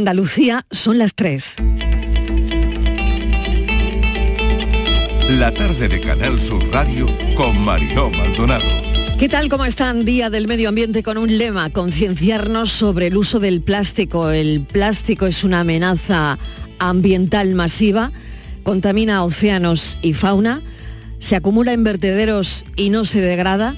Andalucía 0.00 0.64
son 0.70 0.96
las 0.96 1.14
3. 1.14 1.56
La 5.38 5.52
tarde 5.52 5.88
de 5.88 6.00
Canal 6.00 6.40
Sur 6.40 6.66
Radio 6.72 7.06
con 7.36 7.62
Mariló 7.62 8.08
Maldonado. 8.08 8.64
¿Qué 9.18 9.28
tal? 9.28 9.50
¿Cómo 9.50 9.66
están? 9.66 10.06
Día 10.06 10.30
del 10.30 10.48
Medio 10.48 10.70
Ambiente 10.70 11.02
con 11.02 11.18
un 11.18 11.36
lema, 11.36 11.68
concienciarnos 11.68 12.70
sobre 12.70 13.08
el 13.08 13.18
uso 13.18 13.40
del 13.40 13.60
plástico. 13.60 14.30
El 14.30 14.62
plástico 14.62 15.26
es 15.26 15.44
una 15.44 15.60
amenaza 15.60 16.38
ambiental 16.78 17.54
masiva, 17.54 18.10
contamina 18.62 19.22
océanos 19.22 19.98
y 20.00 20.14
fauna, 20.14 20.62
se 21.18 21.36
acumula 21.36 21.74
en 21.74 21.84
vertederos 21.84 22.64
y 22.74 22.88
no 22.88 23.04
se 23.04 23.20
degrada, 23.20 23.76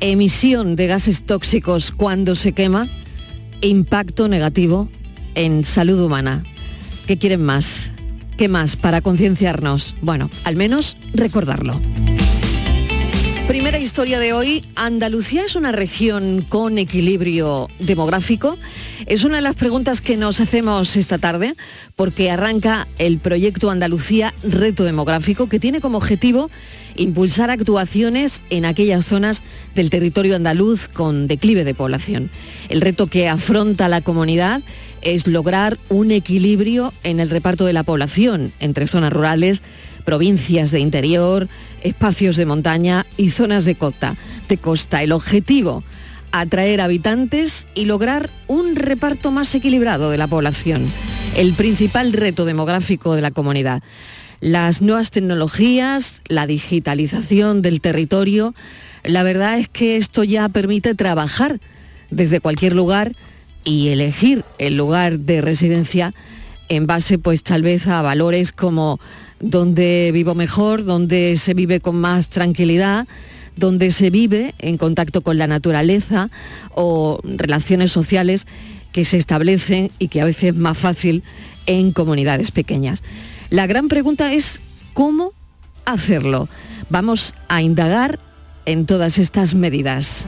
emisión 0.00 0.76
de 0.76 0.88
gases 0.88 1.22
tóxicos 1.22 1.90
cuando 1.90 2.34
se 2.34 2.52
quema, 2.52 2.86
impacto 3.62 4.28
negativo 4.28 4.90
en 5.38 5.64
salud 5.64 6.00
humana. 6.00 6.42
¿Qué 7.06 7.16
quieren 7.16 7.42
más? 7.42 7.92
¿Qué 8.36 8.48
más 8.48 8.74
para 8.74 9.00
concienciarnos? 9.00 9.94
Bueno, 10.02 10.30
al 10.42 10.56
menos 10.56 10.96
recordarlo. 11.14 11.80
Primera 13.46 13.78
historia 13.78 14.18
de 14.18 14.34
hoy, 14.34 14.62
Andalucía 14.74 15.44
es 15.44 15.56
una 15.56 15.72
región 15.72 16.44
con 16.46 16.76
equilibrio 16.76 17.68
demográfico. 17.78 18.58
Es 19.06 19.24
una 19.24 19.36
de 19.36 19.42
las 19.42 19.54
preguntas 19.54 20.02
que 20.02 20.18
nos 20.18 20.40
hacemos 20.40 20.96
esta 20.96 21.16
tarde 21.16 21.54
porque 21.96 22.30
arranca 22.30 22.86
el 22.98 23.18
proyecto 23.18 23.70
Andalucía 23.70 24.34
Reto 24.42 24.84
Demográfico 24.84 25.48
que 25.48 25.60
tiene 25.60 25.80
como 25.80 25.96
objetivo 25.98 26.50
impulsar 26.96 27.50
actuaciones 27.50 28.42
en 28.50 28.66
aquellas 28.66 29.06
zonas 29.06 29.42
del 29.74 29.88
territorio 29.88 30.36
andaluz 30.36 30.88
con 30.88 31.26
declive 31.26 31.64
de 31.64 31.74
población. 31.74 32.30
El 32.68 32.80
reto 32.80 33.06
que 33.06 33.28
afronta 33.28 33.88
la 33.88 34.02
comunidad 34.02 34.62
es 35.02 35.26
lograr 35.26 35.78
un 35.88 36.10
equilibrio 36.10 36.92
en 37.02 37.20
el 37.20 37.30
reparto 37.30 37.66
de 37.66 37.72
la 37.72 37.82
población 37.82 38.52
entre 38.60 38.86
zonas 38.86 39.12
rurales, 39.12 39.62
provincias 40.04 40.70
de 40.70 40.80
interior, 40.80 41.48
espacios 41.82 42.36
de 42.36 42.46
montaña 42.46 43.06
y 43.16 43.30
zonas 43.30 43.64
de 43.64 43.74
costa. 43.74 44.16
De 44.48 44.56
costa. 44.56 45.02
El 45.02 45.12
objetivo, 45.12 45.84
atraer 46.32 46.80
habitantes 46.80 47.68
y 47.74 47.84
lograr 47.84 48.30
un 48.46 48.74
reparto 48.74 49.30
más 49.30 49.54
equilibrado 49.54 50.10
de 50.10 50.18
la 50.18 50.26
población. 50.26 50.86
El 51.36 51.52
principal 51.52 52.12
reto 52.12 52.44
demográfico 52.44 53.14
de 53.14 53.22
la 53.22 53.30
comunidad. 53.30 53.82
Las 54.40 54.82
nuevas 54.82 55.10
tecnologías, 55.10 56.22
la 56.28 56.46
digitalización 56.46 57.60
del 57.60 57.80
territorio, 57.80 58.54
la 59.04 59.22
verdad 59.22 59.58
es 59.58 59.68
que 59.68 59.96
esto 59.96 60.24
ya 60.24 60.48
permite 60.48 60.94
trabajar 60.94 61.60
desde 62.10 62.40
cualquier 62.40 62.74
lugar 62.74 63.14
y 63.68 63.88
elegir 63.88 64.44
el 64.58 64.78
lugar 64.78 65.18
de 65.20 65.42
residencia 65.42 66.14
en 66.70 66.86
base 66.86 67.18
pues 67.18 67.42
tal 67.42 67.62
vez 67.62 67.86
a 67.86 68.00
valores 68.00 68.50
como 68.50 68.98
donde 69.40 70.10
vivo 70.12 70.34
mejor, 70.34 70.84
donde 70.84 71.36
se 71.36 71.52
vive 71.52 71.80
con 71.80 72.00
más 72.00 72.28
tranquilidad, 72.30 73.06
donde 73.56 73.90
se 73.90 74.08
vive 74.08 74.54
en 74.58 74.78
contacto 74.78 75.20
con 75.20 75.36
la 75.36 75.46
naturaleza 75.46 76.30
o 76.74 77.20
relaciones 77.22 77.92
sociales 77.92 78.46
que 78.90 79.04
se 79.04 79.18
establecen 79.18 79.90
y 79.98 80.08
que 80.08 80.22
a 80.22 80.24
veces 80.24 80.54
es 80.54 80.56
más 80.56 80.78
fácil 80.78 81.22
en 81.66 81.92
comunidades 81.92 82.50
pequeñas. 82.50 83.02
La 83.50 83.66
gran 83.66 83.88
pregunta 83.88 84.32
es 84.32 84.60
cómo 84.94 85.32
hacerlo. 85.84 86.48
Vamos 86.88 87.34
a 87.48 87.60
indagar 87.60 88.18
en 88.64 88.86
todas 88.86 89.18
estas 89.18 89.54
medidas. 89.54 90.26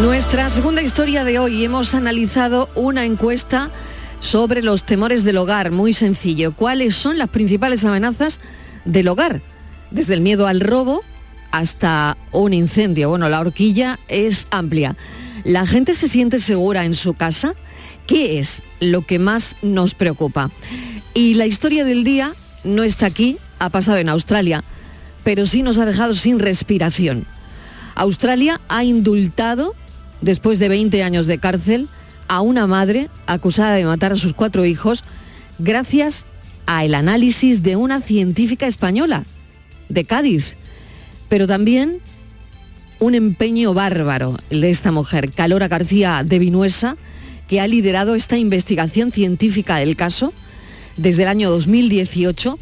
Nuestra 0.00 0.50
segunda 0.50 0.82
historia 0.82 1.24
de 1.24 1.38
hoy 1.38 1.64
hemos 1.64 1.94
analizado 1.94 2.68
una 2.74 3.06
encuesta 3.06 3.70
sobre 4.20 4.60
los 4.60 4.84
temores 4.84 5.24
del 5.24 5.38
hogar, 5.38 5.70
muy 5.70 5.94
sencillo. 5.94 6.54
¿Cuáles 6.54 6.94
son 6.94 7.16
las 7.16 7.30
principales 7.30 7.82
amenazas 7.82 8.38
del 8.84 9.08
hogar? 9.08 9.40
Desde 9.90 10.12
el 10.12 10.20
miedo 10.20 10.46
al 10.46 10.60
robo 10.60 11.02
hasta 11.50 12.18
un 12.30 12.52
incendio. 12.52 13.08
Bueno, 13.08 13.30
la 13.30 13.40
horquilla 13.40 13.98
es 14.08 14.46
amplia. 14.50 14.98
¿La 15.44 15.66
gente 15.66 15.94
se 15.94 16.08
siente 16.08 16.40
segura 16.40 16.84
en 16.84 16.94
su 16.94 17.14
casa? 17.14 17.54
¿Qué 18.06 18.38
es 18.38 18.62
lo 18.80 19.06
que 19.06 19.18
más 19.18 19.56
nos 19.62 19.94
preocupa? 19.94 20.50
Y 21.14 21.34
la 21.34 21.46
historia 21.46 21.86
del 21.86 22.04
día 22.04 22.34
no 22.64 22.82
está 22.82 23.06
aquí, 23.06 23.38
ha 23.58 23.70
pasado 23.70 23.96
en 23.96 24.10
Australia, 24.10 24.62
pero 25.24 25.46
sí 25.46 25.62
nos 25.62 25.78
ha 25.78 25.86
dejado 25.86 26.12
sin 26.12 26.38
respiración. 26.38 27.26
Australia 27.94 28.60
ha 28.68 28.84
indultado 28.84 29.74
después 30.20 30.58
de 30.58 30.68
20 30.68 31.02
años 31.02 31.26
de 31.26 31.38
cárcel, 31.38 31.88
a 32.28 32.40
una 32.40 32.66
madre 32.66 33.08
acusada 33.26 33.74
de 33.74 33.84
matar 33.84 34.12
a 34.12 34.16
sus 34.16 34.32
cuatro 34.32 34.64
hijos 34.64 35.04
gracias 35.58 36.26
al 36.66 36.94
análisis 36.94 37.62
de 37.62 37.76
una 37.76 38.00
científica 38.00 38.66
española, 38.66 39.24
de 39.88 40.04
Cádiz, 40.04 40.56
pero 41.28 41.46
también 41.46 42.00
un 42.98 43.14
empeño 43.14 43.74
bárbaro 43.74 44.36
de 44.50 44.70
esta 44.70 44.90
mujer, 44.90 45.30
Calora 45.32 45.68
García 45.68 46.22
de 46.24 46.38
Vinuesa, 46.38 46.96
que 47.48 47.60
ha 47.60 47.68
liderado 47.68 48.14
esta 48.14 48.38
investigación 48.38 49.12
científica 49.12 49.76
del 49.76 49.96
caso 49.96 50.32
desde 50.96 51.22
el 51.22 51.28
año 51.28 51.50
2018 51.50 52.58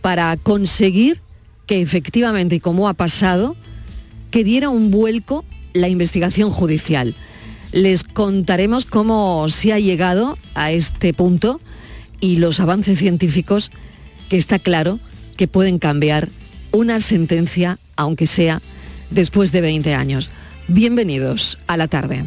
para 0.00 0.36
conseguir 0.36 1.20
que 1.66 1.80
efectivamente, 1.80 2.60
como 2.60 2.88
ha 2.88 2.94
pasado, 2.94 3.56
que 4.30 4.44
diera 4.44 4.68
un 4.68 4.90
vuelco 4.90 5.44
la 5.72 5.88
investigación 5.88 6.50
judicial. 6.50 7.14
Les 7.72 8.04
contaremos 8.04 8.84
cómo 8.84 9.48
se 9.48 9.72
ha 9.72 9.78
llegado 9.78 10.38
a 10.54 10.72
este 10.72 11.14
punto 11.14 11.60
y 12.20 12.36
los 12.36 12.60
avances 12.60 12.98
científicos 12.98 13.70
que 14.28 14.36
está 14.36 14.58
claro 14.58 14.98
que 15.36 15.48
pueden 15.48 15.78
cambiar 15.78 16.28
una 16.72 17.00
sentencia, 17.00 17.78
aunque 17.96 18.26
sea 18.26 18.60
después 19.10 19.52
de 19.52 19.60
20 19.60 19.94
años. 19.94 20.30
Bienvenidos 20.68 21.58
a 21.66 21.76
la 21.76 21.88
tarde. 21.88 22.26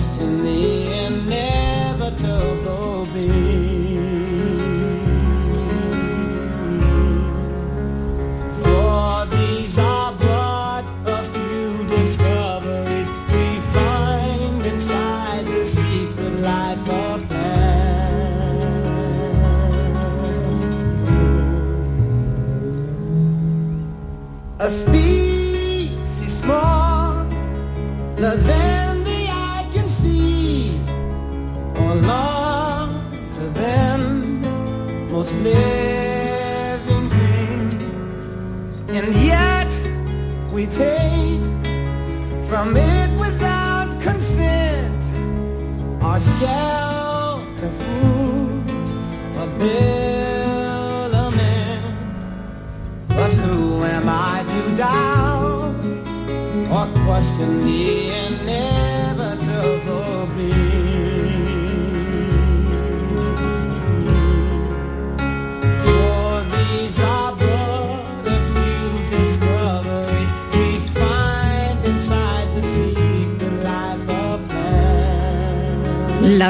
To 0.00 0.22
in 0.22 0.42
me. 0.42 0.89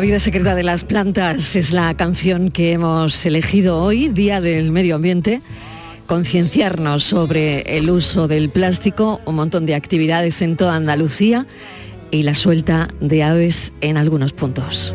La 0.00 0.06
vida 0.06 0.18
secreta 0.18 0.54
de 0.54 0.62
las 0.62 0.82
plantas 0.82 1.54
es 1.56 1.72
la 1.72 1.94
canción 1.94 2.50
que 2.50 2.72
hemos 2.72 3.26
elegido 3.26 3.82
hoy, 3.82 4.08
Día 4.08 4.40
del 4.40 4.72
Medio 4.72 4.94
Ambiente. 4.94 5.42
Concienciarnos 6.06 7.04
sobre 7.04 7.76
el 7.76 7.90
uso 7.90 8.26
del 8.26 8.48
plástico, 8.48 9.20
un 9.26 9.34
montón 9.34 9.66
de 9.66 9.74
actividades 9.74 10.40
en 10.40 10.56
toda 10.56 10.76
Andalucía 10.76 11.46
y 12.10 12.22
la 12.22 12.32
suelta 12.32 12.88
de 13.02 13.22
aves 13.22 13.74
en 13.82 13.98
algunos 13.98 14.32
puntos. 14.32 14.94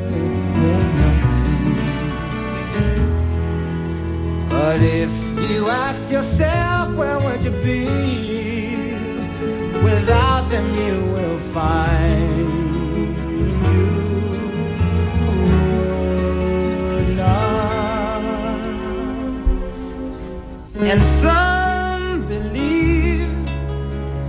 And 20.88 21.02
some 21.04 22.28
believe 22.28 23.28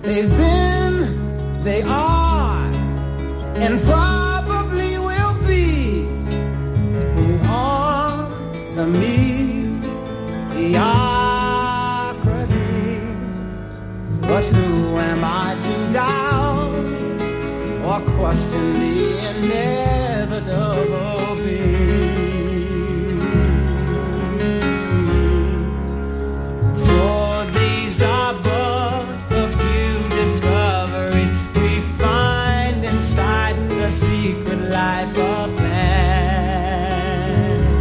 They've 0.00 0.30
been, 0.30 1.62
they 1.62 1.82
are, 1.82 2.64
and 3.56 3.78
probably 3.82 4.01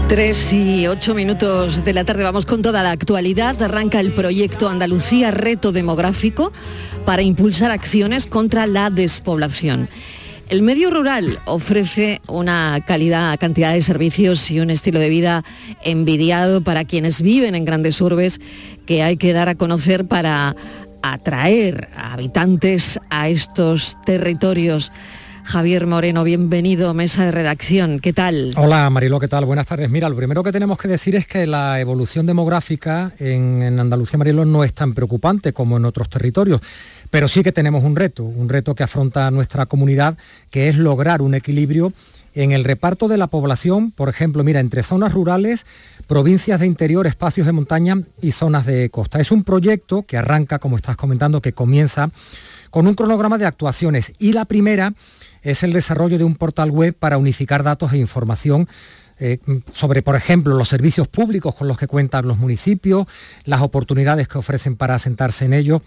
Tres 0.08 0.52
y 0.52 0.88
ocho 0.88 1.14
minutos 1.14 1.86
de 1.86 1.94
la 1.94 2.04
tarde 2.04 2.24
vamos 2.24 2.46
con 2.46 2.62
toda 2.62 2.84
la 2.84 2.92
actualidad. 2.92 3.62
Arranca 3.62 4.00
el 4.00 4.12
proyecto 4.12 4.68
Andalucía 4.68 5.32
Reto 5.32 5.72
Demográfico 5.72 6.52
para 7.06 7.22
impulsar 7.22 7.72
acciones 7.72 8.26
contra 8.26 8.66
la 8.68 8.90
despoblación. 8.90 9.88
El 10.52 10.64
medio 10.64 10.90
rural 10.90 11.40
ofrece 11.46 12.20
una 12.28 12.78
calidad, 12.86 13.40
cantidad 13.40 13.72
de 13.72 13.82
servicios 13.82 14.52
y 14.52 14.60
un 14.60 14.70
estilo 14.70 15.00
de 15.00 15.08
vida 15.08 15.46
envidiado 15.82 16.62
para 16.62 16.84
quienes 16.84 17.22
viven 17.22 17.56
en 17.56 17.64
grandes 17.64 18.02
urbes 18.02 18.42
que 18.86 19.02
hay 19.02 19.16
que 19.16 19.32
dar 19.32 19.48
a 19.48 19.56
conocer 19.56 20.10
para 20.10 20.58
atraer 21.04 21.88
a 21.96 22.12
habitantes 22.12 23.00
a 23.10 23.30
estos 23.30 23.96
territorios. 24.06 24.92
Javier 25.52 25.86
Moreno, 25.86 26.24
bienvenido, 26.24 26.94
mesa 26.94 27.26
de 27.26 27.32
redacción. 27.32 28.00
¿Qué 28.00 28.14
tal? 28.14 28.54
Hola 28.56 28.90
Marilo, 28.90 29.20
¿qué 29.20 29.28
tal? 29.28 29.44
Buenas 29.44 29.66
tardes. 29.66 29.90
Mira, 29.90 30.08
lo 30.08 30.16
primero 30.16 30.44
que 30.44 30.54
tenemos 30.54 30.78
que 30.78 30.88
decir 30.88 31.14
es 31.18 31.28
que 31.28 31.46
la 31.46 31.78
evolución 31.82 32.26
demográfica 32.26 33.12
en, 33.20 33.62
en 33.62 33.78
Andalucía, 33.78 34.18
Marilo, 34.18 34.46
no 34.46 34.64
es 34.64 34.72
tan 34.72 34.94
preocupante 34.94 35.52
como 35.52 35.76
en 35.76 35.84
otros 35.84 36.08
territorios. 36.08 36.62
Pero 37.10 37.28
sí 37.28 37.44
que 37.44 37.52
tenemos 37.52 37.84
un 37.84 37.98
reto, 37.98 38.24
un 38.24 38.48
reto 38.48 38.76
que 38.76 38.84
afronta 38.84 39.30
nuestra 39.30 39.66
comunidad, 39.66 40.18
que 40.52 40.70
es 40.70 40.78
lograr 40.78 41.22
un 41.22 41.34
equilibrio 41.34 41.92
en 42.34 42.54
el 42.54 42.64
reparto 42.64 43.10
de 43.10 43.18
la 43.18 43.28
población, 43.28 43.92
por 43.92 44.08
ejemplo, 44.08 44.46
mira, 44.46 44.62
entre 44.62 44.84
zonas 44.84 45.12
rurales, 45.12 45.66
provincias 46.08 46.62
de 46.62 46.66
interior, 46.68 47.08
espacios 47.08 47.46
de 47.46 47.52
montaña 47.52 48.02
y 48.22 48.32
zonas 48.32 48.66
de 48.66 48.90
costa. 48.90 49.20
Es 49.20 49.32
un 49.32 49.44
proyecto 49.44 50.04
que 50.04 50.16
arranca, 50.16 50.60
como 50.60 50.78
estás 50.78 50.96
comentando, 50.96 51.42
que 51.42 51.52
comienza 51.52 52.10
con 52.70 52.88
un 52.88 52.96
cronograma 52.96 53.38
de 53.38 53.46
actuaciones 53.46 54.14
y 54.18 54.32
la 54.32 54.46
primera 54.46 54.94
es 55.42 55.64
el 55.64 55.74
desarrollo 55.74 56.18
de 56.18 56.24
un 56.24 56.36
portal 56.36 56.72
web 56.72 56.96
para 56.98 57.18
unificar 57.18 57.64
datos 57.64 57.94
e 57.94 57.98
información 57.98 58.68
eh, 59.20 59.38
sobre, 59.74 60.02
por 60.02 60.16
ejemplo, 60.16 60.56
los 60.56 60.70
servicios 60.70 61.08
públicos 61.08 61.54
con 61.54 61.68
los 61.68 61.78
que 61.78 61.88
cuentan 61.88 62.28
los 62.28 62.38
municipios, 62.38 63.06
las 63.46 63.62
oportunidades 63.62 64.28
que 64.28 64.40
ofrecen 64.40 64.76
para 64.76 64.96
asentarse 64.96 65.46
en 65.46 65.54
ellos 65.54 65.82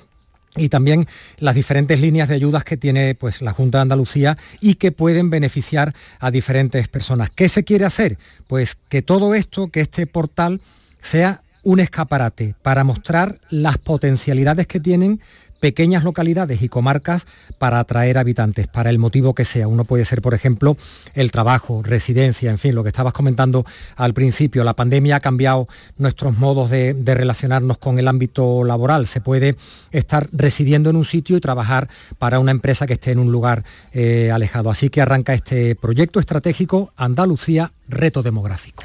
y 0.56 0.68
también 0.68 1.08
las 1.38 1.56
diferentes 1.56 2.00
líneas 2.00 2.28
de 2.28 2.36
ayudas 2.36 2.62
que 2.62 2.76
tiene 2.76 3.14
pues, 3.16 3.42
la 3.42 3.52
Junta 3.52 3.78
de 3.78 3.82
Andalucía 3.82 4.38
y 4.60 4.76
que 4.76 4.92
pueden 4.92 5.30
beneficiar 5.30 5.94
a 6.20 6.30
diferentes 6.30 6.86
personas. 6.86 7.30
¿Qué 7.30 7.48
se 7.48 7.64
quiere 7.64 7.84
hacer? 7.84 8.18
Pues 8.46 8.76
que 8.88 9.02
todo 9.02 9.34
esto, 9.34 9.68
que 9.68 9.80
este 9.80 10.06
portal 10.06 10.60
sea 11.00 11.42
un 11.64 11.80
escaparate 11.80 12.54
para 12.62 12.84
mostrar 12.84 13.40
las 13.50 13.78
potencialidades 13.78 14.66
que 14.66 14.80
tienen 14.80 15.20
pequeñas 15.64 16.04
localidades 16.04 16.60
y 16.60 16.68
comarcas 16.68 17.26
para 17.56 17.78
atraer 17.78 18.18
habitantes, 18.18 18.68
para 18.68 18.90
el 18.90 18.98
motivo 18.98 19.34
que 19.34 19.46
sea. 19.46 19.66
Uno 19.66 19.86
puede 19.86 20.04
ser, 20.04 20.20
por 20.20 20.34
ejemplo, 20.34 20.76
el 21.14 21.32
trabajo, 21.32 21.80
residencia, 21.82 22.50
en 22.50 22.58
fin, 22.58 22.74
lo 22.74 22.82
que 22.82 22.90
estabas 22.90 23.14
comentando 23.14 23.64
al 23.96 24.12
principio. 24.12 24.62
La 24.62 24.74
pandemia 24.74 25.16
ha 25.16 25.20
cambiado 25.20 25.66
nuestros 25.96 26.36
modos 26.36 26.68
de, 26.68 26.92
relacionarnos 27.02 27.78
con 27.78 27.98
el 27.98 28.08
ámbito 28.08 28.62
laboral. 28.62 29.06
Se 29.06 29.22
puede 29.22 29.56
estar 29.90 30.28
residiendo 30.32 30.90
en 30.90 30.96
un 30.96 31.06
sitio 31.06 31.34
y 31.38 31.40
trabajar 31.40 31.88
para 32.18 32.40
una 32.40 32.50
empresa 32.50 32.86
que 32.86 32.92
esté 32.92 33.12
en 33.12 33.18
un 33.18 33.32
lugar 33.32 33.64
eh, 33.94 34.30
alejado. 34.30 34.68
Así 34.68 34.90
que 34.90 35.00
arranca 35.00 35.32
este 35.32 35.76
proyecto 35.76 36.20
estratégico 36.20 36.92
Andalucía, 36.98 37.72
reto 37.88 38.22
demográfico. 38.22 38.84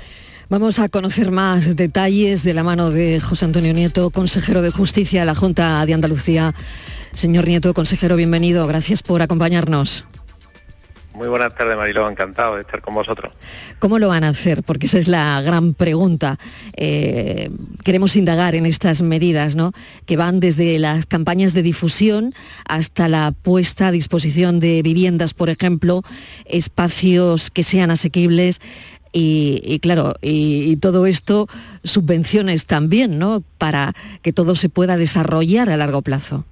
Vamos 0.50 0.80
a 0.80 0.90
conocer 0.90 1.32
más 1.32 1.76
detalles 1.76 2.44
de 2.44 2.56
la 2.56 2.64
mano 2.64 2.90
de 2.90 3.20
José 3.20 3.46
Antonio 3.46 3.72
Nieto, 3.72 4.10
consejero 4.10 4.64
de 4.64 4.72
Justicia 4.72 5.20
de 5.20 5.28
la 5.28 5.36
Junta 5.36 5.86
de 5.86 5.94
Andalucía. 5.94 6.56
Señor 7.14 7.48
Nieto, 7.48 7.76
consejero, 7.76 8.16
bienvenido. 8.16 8.66
Gracias 8.66 9.04
por 9.04 9.22
acompañarnos. 9.22 10.06
Muy 11.14 11.28
buenas 11.28 11.54
tardes, 11.54 11.76
Mariló. 11.78 12.10
Encantado 12.10 12.56
de 12.56 12.62
estar 12.62 12.82
con 12.82 12.96
vosotros. 12.96 13.32
¿Cómo 13.78 14.00
lo 14.00 14.08
van 14.08 14.24
a 14.24 14.30
hacer? 14.30 14.64
Porque 14.64 14.88
esa 14.88 14.98
es 14.98 15.08
la 15.08 15.40
gran 15.42 15.74
pregunta. 15.74 16.40
Eh, 16.78 17.52
queremos 17.84 18.16
indagar 18.16 18.56
en 18.56 18.66
estas 18.66 19.02
medidas, 19.02 19.56
¿no? 19.56 19.74
Que 20.06 20.18
van 20.18 20.40
desde 20.40 20.80
las 20.80 21.06
campañas 21.06 21.54
de 21.54 21.62
difusión 21.62 22.34
hasta 22.68 23.08
la 23.08 23.34
puesta 23.34 23.88
a 23.88 23.92
disposición 23.92 24.60
de 24.60 24.82
viviendas, 24.82 25.34
por 25.34 25.50
ejemplo, 25.50 26.04
espacios 26.46 27.52
que 27.52 27.64
sean 27.64 27.92
asequibles, 27.92 28.62
y, 29.12 29.62
y, 29.64 29.80
claro, 29.80 30.14
y, 30.22 30.72
y, 30.72 30.76
todo 30.78 31.06
esto, 31.06 31.48
subvenciones 31.84 32.66
también, 32.66 33.20
¿no? 33.20 33.44
Para 33.58 33.94
que 34.22 34.34
todo 34.34 34.56
se 34.56 34.70
pueda 34.70 34.98
desarrollar 34.98 35.70
a 35.70 35.78
largo 35.78 36.02
plazo. 36.02 36.46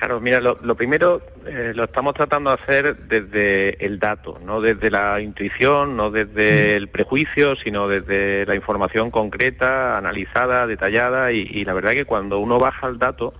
Claro, 0.00 0.18
mira, 0.18 0.40
lo, 0.40 0.58
lo 0.62 0.76
primero 0.76 1.20
eh, 1.46 1.72
lo 1.74 1.84
estamos 1.84 2.14
tratando 2.14 2.48
de 2.48 2.62
hacer 2.62 2.96
desde 3.06 3.84
el 3.84 3.98
dato, 3.98 4.40
no 4.42 4.62
desde 4.62 4.90
la 4.90 5.20
intuición, 5.20 5.94
no 5.94 6.10
desde 6.10 6.76
el 6.76 6.88
prejuicio, 6.88 7.54
sino 7.54 7.86
desde 7.86 8.46
la 8.46 8.54
información 8.54 9.10
concreta, 9.10 9.98
analizada, 9.98 10.66
detallada 10.66 11.32
y, 11.32 11.40
y 11.40 11.66
la 11.66 11.74
verdad 11.74 11.92
que 11.92 12.06
cuando 12.06 12.38
uno 12.38 12.58
baja 12.58 12.86
el 12.88 12.98
dato, 12.98 13.34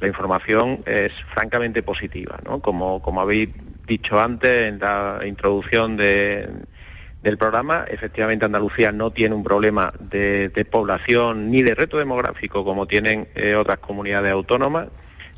la 0.00 0.08
información 0.08 0.82
es 0.86 1.12
francamente 1.34 1.82
positiva, 1.82 2.40
¿no? 2.42 2.60
Como, 2.60 3.02
como 3.02 3.20
habéis 3.20 3.50
dicho 3.86 4.18
antes 4.18 4.68
en 4.68 4.78
la 4.78 5.20
introducción 5.26 5.98
de 5.98 6.48
del 7.28 7.36
programa. 7.36 7.84
Efectivamente, 7.88 8.46
Andalucía 8.46 8.90
no 8.90 9.10
tiene 9.10 9.34
un 9.34 9.44
problema 9.44 9.92
de, 10.00 10.66
población 10.70 11.50
ni 11.50 11.62
de 11.62 11.74
reto 11.74 11.98
demográfico 11.98 12.64
como 12.64 12.86
tienen 12.86 13.28
eh, 13.34 13.54
otras 13.54 13.78
comunidades 13.78 14.32
autónomas. 14.32 14.88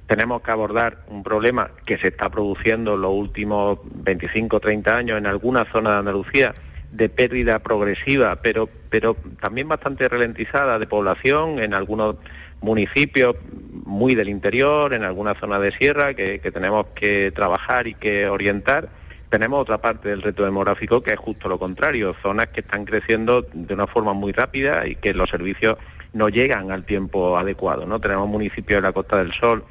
Tenemos 0.06 0.40
que 0.42 0.52
abordar 0.52 1.04
un 1.08 1.24
problema 1.24 1.72
que 1.84 1.98
se 1.98 2.08
está 2.08 2.30
produciendo 2.30 2.94
en 2.94 3.02
los 3.02 3.12
últimos 3.12 3.80
25 3.84 4.56
o 4.56 4.60
30 4.60 4.96
años 4.96 5.18
en 5.18 5.26
algunas 5.26 5.68
zonas 5.68 5.94
de 5.94 5.98
Andalucía 5.98 6.54
de 6.92 7.08
pérdida 7.08 7.58
progresiva, 7.58 8.36
pero, 8.40 8.68
pero 8.88 9.16
también 9.40 9.68
bastante 9.68 10.08
ralentizada 10.08 10.78
de 10.78 10.86
población 10.86 11.58
en 11.58 11.74
algunos 11.74 12.16
municipios 12.60 13.34
muy 13.84 14.14
del 14.14 14.28
interior, 14.28 14.94
en 14.94 15.02
algunas 15.02 15.38
zonas 15.38 15.60
de 15.60 15.72
sierra 15.72 16.14
que 16.14 16.38
tenemos 16.52 16.86
que 16.94 17.32
trabajar 17.34 17.88
y 17.88 17.94
que 17.94 18.28
orientar 18.28 18.99
tenemos 19.30 19.60
otra 19.60 19.78
parte 19.78 20.08
del 20.08 20.22
reto 20.22 20.44
demográfico 20.44 21.02
que 21.02 21.12
es 21.12 21.18
justo 21.18 21.48
lo 21.48 21.58
contrario, 21.58 22.14
zonas 22.20 22.48
que 22.48 22.60
están 22.60 22.84
creciendo 22.84 23.42
de 23.52 23.74
una 23.74 23.86
forma 23.86 24.12
muy 24.12 24.32
rápida 24.32 24.86
y 24.86 24.96
que 24.96 25.14
los 25.14 25.30
servicios 25.30 25.78
no 26.12 26.28
llegan 26.28 26.72
al 26.72 26.84
tiempo 26.84 27.38
adecuado. 27.38 27.86
¿no? 27.86 28.00
Tenemos 28.00 28.28
municipios 28.28 28.78
de 28.78 28.88
la 28.88 28.92
Costa 28.92 29.18
del 29.18 29.32
Sol 29.32 29.64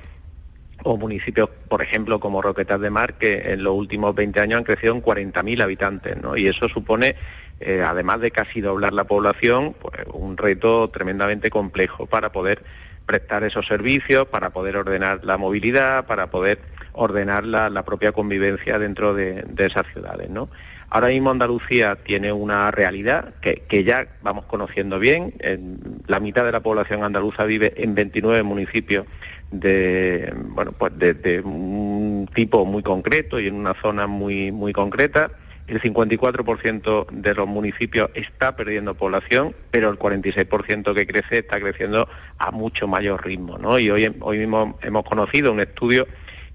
o 0.83 0.95
municipios, 0.95 1.49
por 1.67 1.81
ejemplo, 1.81 2.21
como 2.21 2.41
Roquetas 2.41 2.79
de 2.79 2.89
Mar, 2.89 3.15
que 3.15 3.51
en 3.51 3.63
los 3.63 3.73
últimos 3.73 4.15
20 4.15 4.39
años 4.39 4.57
han 4.59 4.63
crecido 4.63 4.95
en 4.95 5.03
40.000 5.03 5.61
habitantes, 5.61 6.15
¿no? 6.15 6.37
Y 6.37 6.47
eso 6.47 6.69
supone, 6.69 7.17
eh, 7.59 7.83
además 7.85 8.21
de 8.21 8.31
casi 8.31 8.61
doblar 8.61 8.93
la 8.93 9.03
población, 9.03 9.75
pues 9.77 10.05
un 10.13 10.37
reto 10.37 10.89
tremendamente 10.89 11.49
complejo 11.49 12.05
para 12.05 12.31
poder 12.31 12.63
prestar 13.05 13.43
esos 13.43 13.67
servicios, 13.67 14.27
para 14.27 14.51
poder 14.51 14.77
ordenar 14.77 15.19
la 15.25 15.37
movilidad, 15.37 16.05
para 16.05 16.27
poder 16.31 16.59
ordenar 16.99 17.45
la, 17.45 17.83
propia 17.83 18.11
convivencia 18.11 18.77
dentro 18.77 19.13
de, 19.13 19.43
de 19.47 19.65
esas 19.65 19.87
ciudades, 19.93 20.29
¿no? 20.29 20.49
Ahora 20.91 21.09
mismo 21.09 21.29
Andalucía 21.29 21.97
tiene 22.03 22.31
una 22.31 22.71
realidad 22.71 23.35
que, 23.41 23.63
que 23.67 23.83
ya 23.83 24.07
vamos 24.23 24.45
conociendo 24.45 24.97
bien. 24.99 25.33
En- 25.39 26.01
la 26.07 26.19
mitad 26.19 26.43
de 26.43 26.51
la 26.51 26.61
población 26.61 27.03
andaluza 27.03 27.45
vive 27.45 27.73
en 27.77 27.93
29 27.93 28.41
municipios 28.43 29.05
de, 29.51 30.33
bueno, 30.35 30.71
pues 30.71 30.97
de, 30.97 31.13
de 31.13 31.41
un 31.41 32.27
tipo 32.33 32.65
muy 32.65 32.81
concreto 32.81 33.39
y 33.39 33.47
en 33.47 33.55
una 33.55 33.75
zona 33.75 34.07
muy, 34.07 34.51
muy 34.51 34.73
concreta. 34.73 35.31
El 35.67 35.79
54% 35.79 37.05
de 37.11 37.35
los 37.35 37.47
municipios 37.47 38.09
está 38.15 38.55
perdiendo 38.55 38.95
población, 38.95 39.53
pero 39.69 39.91
el 39.91 39.99
46% 39.99 40.95
que 40.95 41.05
crece 41.05 41.37
está 41.39 41.59
creciendo 41.59 42.09
a 42.39 42.49
mucho 42.49 42.87
mayor 42.87 43.23
ritmo. 43.23 43.59
¿no? 43.59 43.77
Y 43.77 43.91
hoy, 43.91 44.11
hoy 44.21 44.39
mismo 44.39 44.79
hemos 44.81 45.03
conocido 45.03 45.53
un 45.53 45.59
estudio 45.59 46.07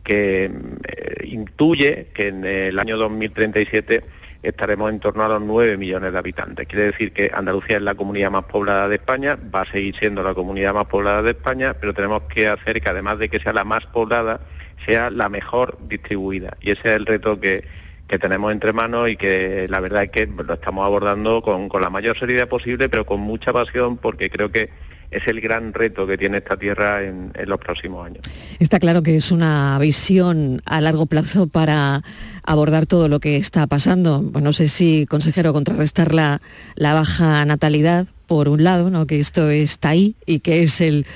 que 0.05 0.45
eh, 0.45 1.27
intuye 1.27 2.09
que 2.15 2.29
en 2.29 2.45
el 2.45 2.79
año 2.79 2.97
2037 2.97 4.05
estaremos 4.43 4.91
en 4.91 5.01
torno 5.01 5.25
a 5.25 5.29
los 5.29 5.41
9 5.41 5.77
millones 5.79 6.13
de 6.13 6.19
habitantes. 6.19 6.69
Quiere 6.69 6.85
decir 6.85 7.13
que 7.13 7.31
Andalucía 7.35 7.77
es 7.77 7.83
la 7.83 7.95
comunidad 7.95 8.31
más 8.31 8.45
poblada 8.45 8.89
de 8.89 8.97
España, 8.97 9.39
va 9.53 9.63
a 9.63 9.71
seguir 9.71 9.97
siendo 9.97 10.23
la 10.23 10.35
comunidad 10.35 10.75
más 10.75 10.85
poblada 10.85 11.23
de 11.23 11.31
España, 11.31 11.75
pero 11.81 11.95
tenemos 11.95 12.23
que 12.25 12.47
hacer 12.47 12.81
que 12.81 12.89
además 12.89 13.19
de 13.19 13.29
que 13.29 13.41
sea 13.41 13.55
la 13.55 13.65
más 13.65 13.87
poblada, 13.87 14.41
sea 14.85 15.11
la 15.11 15.29
mejor 15.29 15.79
distribuida. 15.89 16.57
Y 16.61 16.71
ese 16.73 16.91
es 16.91 16.97
el 16.97 17.07
reto 17.07 17.41
que, 17.41 17.65
que 18.07 18.19
tenemos 18.19 18.53
entre 18.53 18.75
manos 18.75 19.09
y 19.09 19.17
que 19.17 19.67
la 19.71 19.81
verdad 19.81 20.05
es 20.05 20.11
que 20.11 20.27
lo 20.27 20.55
estamos 20.55 20.85
abordando 20.85 21.41
con, 21.41 21.71
con 21.71 21.81
la 21.81 21.91
mayor 21.91 22.19
seriedad 22.19 22.49
posible, 22.49 22.91
pero 22.91 23.07
con 23.07 23.21
mucha 23.21 23.53
pasión, 23.53 23.97
porque 23.97 24.29
creo 24.29 24.53
que 24.53 24.69
es 25.15 25.29
el 25.29 25.41
gran 25.41 25.73
reto 25.73 26.07
que 26.07 26.19
tiene 26.19 26.39
esta 26.39 26.57
tierra 26.57 27.03
en, 27.05 27.33
los 27.47 27.59
próximos 27.59 28.07
años. 28.07 28.21
Está 28.59 28.81
claro 28.81 29.03
que 29.03 29.17
es 29.17 29.31
una 29.31 29.79
visión 29.79 30.61
a 30.65 30.81
largo 30.81 31.07
plazo 31.07 31.47
para 31.47 32.03
abordar 32.43 32.87
todo 32.87 33.09
lo 33.09 33.21
que 33.21 33.37
está 33.37 33.67
pasando. 33.67 34.29
Pues 34.33 34.43
no 34.43 34.53
sé 34.53 34.69
si, 34.69 35.07
consejero, 35.07 35.53
contrarrestar 35.53 36.15
la, 36.15 36.43
la 36.75 36.95
baja 36.95 37.45
natalidad, 37.45 38.07
por 38.27 38.49
un 38.49 38.65
lado, 38.65 38.91
¿no? 38.91 39.07
que 39.07 39.21
esto 39.21 39.51
está 39.51 39.91
ahí 39.91 40.15
y 40.27 40.41
que 40.41 40.63
es 40.63 40.81
el 40.81 41.07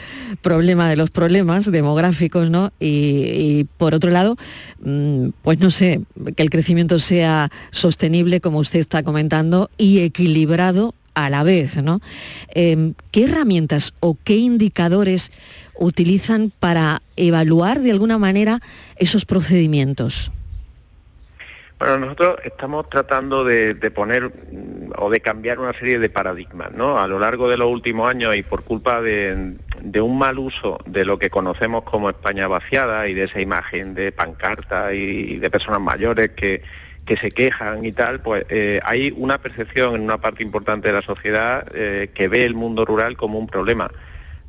problema 0.43 0.88
de 0.88 0.97
los 0.97 1.11
problemas 1.11 1.71
demográficos, 1.71 2.50
¿no? 2.50 2.71
y, 2.78 2.87
y 2.87 3.67
por 3.78 3.95
otro 3.95 4.11
lado, 4.11 4.37
mm, 4.83 5.31
pues 5.40 5.59
no 5.59 5.71
sé, 5.71 6.02
que 6.37 6.43
el 6.43 6.50
crecimiento 6.50 6.99
sea 6.99 7.50
sostenible, 7.71 8.43
como 8.43 8.59
usted 8.59 8.78
está 8.78 9.02
comentando, 9.02 9.71
y 9.78 10.00
equilibrado 10.00 10.95
a 11.25 11.31
la 11.31 11.43
vez, 11.43 11.83
¿no? 11.83 12.01
Eh, 12.55 12.93
¿Qué 13.11 13.25
herramientas 13.25 13.93
o 14.01 14.17
qué 14.23 14.37
indicadores 14.37 15.33
utilizan 15.75 16.53
para 16.61 17.03
evaluar 17.17 17.81
de 17.81 17.91
alguna 17.91 18.19
manera 18.19 18.61
esos 18.97 19.25
procedimientos? 19.25 20.31
Bueno, 21.79 21.99
nosotros 21.99 22.39
estamos 22.45 22.89
tratando 22.89 23.45
de, 23.45 23.75
poner 23.93 24.31
mm, 24.31 24.93
o 24.97 25.11
de 25.11 25.21
cambiar 25.21 25.59
una 25.59 25.73
serie 25.73 25.99
de 25.99 26.09
paradigmas, 26.09 26.73
¿no? 26.73 27.01
A 27.01 27.09
lo 27.09 27.19
largo 27.19 27.49
de 27.49 27.57
los 27.57 27.69
últimos 27.69 28.09
años 28.09 28.37
y 28.37 28.45
por 28.45 28.63
culpa 28.63 29.01
de, 29.01 29.57
un 30.01 30.19
mal 30.19 30.39
uso 30.39 30.79
de 30.87 31.05
lo 31.05 31.19
que 31.19 31.31
conocemos 31.31 31.83
como 31.83 32.11
España 32.11 32.47
vaciada 32.47 33.09
y 33.09 33.15
de 33.15 33.25
esa 33.25 33.41
imagen 33.41 33.95
de 33.95 34.13
pancarta 34.13 34.93
y 34.93 35.39
de 35.39 35.51
personas 35.51 35.81
mayores 35.81 36.31
que, 36.31 36.63
que 37.09 37.17
se 37.17 37.31
quejan 37.31 37.87
y 37.87 37.93
tal, 37.93 38.21
pues 38.21 38.45
eh, 38.50 38.81
hay 38.85 39.15
una 39.17 39.38
percepción 39.38 39.95
en 39.95 40.03
una 40.03 40.21
parte 40.21 40.43
importante 40.43 40.88
de 40.88 40.95
la 40.95 41.00
sociedad 41.00 41.67
eh, 41.75 42.11
que 42.12 42.29
ve 42.29 42.45
el 42.45 42.55
mundo 42.55 42.85
rural 42.85 43.17
como 43.17 43.38
un 43.38 43.47
problema. 43.47 43.91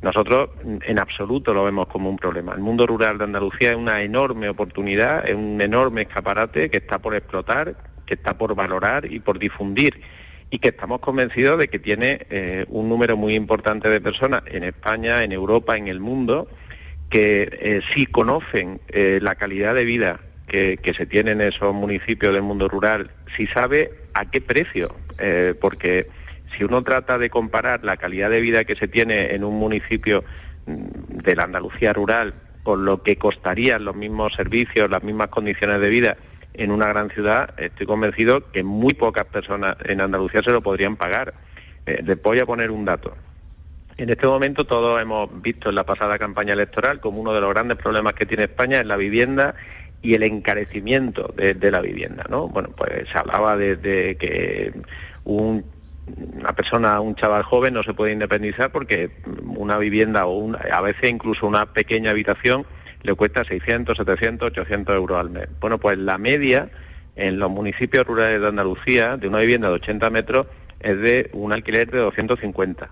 Nosotros 0.02 0.50
mm, 0.62 0.76
en 0.82 0.98
absoluto 0.98 1.54
lo 1.54 1.64
vemos 1.64 1.86
como 1.86 2.10
un 2.10 2.18
problema. 2.18 2.52
El 2.52 2.60
mundo 2.60 2.86
rural 2.86 3.16
de 3.16 3.24
Andalucía 3.24 3.70
es 3.70 3.78
una 3.78 4.02
enorme 4.02 4.50
oportunidad, 4.50 5.26
es 5.26 5.34
un 5.34 5.58
enorme 5.58 6.02
escaparate 6.02 6.68
que 6.68 6.76
está 6.76 6.98
por 6.98 7.14
explotar, 7.14 7.76
que 8.04 8.12
está 8.12 8.36
por 8.36 8.54
valorar 8.54 9.10
y 9.10 9.20
por 9.20 9.38
difundir 9.38 10.02
y 10.50 10.58
que 10.58 10.68
estamos 10.68 11.00
convencidos 11.00 11.58
de 11.58 11.68
que 11.68 11.78
tiene 11.78 12.26
eh, 12.28 12.66
un 12.68 12.90
número 12.90 13.16
muy 13.16 13.36
importante 13.36 13.88
de 13.88 14.02
personas 14.02 14.42
en 14.48 14.64
España, 14.64 15.24
en 15.24 15.32
Europa, 15.32 15.78
en 15.78 15.88
el 15.88 15.98
mundo, 15.98 16.46
que 17.08 17.82
sí 17.92 18.06
conocen 18.06 18.80
la 18.92 19.34
calidad 19.34 19.74
de 19.74 19.84
vida 19.84 20.20
que, 20.50 20.94
se 20.96 21.06
tiene 21.06 21.30
en 21.30 21.40
esos 21.40 21.72
municipios 21.72 22.34
del 22.34 22.42
mundo 22.42 22.68
rural, 22.68 23.10
si 23.36 23.46
sabe 23.46 23.92
a 24.14 24.28
qué 24.28 24.40
precio, 24.40 24.94
eh, 25.18 25.54
porque 25.60 26.08
si 26.56 26.64
uno 26.64 26.82
trata 26.82 27.18
de 27.18 27.30
comparar 27.30 27.84
la 27.84 27.96
calidad 27.96 28.30
de 28.30 28.40
vida 28.40 28.64
que 28.64 28.74
se 28.74 28.88
tiene 28.88 29.34
en 29.34 29.44
un 29.44 29.58
municipio 29.58 30.24
mm, 30.66 31.18
de 31.22 31.36
la 31.36 31.44
Andalucía 31.44 31.92
rural 31.92 32.34
con 32.64 32.84
lo 32.84 33.02
que 33.02 33.16
costarían 33.16 33.84
los 33.84 33.94
mismos 33.94 34.34
servicios, 34.34 34.90
las 34.90 35.04
mismas 35.04 35.28
condiciones 35.28 35.80
de 35.80 35.88
vida 35.88 36.16
en 36.54 36.72
una 36.72 36.88
gran 36.88 37.10
ciudad, 37.10 37.54
estoy 37.56 37.86
convencido 37.86 38.50
que 38.50 38.64
muy 38.64 38.94
pocas 38.94 39.26
personas 39.26 39.76
en 39.84 40.00
Andalucía 40.00 40.42
se 40.42 40.50
lo 40.50 40.60
podrían 40.60 40.96
pagar. 40.96 41.32
Eh, 41.86 42.02
les 42.04 42.20
voy 42.20 42.40
a 42.40 42.46
poner 42.46 42.72
un 42.72 42.84
dato. 42.84 43.16
En 43.96 44.10
este 44.10 44.26
momento 44.26 44.66
todos 44.66 45.00
hemos 45.00 45.28
visto 45.42 45.68
en 45.68 45.76
la 45.76 45.84
pasada 45.84 46.18
campaña 46.18 46.54
electoral 46.54 47.00
como 47.00 47.20
uno 47.20 47.32
de 47.32 47.40
los 47.40 47.50
grandes 47.50 47.78
problemas 47.78 48.14
que 48.14 48.26
tiene 48.26 48.44
España 48.44 48.80
es 48.80 48.86
la 48.86 48.96
vivienda 48.96 49.54
y 50.02 50.14
el 50.14 50.22
encarecimiento 50.22 51.32
de, 51.36 51.70
la 51.70 51.80
vivienda, 51.80 52.24
¿no? 52.30 52.48
Bueno, 52.48 52.70
pues 52.76 53.08
se 53.10 53.18
hablaba 53.18 53.56
de, 53.56 53.76
de 53.76 54.16
que 54.16 54.72
un 55.24 55.64
una 56.36 56.52
persona, 56.54 57.00
un 57.00 57.14
chaval 57.14 57.42
joven 57.42 57.74
no 57.74 57.82
se 57.82 57.94
puede 57.94 58.12
independizar 58.12 58.70
porque 58.72 59.10
una 59.44 59.78
vivienda 59.78 60.26
o 60.26 60.38
una, 60.38 60.58
a 60.58 60.80
veces 60.80 61.10
incluso 61.10 61.46
una 61.46 61.66
pequeña 61.66 62.10
habitación 62.10 62.66
le 63.02 63.14
cuesta 63.14 63.44
600, 63.44 63.96
700, 63.96 64.48
800 64.48 64.94
euros 64.94 65.18
al 65.18 65.30
mes. 65.30 65.48
Bueno, 65.60 65.78
pues 65.78 65.98
la 65.98 66.18
media 66.18 66.70
en 67.16 67.38
los 67.38 67.50
municipios 67.50 68.06
rurales 68.06 68.40
de 68.40 68.48
Andalucía 68.48 69.16
de 69.16 69.28
una 69.28 69.38
vivienda 69.38 69.68
de 69.68 69.74
80 69.74 70.10
metros 70.10 70.46
es 70.80 70.98
de 71.00 71.30
un 71.32 71.52
alquiler 71.52 71.90
de 71.90 71.98
250. 71.98 72.90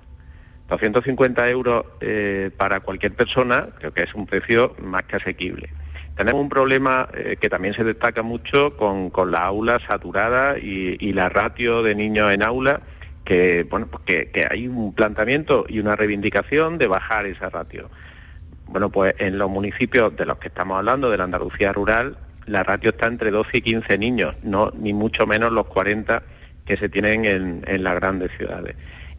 250 0.69 1.51
euros 1.51 1.85
eh, 2.01 2.51
para 2.57 2.81
cualquier 2.81 3.15
persona 3.15 3.69
creo 3.79 3.93
que 3.93 4.03
es 4.03 4.15
un 4.15 4.27
precio 4.27 4.77
más 4.83 5.05
que 5.05 5.17
asequible. 5.17 5.71
Tenemos 6.19 6.43
un 6.43 6.49
problema 6.49 7.09
eh, 7.15 7.37
que 7.41 7.49
también 7.49 7.75
se 7.75 7.85
destaca 7.85 8.25
mucho 8.25 8.77
con, 8.77 9.09
con 9.09 9.31
la 9.31 9.45
aula 9.45 9.79
saturada 9.87 10.59
y, 10.59 10.97
y 10.99 11.13
la 11.13 11.29
ratio 11.29 11.85
de 11.85 11.95
niños 11.95 12.33
en 12.33 12.43
aula, 12.43 12.81
que, 13.25 13.65
bueno, 13.71 13.87
pues 13.87 14.03
que, 14.05 14.49
hay 14.51 14.67
un 14.67 14.93
planteamiento 14.93 15.65
y 15.69 15.79
una 15.79 15.95
reivindicación 15.95 16.77
de 16.77 16.89
bajar 16.89 17.27
esa 17.27 17.51
ratio. 17.51 17.89
Bueno, 18.67 18.91
pues 18.91 19.15
en 19.19 19.39
los 19.39 19.49
municipios 19.49 20.17
de 20.17 20.27
los 20.27 20.39
que 20.39 20.49
estamos 20.49 20.79
hablando, 20.79 21.09
de 21.09 21.19
la 21.19 21.23
Andalucía 21.23 21.73
rural, 21.73 22.19
la 22.47 22.65
ratio 22.65 22.91
está 22.91 23.07
entre 23.07 23.31
12 23.31 23.59
y 23.59 23.61
15 23.61 23.97
niños, 23.99 24.35
no 24.43 24.73
ni 24.77 24.93
mucho 24.93 25.25
menos 25.25 25.53
los 25.53 25.67
40 25.67 26.25
que 26.67 26.77
se 26.79 26.89
tienen 26.89 27.27
en, 27.27 27.65
en 27.65 27.85
las 27.85 27.95
grandes 27.95 28.33
ciudades. 28.37 28.75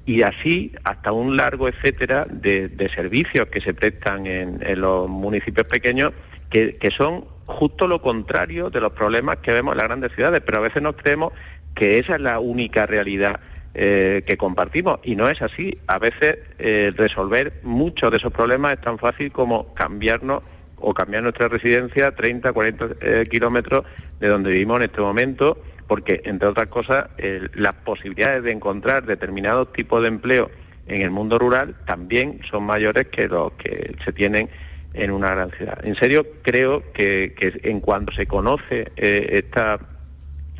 Y 0.05 0.23
así 0.23 0.73
hasta 0.83 1.13
un 1.13 1.37
largo 1.37 1.69
etcétera 1.69 2.27
de, 2.29 2.67
de 2.67 2.89
servicios 2.89 3.47
que 3.47 3.61
se 3.61 3.73
prestan 3.73 4.27
en 4.27 4.81
los 4.81 5.07
municipios 5.07 5.65
pequeños 5.65 6.11
que, 6.49 6.91
son 6.91 7.25
justo 7.45 7.87
lo 7.87 8.01
contrario 8.01 8.69
de 8.69 8.81
los 8.81 8.91
problemas 8.91 9.37
que 9.37 9.53
vemos 9.53 9.73
en 9.73 9.77
las 9.77 9.87
grandes 9.87 10.11
ciudades, 10.13 10.41
pero 10.45 10.59
a 10.59 10.61
veces 10.61 10.81
nos 10.81 10.95
creemos 10.95 11.33
que 11.75 11.99
esa 11.99 12.15
es 12.15 12.21
la 12.21 12.39
única 12.39 12.85
realidad 12.85 13.39
eh, 13.73 14.23
que 14.25 14.37
compartimos 14.37 14.99
y 15.03 15.15
no 15.15 15.29
es 15.29 15.41
así. 15.41 15.77
A 15.87 15.99
veces 15.99 16.39
eh, 16.57 16.91
resolver 16.95 17.59
muchos 17.63 18.11
de 18.11 18.17
esos 18.17 18.33
problemas 18.33 18.73
es 18.73 18.81
tan 18.81 18.97
fácil 18.97 19.31
como 19.31 19.73
cambiarnos 19.73 20.41
o 20.77 20.93
cambiar 20.93 21.23
nuestra 21.23 21.47
residencia 21.47 22.15
30, 22.15 22.53
40 22.53 22.89
eh, 23.01 23.27
kilómetros 23.29 23.85
de 24.19 24.27
donde 24.27 24.51
vivimos 24.51 24.77
en 24.77 24.83
este 24.83 25.01
momento, 25.01 25.61
porque 25.87 26.21
entre 26.25 26.47
otras 26.47 26.67
cosas 26.67 27.09
las 27.53 27.73
posibilidades 27.73 28.43
de 28.43 28.51
encontrar 28.51 29.05
determinados 29.05 29.73
tipos 29.73 30.01
de 30.01 30.07
empleo 30.07 30.51
en 30.87 31.01
el 31.01 31.11
mundo 31.11 31.37
rural 31.39 31.75
también 31.85 32.39
son 32.49 32.63
mayores 32.63 33.07
que 33.07 33.27
los 33.27 33.53
que 33.53 33.95
se 34.03 34.11
tienen 34.11 34.49
en 34.93 35.11
una 35.11 35.31
gran 35.31 35.51
ciudad. 35.51 35.79
En 35.85 35.95
serio, 35.95 36.25
creo 36.41 36.91
que, 36.93 37.35
que 37.37 37.59
en 37.63 37.79
cuanto 37.79 38.11
se 38.11 38.25
conoce 38.25 38.91
eh, 38.95 39.27
esta 39.31 39.79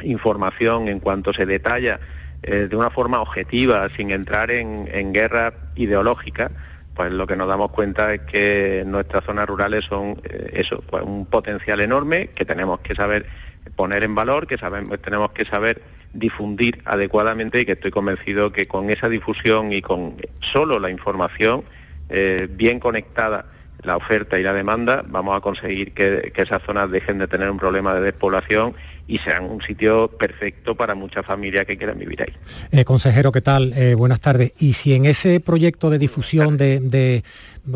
información, 0.02 0.88
en 0.88 1.00
cuanto 1.00 1.34
se 1.34 1.46
detalla 1.46 2.00
eh, 2.44 2.68
de 2.70 2.76
una 2.76 2.90
forma 2.90 3.22
objetiva, 3.22 3.90
sin 3.96 4.12
entrar 4.12 4.52
en, 4.52 5.14
guerra 5.14 5.54
ideológica, 5.76 6.52
pues 6.96 7.12
lo 7.12 7.28
que 7.28 7.36
nos 7.36 7.48
damos 7.48 7.72
cuenta 7.72 8.14
es 8.14 8.22
que 8.22 8.84
nuestras 8.86 9.24
zonas 9.26 9.48
rurales 9.48 9.86
son 9.86 10.22
eh, 10.24 10.52
eso, 10.54 10.84
pues 10.90 11.04
un 11.04 11.26
potencial 11.26 11.80
enorme 11.80 12.28
que 12.28 12.46
tenemos 12.46 12.80
que 12.80 12.96
saber 12.96 13.26
poner 13.76 14.04
en 14.04 14.16
valor, 14.16 14.48
que 14.48 14.58
sabemos, 14.58 15.00
tenemos 15.02 15.32
que 15.32 15.46
saber 15.46 15.82
difundir 16.14 16.82
adecuadamente 16.86 17.62
y 17.62 17.66
que 17.66 17.74
estoy 17.74 17.92
convencido 17.92 18.52
que 18.52 18.68
con 18.68 18.90
esa 18.90 19.10
difusión 19.10 19.72
y 19.74 19.82
con 19.82 20.16
solo 20.40 20.80
la 20.80 20.90
información 20.90 21.64
bien 22.50 22.80
conectada 22.80 23.46
la 23.84 23.96
oferta 23.98 24.40
y 24.40 24.44
la 24.44 24.54
demanda, 24.54 25.04
vamos 25.08 25.38
a 25.38 25.42
conseguir 25.42 25.94
que, 25.94 26.32
que 26.34 26.42
esas 26.42 26.62
zonas 26.66 26.92
dejen 26.92 27.18
de 27.18 27.28
tener 27.28 27.50
un 27.50 27.58
problema 27.58 27.94
de 27.94 28.02
despoblación 28.02 28.74
y 29.08 29.18
sean 29.20 29.46
un 29.46 29.60
sitio 29.62 30.08
perfecto 30.20 30.76
para 30.76 30.94
muchas 30.94 31.26
familias 31.26 31.66
que 31.66 31.78
quieran 31.78 31.98
vivir 31.98 32.22
ahí. 32.22 32.34
Eh, 32.72 32.86
consejero, 32.86 33.32
¿qué 33.32 33.42
tal? 33.42 33.74
Eh, 33.76 33.96
buenas 33.96 34.20
tardes. 34.20 34.54
Y 34.60 34.74
si 34.74 34.94
en 34.94 35.06
ese 35.06 35.40
proyecto 35.40 35.90
de 35.90 35.98
difusión 35.98 36.58
de, 36.58 36.80
de- 36.80 37.24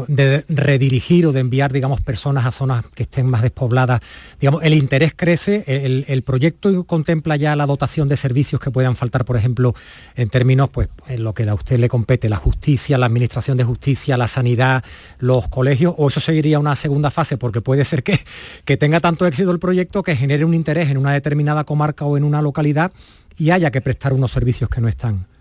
de 0.07 0.43
redirigir 0.50 1.25
o 1.25 1.31
de 1.31 1.39
enviar, 1.39 1.71
digamos, 1.71 2.01
personas 2.01 2.45
a 2.45 2.51
zonas 2.51 2.83
que 2.93 3.03
estén 3.03 3.25
más 3.25 3.41
despobladas, 3.41 4.01
digamos, 4.39 4.63
el 4.63 4.73
interés 4.73 5.13
crece, 5.15 5.63
el, 5.67 6.05
el 6.07 6.23
proyecto 6.23 6.83
contempla 6.85 7.35
ya 7.35 7.55
la 7.55 7.65
dotación 7.65 8.07
de 8.07 8.17
servicios 8.17 8.59
que 8.59 8.71
puedan 8.71 8.95
faltar, 8.95 9.25
por 9.25 9.38
ejemplo, 9.38 9.73
en 10.15 10.29
términos, 10.29 10.69
pues, 10.69 10.89
en 11.07 11.23
lo 11.23 11.33
que 11.33 11.43
a 11.47 11.53
usted 11.53 11.79
le 11.79 11.89
compete, 11.89 12.29
la 12.29 12.38
justicia, 12.38 12.97
la 12.97 13.05
administración 13.05 13.57
de 13.57 13.63
justicia, 13.63 14.17
la 14.17 14.27
sanidad, 14.27 14.83
los 15.19 15.47
colegios, 15.47 15.93
o 15.97 16.07
eso 16.07 16.19
seguiría 16.19 16.59
una 16.59 16.75
segunda 16.75 17.12
fase, 17.12 17.38
porque 17.38 17.62
puede 17.62 17.85
ser 17.85 18.03
que, 18.03 18.19
que 18.65 18.77
tenga 18.77 19.00
tanto 19.00 19.25
éxito 19.25 19.51
el 19.51 19.59
proyecto 19.59 20.03
que 20.03 20.15
genere 20.15 20.45
un 20.45 20.53
interés 20.53 20.89
en 20.89 20.97
una 20.97 21.13
determinada 21.13 21.63
comarca 21.63 22.05
o 22.05 22.17
en 22.17 22.23
una 22.23 22.41
localidad 22.41 22.91
y 23.38 23.51
haya 23.51 23.71
que 23.71 23.81
prestar 23.81 24.13
unos 24.13 24.31
servicios 24.31 24.69
que 24.69 24.81
no 24.81 24.88
están. 24.88 25.32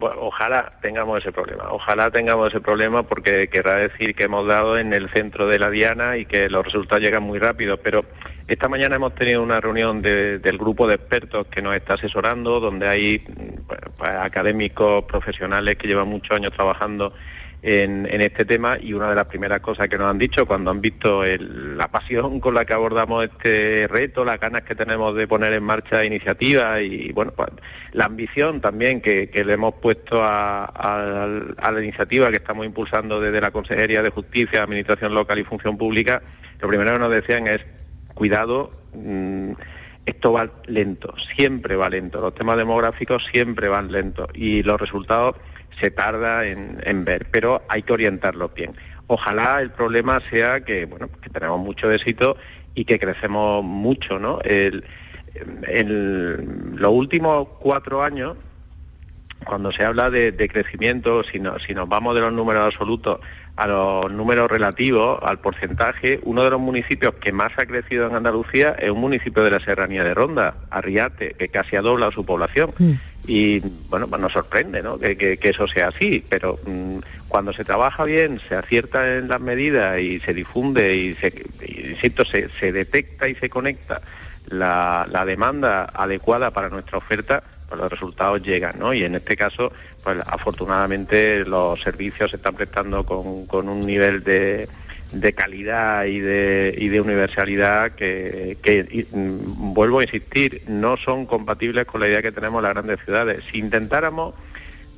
Bueno, 0.00 0.16
ojalá 0.22 0.72
tengamos 0.80 1.18
ese 1.18 1.30
problema, 1.30 1.64
ojalá 1.68 2.10
tengamos 2.10 2.48
ese 2.48 2.62
problema 2.62 3.02
porque 3.02 3.48
querrá 3.50 3.76
decir 3.76 4.14
que 4.14 4.24
hemos 4.24 4.46
dado 4.46 4.78
en 4.78 4.94
el 4.94 5.10
centro 5.10 5.46
de 5.46 5.58
la 5.58 5.68
diana 5.68 6.16
y 6.16 6.24
que 6.24 6.48
los 6.48 6.64
resultados 6.64 7.02
llegan 7.02 7.22
muy 7.22 7.38
rápido, 7.38 7.76
pero 7.76 8.06
esta 8.48 8.66
mañana 8.66 8.96
hemos 8.96 9.14
tenido 9.14 9.42
una 9.42 9.60
reunión 9.60 10.00
de- 10.00 10.38
del 10.38 10.56
grupo 10.56 10.88
de 10.88 10.94
expertos 10.94 11.48
que 11.48 11.60
nos 11.60 11.76
está 11.76 11.94
asesorando, 11.94 12.60
donde 12.60 12.88
hay 12.88 13.18
pues, 13.18 13.78
académicos 14.10 15.04
profesionales 15.04 15.76
que 15.76 15.86
llevan 15.86 16.08
muchos 16.08 16.34
años 16.34 16.52
trabajando 16.54 17.12
en, 17.62 18.06
en 18.10 18.20
este 18.22 18.44
tema 18.44 18.78
y 18.80 18.94
una 18.94 19.08
de 19.10 19.14
las 19.14 19.26
primeras 19.26 19.60
cosas 19.60 19.88
que 19.88 19.98
nos 19.98 20.08
han 20.10 20.18
dicho 20.18 20.46
cuando 20.46 20.70
han 20.70 20.80
visto 20.80 21.24
el- 21.24 21.76
la 21.76 21.88
pasión 21.88 22.40
con 22.40 22.54
la 22.54 22.64
que 22.64 22.72
abordamos 22.72 23.24
este 23.24 23.86
reto, 23.88 24.24
las 24.24 24.40
ganas 24.40 24.62
que 24.62 24.74
tenemos 24.74 25.14
de 25.14 25.28
poner 25.28 25.52
en 25.52 25.62
marcha 25.64 26.04
iniciativas 26.04 26.80
y 26.80 27.12
bueno, 27.12 27.32
pues, 27.36 27.48
la 27.92 28.06
ambición 28.06 28.60
también 28.60 29.00
que, 29.00 29.30
le 29.44 29.52
hemos 29.52 29.74
puesto 29.74 30.22
a, 30.22 30.64
a- 30.64 31.24
a 31.58 31.70
la 31.72 31.82
iniciativa 31.82 32.30
que 32.30 32.36
estamos 32.36 32.64
impulsando 32.64 33.20
desde 33.20 33.40
la 33.40 33.50
Consejería 33.50 34.02
de 34.02 34.10
Justicia, 34.10 34.62
Administración 34.62 35.14
Local 35.14 35.38
y 35.38 35.44
Función 35.44 35.76
Pública, 35.76 36.22
lo 36.60 36.68
primero 36.68 36.92
que 36.92 36.98
nos 36.98 37.10
decían 37.10 37.46
es 37.46 37.60
cuidado, 38.14 38.72
mm, 38.94 39.52
esto 40.06 40.32
va 40.32 40.50
lento, 40.66 41.14
siempre 41.36 41.76
va 41.76 41.88
lento, 41.90 42.20
los 42.20 42.34
temas 42.34 42.56
demográficos 42.56 43.24
siempre 43.30 43.68
van 43.68 43.92
lentos 43.92 44.28
y 44.34 44.62
los 44.62 44.80
resultados 44.80 45.36
se 45.80 45.90
tarda 45.90 46.44
en, 46.46 47.04
ver, 47.04 47.26
pero 47.30 47.62
hay 47.68 47.82
que 47.82 47.92
orientarlos 47.92 48.52
bien. 48.54 48.76
Ojalá 49.06 49.60
el 49.60 49.70
problema 49.70 50.20
sea 50.30 50.60
que, 50.60 50.84
bueno, 50.84 51.08
que 51.20 51.30
tenemos 51.30 51.58
mucho 51.58 51.90
éxito 51.90 52.36
y 52.74 52.84
que 52.84 52.98
crecemos 53.00 53.64
mucho, 53.64 54.18
¿no? 54.18 54.38
El- 54.44 54.84
en 55.66 56.76
los 56.76 56.92
últimos 56.92 57.48
cuatro 57.60 58.02
años, 58.02 58.36
cuando 59.46 59.72
se 59.72 59.84
habla 59.84 60.10
de, 60.10 60.32
de 60.32 60.48
crecimiento, 60.48 61.22
si, 61.24 61.38
no- 61.40 61.58
si 61.58 61.72
nos 61.72 61.88
vamos 61.88 62.14
de 62.14 62.20
los 62.20 62.32
números 62.32 62.62
absolutos 62.66 63.20
a 63.56 63.66
los 63.66 64.10
números 64.12 64.50
relativos, 64.50 65.18
al 65.22 65.38
porcentaje, 65.40 66.20
uno 66.24 66.44
de 66.44 66.50
los 66.50 66.60
municipios 66.60 67.14
que 67.14 67.32
más 67.32 67.52
ha 67.58 67.66
crecido 67.66 68.06
en 68.06 68.16
Andalucía 68.16 68.72
es 68.78 68.90
un 68.90 69.00
municipio 69.00 69.42
de 69.42 69.50
la 69.50 69.60
Serranía 69.60 70.02
de 70.04 70.14
Ronda, 70.14 70.56
Arriate, 70.70 71.34
que 71.38 71.48
casi 71.48 71.76
ha 71.76 71.82
doblado 71.82 72.12
su 72.12 72.24
población. 72.24 72.72
Y 73.26 73.60
bueno, 73.88 74.08
pues 74.08 74.20
nos 74.20 74.32
sorprende 74.32 74.82
¿no? 74.82 74.98
que, 74.98 75.38
eso 75.42 75.68
sea 75.68 75.88
así, 75.88 76.24
pero 76.28 76.58
mm, 76.64 76.98
cuando 77.28 77.52
se 77.52 77.64
trabaja 77.64 78.04
bien, 78.04 78.40
se 78.48 78.54
acierta 78.54 79.18
en 79.18 79.28
las 79.28 79.40
medidas 79.40 80.00
y 80.00 80.20
se 80.20 80.34
difunde 80.34 80.96
y, 80.96 81.14
se, 81.16 81.30
se, 82.58 82.72
detecta 82.72 83.28
y 83.28 83.34
se 83.34 83.50
conecta 83.50 84.00
la, 84.46 85.06
la 85.10 85.24
demanda 85.24 85.84
adecuada 85.94 86.50
para 86.50 86.70
nuestra 86.70 86.98
oferta, 86.98 87.42
pues 87.68 87.80
los 87.80 87.90
resultados 87.90 88.42
llegan, 88.42 88.78
¿no? 88.78 88.92
Y 88.94 89.04
en 89.04 89.14
este 89.14 89.36
caso, 89.36 89.72
pues 90.02 90.18
afortunadamente 90.26 91.44
los 91.44 91.80
servicios 91.80 92.30
se 92.30 92.36
están 92.36 92.54
prestando 92.54 93.04
con 93.04 93.68
un 93.68 93.86
nivel 93.86 94.24
de, 94.24 94.68
de 95.12 95.32
calidad 95.32 96.04
y 96.04 96.20
de, 96.20 96.74
y 96.78 96.88
de 96.88 97.00
universalidad 97.00 97.92
que, 97.92 98.56
mm, 99.12 99.74
vuelvo 99.74 100.00
a 100.00 100.04
insistir, 100.04 100.62
no 100.68 100.96
son 100.96 101.26
compatibles 101.26 101.86
con 101.86 102.00
la 102.00 102.08
idea 102.08 102.22
que 102.22 102.32
tenemos 102.32 102.62
las 102.62 102.72
grandes 102.72 103.00
ciudades. 103.04 103.42
Si 103.50 103.58
intentáramos 103.58 104.34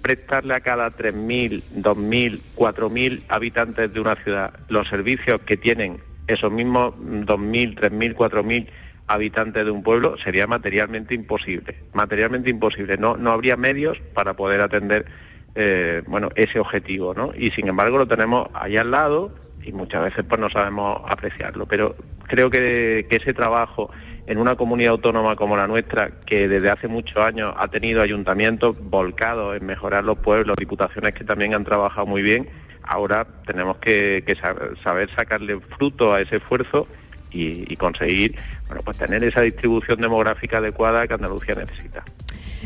prestarle 0.03 0.55
a 0.55 0.61
cada 0.61 0.91
3.000, 0.91 1.63
2.000, 1.77 2.41
4.000 2.57 3.23
habitantes 3.29 3.93
de 3.93 4.01
una 4.01 4.17
ciudad 4.17 4.53
los 4.69 4.89
servicios 4.89 5.41
que 5.43 5.57
tienen 5.57 5.99
esos 6.27 6.53
mismos 6.53 6.95
2.000, 6.95 7.77
3.000, 7.77 8.15
4.000 8.15 8.67
habitantes 9.07 9.65
de 9.65 9.71
un 9.71 9.83
pueblo, 9.83 10.17
sería 10.19 10.47
materialmente 10.47 11.15
imposible. 11.15 11.77
Materialmente 11.93 12.51
imposible. 12.51 12.97
No, 12.97 13.17
no 13.17 13.31
habría 13.31 13.57
medios 13.57 13.99
para 14.15 14.35
poder 14.35 14.61
atender 14.61 15.07
eh, 15.55 16.03
bueno, 16.07 16.31
ese 16.35 16.59
objetivo, 16.59 17.15
¿no? 17.15 17.33
Y 17.37 17.51
sin 17.51 17.69
embargo 17.69 17.99
lo 17.99 18.09
tenemos 18.09 18.49
ahí 18.55 18.77
al 18.77 18.91
lado 18.91 19.42
y 19.65 19.73
muchas 19.73 20.05
veces 20.05 20.25
pues 20.29 20.41
no 20.41 20.51
sabemos 20.51 21.01
apreciarlo. 21.09 21.67
Pero 21.67 21.97
creo 22.27 22.51
que, 22.51 23.07
ese 23.11 23.35
trabajo 23.35 23.91
en 24.27 24.39
una 24.39 24.55
comunidad 24.55 24.93
autónoma 24.93 25.37
como 25.37 25.57
la 25.57 25.67
nuestra, 25.67 26.11
que 26.25 26.49
desde 26.49 26.71
hace 26.71 26.89
muchos 26.89 27.19
años 27.19 27.55
ha 27.57 27.69
tenido 27.69 28.03
ayuntamientos 28.03 28.77
volcados 28.81 29.57
en 29.57 29.67
mejorar 29.67 30.05
los 30.05 30.19
pueblos, 30.19 30.57
diputaciones 30.57 31.13
que 31.15 31.25
también 31.25 31.55
han 31.55 31.65
trabajado 31.65 32.07
muy 32.07 32.23
bien, 32.23 32.49
ahora 32.83 33.27
tenemos 33.47 33.79
que, 33.79 34.23
que 34.27 34.35
sa- 34.37 34.57
saber 34.83 35.11
sacarle 35.15 35.59
fruto 35.77 36.15
a 36.15 36.21
ese 36.21 36.37
esfuerzo 36.37 36.87
y, 37.31 37.65
y 37.73 37.77
conseguir 37.77 38.37
bueno, 38.69 38.83
pues 38.83 38.97
tener 38.99 39.23
esa 39.25 39.41
distribución 39.41 40.01
demográfica 40.01 40.59
adecuada 40.59 41.07
que 41.07 41.15
Andalucía 41.15 41.55
necesita. 41.55 42.05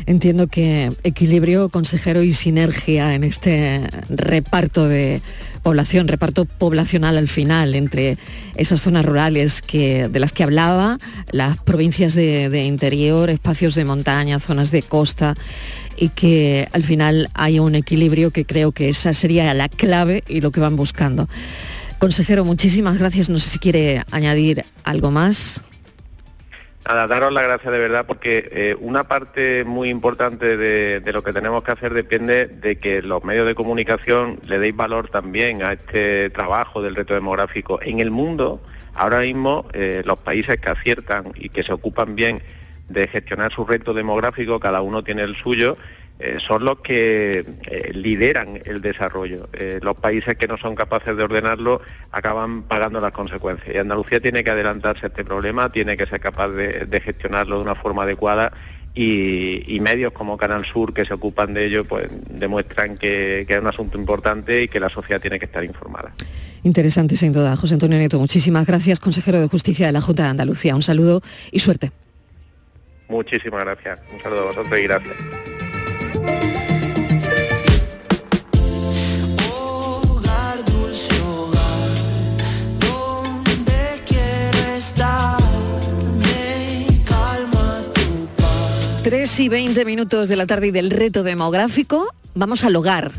Entiendo 0.05 0.47
que 0.47 0.91
equilibrio, 1.03 1.69
consejero 1.69 2.21
y 2.21 2.33
sinergia 2.33 3.15
en 3.15 3.23
este 3.23 3.87
reparto 4.09 4.87
de 4.87 5.21
población, 5.63 6.07
reparto 6.07 6.45
poblacional 6.45 7.17
al 7.17 7.27
final 7.27 7.75
entre 7.75 8.17
esas 8.55 8.81
zonas 8.81 9.05
rurales 9.05 9.61
que, 9.61 10.07
de 10.07 10.19
las 10.19 10.31
que 10.31 10.43
hablaba, 10.43 10.99
las 11.31 11.57
provincias 11.57 12.15
de, 12.15 12.49
de 12.49 12.63
interior, 12.63 13.29
espacios 13.29 13.75
de 13.75 13.83
montaña, 13.83 14.39
zonas 14.39 14.71
de 14.71 14.81
costa 14.83 15.35
y 15.97 16.09
que 16.09 16.69
al 16.71 16.83
final 16.83 17.29
haya 17.33 17.61
un 17.61 17.75
equilibrio 17.75 18.31
que 18.31 18.45
creo 18.45 18.71
que 18.71 18.89
esa 18.89 19.13
sería 19.13 19.53
la 19.53 19.67
clave 19.67 20.23
y 20.27 20.41
lo 20.41 20.51
que 20.51 20.59
van 20.59 20.75
buscando. 20.75 21.27
Consejero, 21.99 22.45
muchísimas 22.45 22.97
gracias. 22.99 23.27
No 23.27 23.39
sé 23.39 23.49
si 23.49 23.59
quiere 23.59 24.03
añadir 24.11 24.63
algo 24.83 25.09
más. 25.09 25.59
Nada, 26.87 27.05
daros 27.05 27.33
las 27.33 27.43
gracias 27.43 27.73
de 27.73 27.79
verdad 27.79 28.05
porque 28.05 28.49
eh, 28.49 28.77
una 28.79 29.09
parte 29.09 29.65
muy 29.65 29.89
importante 29.89 30.55
de, 30.55 31.11
lo 31.11 31.21
que 31.21 31.33
tenemos 31.33 31.61
que 31.61 31.73
hacer 31.73 31.93
depende 31.93 32.47
de 32.47 32.79
que 32.79 33.01
los 33.01 33.25
medios 33.25 33.45
de 33.45 33.55
comunicación 33.55 34.39
le 34.45 34.57
deis 34.57 34.73
valor 34.73 35.09
también 35.09 35.63
a 35.63 35.73
este 35.73 36.29
trabajo 36.29 36.81
del 36.81 36.95
reto 36.95 37.13
demográfico. 37.13 37.77
En 37.81 37.99
el 37.99 38.09
mundo, 38.09 38.61
ahora 38.93 39.19
mismo, 39.19 39.67
eh, 39.73 40.01
los 40.05 40.19
países 40.19 40.61
que 40.61 40.69
aciertan 40.69 41.33
y 41.35 41.49
que 41.49 41.63
se 41.63 41.73
ocupan 41.73 42.15
bien 42.15 42.41
de 42.87 43.09
gestionar 43.09 43.51
su 43.51 43.65
reto 43.65 43.93
demográfico, 43.93 44.61
cada 44.61 44.79
uno 44.79 45.03
tiene 45.03 45.23
el 45.23 45.35
suyo, 45.35 45.77
eh, 46.19 46.37
son 46.39 46.65
los 46.65 46.79
que 46.79 47.45
eh, 47.65 47.91
lideran 47.93 48.59
el 48.65 48.81
desarrollo. 48.81 49.49
Eh, 49.53 49.79
los 49.81 49.95
países 49.97 50.35
que 50.35 50.47
no 50.47 50.57
son 50.57 50.73
capaces 50.75 51.15
de 51.15 51.23
ordenarlo 51.23 51.81
acaban 52.11 52.63
pagando 52.63 52.99
las 52.99 53.11
consecuencias. 53.11 53.75
Y 53.75 53.77
Andalucía 53.77 54.19
tiene 54.19 54.43
que 54.43 54.49
adelantarse 54.49 55.05
a 55.05 55.09
este 55.09 55.23
problema, 55.23 55.71
tiene 55.71 55.95
que 55.95 56.07
ser 56.07 56.19
capaz 56.19 56.49
de, 56.49 56.85
de 56.85 57.01
gestionarlo 57.01 57.57
de 57.57 57.61
una 57.61 57.75
forma 57.75 58.03
adecuada 58.03 58.51
y, 58.95 59.63
y 59.67 59.79
medios 59.79 60.11
como 60.11 60.37
Canal 60.37 60.65
Sur 60.65 60.93
que 60.93 61.05
se 61.05 61.13
ocupan 61.13 61.53
de 61.53 61.65
ello 61.65 61.85
pues 61.85 62.07
demuestran 62.31 62.97
que, 62.97 63.45
que 63.47 63.53
es 63.53 63.61
un 63.61 63.67
asunto 63.67 63.97
importante 63.97 64.63
y 64.63 64.67
que 64.67 64.79
la 64.79 64.89
sociedad 64.89 65.21
tiene 65.21 65.37
que 65.37 65.45
estar 65.45 65.63
informada. 65.63 66.13
Interesante 66.63 67.15
sin 67.15 67.31
duda. 67.31 67.55
José 67.55 67.75
Antonio 67.75 67.99
Nieto, 67.99 68.19
muchísimas 68.19 68.65
gracias, 68.65 68.99
consejero 68.99 69.39
de 69.39 69.47
Justicia 69.47 69.85
de 69.85 69.93
la 69.93 70.01
Junta 70.01 70.23
de 70.23 70.29
Andalucía. 70.29 70.75
Un 70.75 70.81
saludo 70.81 71.21
y 71.51 71.59
suerte. 71.59 71.91
Muchísimas 73.07 73.63
gracias. 73.63 73.99
Un 74.13 74.21
saludo 74.21 74.41
a 74.41 74.45
vosotros 74.47 74.79
y 74.79 74.83
gracias. 74.83 75.15
3 89.03 89.39
y 89.39 89.49
20 89.49 89.85
minutos 89.85 90.27
de 90.27 90.35
la 90.35 90.45
tarde 90.45 90.67
y 90.67 90.71
del 90.71 90.91
reto 90.91 91.23
demográfico. 91.23 92.13
Vamos 92.35 92.63
al 92.63 92.75
hogar. 92.75 93.11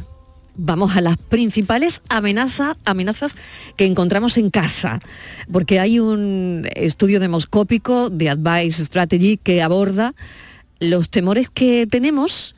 vamos 0.60 0.96
a 0.96 1.00
las 1.00 1.16
principales 1.16 2.02
amenaza- 2.08 2.76
amenazas 2.84 3.36
que 3.76 3.86
encontramos 3.86 4.36
en 4.38 4.50
casa, 4.50 4.98
porque 5.52 5.78
hay 5.78 6.00
un 6.00 6.68
estudio 6.74 7.20
demoscópico 7.20 8.10
de 8.10 8.28
Advice 8.28 8.84
Strategy 8.84 9.36
que 9.36 9.62
aborda 9.62 10.14
los 10.80 11.10
temores 11.10 11.48
que 11.48 11.86
tenemos 11.88 12.56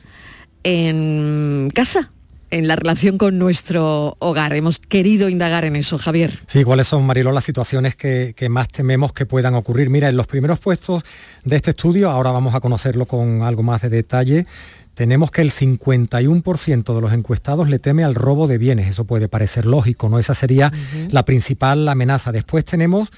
en 0.63 1.71
casa, 1.73 2.11
en 2.49 2.67
la 2.67 2.75
relación 2.75 3.17
con 3.17 3.37
nuestro 3.37 4.15
hogar. 4.19 4.53
Hemos 4.53 4.79
querido 4.79 5.29
indagar 5.29 5.65
en 5.65 5.75
eso, 5.75 5.97
Javier. 5.97 6.37
Sí, 6.47 6.63
¿cuáles 6.63 6.87
son, 6.87 7.05
Mariló, 7.05 7.31
las 7.31 7.43
situaciones 7.43 7.95
que, 7.95 8.33
que 8.35 8.49
más 8.49 8.67
tememos 8.67 9.13
que 9.13 9.25
puedan 9.25 9.55
ocurrir? 9.55 9.89
Mira, 9.89 10.09
en 10.09 10.17
los 10.17 10.27
primeros 10.27 10.59
puestos 10.59 11.03
de 11.45 11.55
este 11.55 11.71
estudio, 11.71 12.09
ahora 12.09 12.31
vamos 12.31 12.53
a 12.55 12.59
conocerlo 12.59 13.05
con 13.05 13.41
algo 13.41 13.63
más 13.63 13.81
de 13.81 13.89
detalle, 13.89 14.45
tenemos 14.93 15.31
que 15.31 15.41
el 15.41 15.51
51% 15.51 16.93
de 16.93 17.01
los 17.01 17.13
encuestados 17.13 17.69
le 17.69 17.79
teme 17.79 18.03
al 18.03 18.13
robo 18.13 18.47
de 18.47 18.57
bienes. 18.57 18.89
Eso 18.89 19.05
puede 19.05 19.29
parecer 19.29 19.65
lógico, 19.65 20.09
¿no? 20.09 20.19
Esa 20.19 20.35
sería 20.35 20.71
la 21.09 21.23
principal 21.23 21.87
amenaza. 21.87 22.31
Después 22.31 22.65
tenemos, 22.65 23.09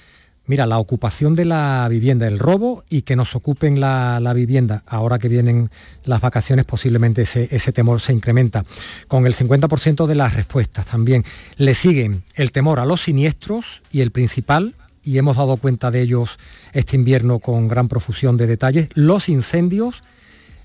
mira, 0.45 0.65
la 0.65 0.77
ocupación 0.77 1.35
de 1.35 1.45
la 1.45 1.87
vivienda, 1.89 2.27
el 2.27 2.39
robo 2.39 2.83
y 2.89 3.03
que 3.03 3.15
nos 3.15 3.35
ocupen 3.35 3.79
la, 3.79 4.19
la 4.19 4.33
vivienda. 4.33 4.83
Ahora 4.85 5.19
que 5.19 5.29
vienen 5.29 5.69
las 6.03 6.21
vacaciones, 6.21 6.65
posiblemente 6.65 7.23
ese, 7.23 7.47
ese 7.51 7.71
temor 7.71 8.01
se 8.01 8.13
incrementa. 8.13 8.63
Con 9.07 9.25
el 9.25 9.35
50% 9.35 10.05
de 10.05 10.15
las 10.15 10.33
respuestas 10.33 10.85
también. 10.85 11.23
Le 11.57 11.73
siguen 11.73 12.23
el 12.35 12.51
temor 12.51 12.79
a 12.79 12.85
los 12.85 13.01
siniestros 13.01 13.83
y 13.91 14.01
el 14.01 14.11
principal, 14.11 14.75
y 15.03 15.17
hemos 15.17 15.35
dado 15.35 15.57
cuenta 15.57 15.91
de 15.91 16.01
ellos 16.01 16.37
este 16.71 16.95
invierno 16.95 17.39
con 17.39 17.67
gran 17.67 17.89
profusión 17.89 18.37
de 18.37 18.47
detalles, 18.47 18.89
los 18.93 19.27
incendios 19.27 20.03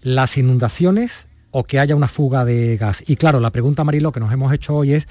las 0.02 0.36
inundaciones 0.36 1.28
o 1.50 1.64
que 1.64 1.78
haya 1.78 1.96
una 1.96 2.08
fuga 2.08 2.44
de 2.44 2.76
gas. 2.76 3.02
Y 3.06 3.16
claro, 3.16 3.40
la 3.40 3.50
pregunta, 3.50 3.84
Marilo, 3.84 4.12
que 4.12 4.20
nos 4.20 4.32
hemos 4.32 4.52
hecho 4.52 4.74
hoy 4.74 4.92
es 4.92 5.08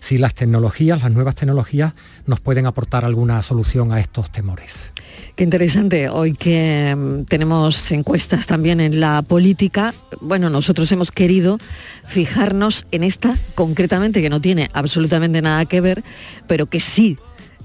si 0.00 0.18
las 0.18 0.34
tecnologías, 0.34 1.02
las 1.02 1.12
nuevas 1.12 1.34
tecnologías, 1.34 1.92
nos 2.26 2.40
pueden 2.40 2.66
aportar 2.66 3.04
alguna 3.04 3.42
solución 3.42 3.92
a 3.92 4.00
estos 4.00 4.30
temores. 4.30 4.92
Qué 5.36 5.44
interesante, 5.44 6.08
hoy 6.08 6.34
que 6.34 6.94
mm, 6.96 7.24
tenemos 7.24 7.90
encuestas 7.92 8.46
también 8.46 8.80
en 8.80 9.00
la 9.00 9.22
política, 9.22 9.94
bueno, 10.20 10.50
nosotros 10.50 10.90
hemos 10.92 11.12
querido 11.12 11.58
fijarnos 12.06 12.86
en 12.90 13.04
esta 13.04 13.36
concretamente, 13.54 14.22
que 14.22 14.30
no 14.30 14.40
tiene 14.40 14.70
absolutamente 14.72 15.42
nada 15.42 15.64
que 15.66 15.80
ver, 15.80 16.02
pero 16.46 16.66
que 16.66 16.80
sí 16.80 17.18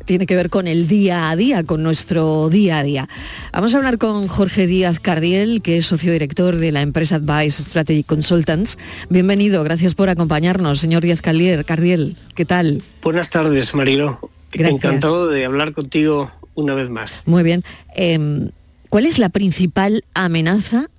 tiene 0.06 0.26
que 0.26 0.36
ver 0.36 0.50
con 0.50 0.68
el 0.68 0.88
día 0.88 1.30
a 1.30 1.36
día, 1.36 1.64
con 1.64 1.84
nuestro 1.84 2.50
día 2.50 2.80
a 2.80 2.84
día. 2.84 3.10
Vamos 3.52 3.74
a 3.74 3.78
hablar 3.78 3.98
con 3.98 4.28
Jorge 4.28 4.68
Díaz 4.68 5.00
Cardiel, 5.00 5.62
que 5.62 5.78
es 5.78 5.88
socio 5.88 6.12
director 6.12 6.56
de 6.56 6.72
la 6.72 6.82
empresa 6.82 7.16
Advice 7.16 7.64
Strategy 7.64 8.04
Consultants. 8.04 8.78
Bienvenido, 9.10 9.64
gracias 9.64 9.96
por 9.96 10.10
acompañarnos, 10.10 10.80
señor 10.80 11.04
Díaz 11.04 11.22
Cardiel. 11.22 11.66
Cardiel 11.66 12.16
¿Qué 12.36 12.46
tal? 12.46 12.84
Buenas 13.02 13.30
tardes, 13.30 13.74
Marilo. 13.74 14.20
Gracias. 14.52 14.84
Encantado 14.84 15.28
de 15.28 15.46
hablar 15.46 15.74
contigo 15.74 16.32
una 16.54 16.74
vez 16.74 16.90
más. 16.90 17.22
Muy 17.26 17.44
bien. 17.44 17.64
Eh, 17.96 18.50
¿Cuál 18.90 19.06
es 19.06 19.20
la 19.20 19.30
principal 19.30 20.06
amenaza, 20.14 20.90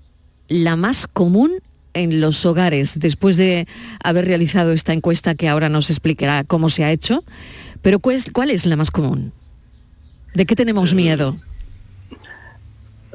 la 0.48 0.76
más 0.76 1.06
común 1.06 1.52
en 1.94 2.20
los 2.20 2.44
hogares, 2.44 2.98
después 2.98 3.36
de 3.38 3.66
haber 4.02 4.26
realizado 4.26 4.72
esta 4.72 4.92
encuesta 4.92 5.34
que 5.34 5.48
ahora 5.48 5.68
nos 5.68 5.88
explicará 5.88 6.44
cómo 6.44 6.68
se 6.68 6.84
ha 6.84 6.92
hecho? 6.92 7.24
Pero 7.86 8.00
¿cuál 8.00 8.16
es, 8.16 8.32
cuál 8.32 8.50
es 8.50 8.66
la 8.66 8.74
más 8.74 8.90
común? 8.90 9.32
¿De 10.34 10.44
qué 10.44 10.56
tenemos 10.56 10.92
miedo? 10.92 11.36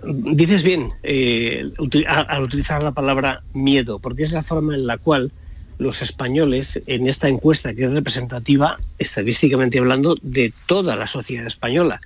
Dices 0.01 0.63
bien 0.63 0.93
eh, 1.03 1.73
al 2.07 2.43
utilizar 2.43 2.81
la 2.81 2.93
palabra 2.93 3.43
miedo, 3.53 3.99
porque 3.99 4.23
es 4.23 4.31
la 4.31 4.43
forma 4.43 4.73
en 4.73 4.87
la 4.87 4.97
cual 4.97 5.33
los 5.77 6.01
españoles 6.01 6.81
en 6.85 7.09
esta 7.09 7.27
encuesta 7.27 7.73
que 7.73 7.83
es 7.83 7.91
representativa, 7.91 8.79
estadísticamente 8.97 9.77
hablando, 9.77 10.15
de 10.21 10.53
toda 10.67 10.95
la 10.95 11.05
sociedad 11.05 11.47
española, 11.47 11.99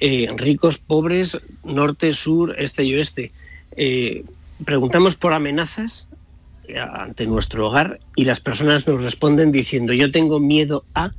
eh, 0.00 0.28
ricos, 0.36 0.78
pobres, 0.78 1.38
norte, 1.62 2.14
sur, 2.14 2.56
este 2.58 2.82
y 2.82 2.96
oeste, 2.96 3.30
eh, 3.76 4.24
preguntamos 4.64 5.14
por 5.14 5.34
amenazas 5.34 6.08
eh, 6.66 6.80
ante 6.80 7.28
nuestro 7.28 7.68
hogar 7.68 8.00
y 8.16 8.24
las 8.24 8.40
personas 8.40 8.88
nos 8.88 9.00
responden 9.00 9.52
diciendo 9.52 9.92
yo 9.92 10.10
tengo 10.10 10.40
miedo 10.40 10.84
a 10.94 11.12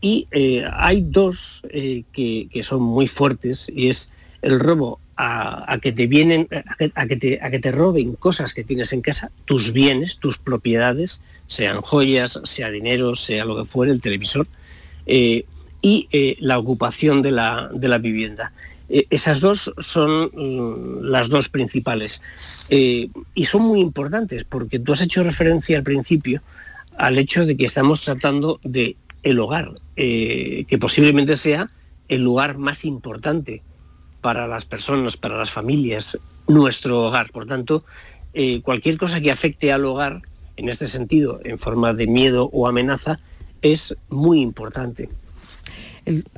y 0.00 0.28
eh, 0.30 0.64
hay 0.72 1.02
dos 1.02 1.62
eh, 1.70 2.04
que, 2.12 2.48
que 2.52 2.62
son 2.62 2.82
muy 2.82 3.08
fuertes 3.08 3.70
y 3.74 3.88
es 3.88 4.10
el 4.42 4.60
robo 4.60 5.00
a, 5.18 5.78
que 5.82 5.90
te 5.90 6.06
vienen 6.06 6.46
a 6.50 6.76
que, 6.76 6.92
a 6.94 7.06
que 7.06 7.16
te, 7.16 7.40
a 7.42 7.50
que 7.50 7.58
te 7.58 7.72
roben 7.72 8.14
cosas 8.14 8.54
que 8.54 8.62
tienes 8.62 8.92
en 8.92 9.00
casa, 9.00 9.32
tus 9.46 9.72
bienes, 9.72 10.18
tus 10.18 10.38
propiedades, 10.38 11.20
sean 11.48 11.80
joyas, 11.80 12.40
sea 12.44 12.70
dinero, 12.70 13.16
sea 13.16 13.44
lo 13.44 13.56
que 13.56 13.64
fuere, 13.64 13.90
el 13.90 14.00
televisor, 14.00 14.46
eh, 15.06 15.44
y 15.82 16.08
eh, 16.12 16.36
la 16.38 16.58
ocupación 16.58 17.22
de 17.22 17.32
la, 17.32 17.68
de 17.72 17.88
la 17.88 17.98
vivienda. 17.98 18.52
Eh, 18.88 19.06
esas 19.10 19.40
dos 19.40 19.74
son 19.78 20.30
mm, 20.32 21.02
las 21.02 21.28
dos 21.28 21.48
principales 21.48 22.22
Eh, 22.70 23.10
y 23.34 23.44
son 23.46 23.62
muy 23.62 23.80
importantes 23.80 24.44
porque 24.44 24.78
tú 24.78 24.92
has 24.92 25.00
hecho 25.00 25.22
referencia 25.22 25.78
al 25.78 25.84
principio 25.84 26.42
al 26.96 27.18
hecho 27.18 27.44
de 27.44 27.56
que 27.56 27.66
estamos 27.66 28.00
tratando 28.00 28.60
de 28.62 28.96
el 29.22 29.38
hogar, 29.38 29.72
eh, 29.96 30.64
que 30.68 30.78
posiblemente 30.78 31.36
sea 31.36 31.70
el 32.08 32.22
lugar 32.22 32.58
más 32.58 32.84
importante 32.84 33.62
para 34.20 34.46
las 34.46 34.64
personas, 34.64 35.16
para 35.16 35.36
las 35.36 35.50
familias, 35.50 36.18
nuestro 36.46 37.06
hogar. 37.06 37.30
Por 37.30 37.46
tanto, 37.46 37.84
eh, 38.34 38.60
cualquier 38.62 38.98
cosa 38.98 39.20
que 39.20 39.30
afecte 39.30 39.72
al 39.72 39.84
hogar, 39.84 40.22
en 40.56 40.68
este 40.68 40.88
sentido, 40.88 41.40
en 41.44 41.58
forma 41.58 41.92
de 41.92 42.06
miedo 42.06 42.50
o 42.52 42.66
amenaza, 42.66 43.20
es 43.62 43.96
muy 44.08 44.40
importante. 44.40 45.08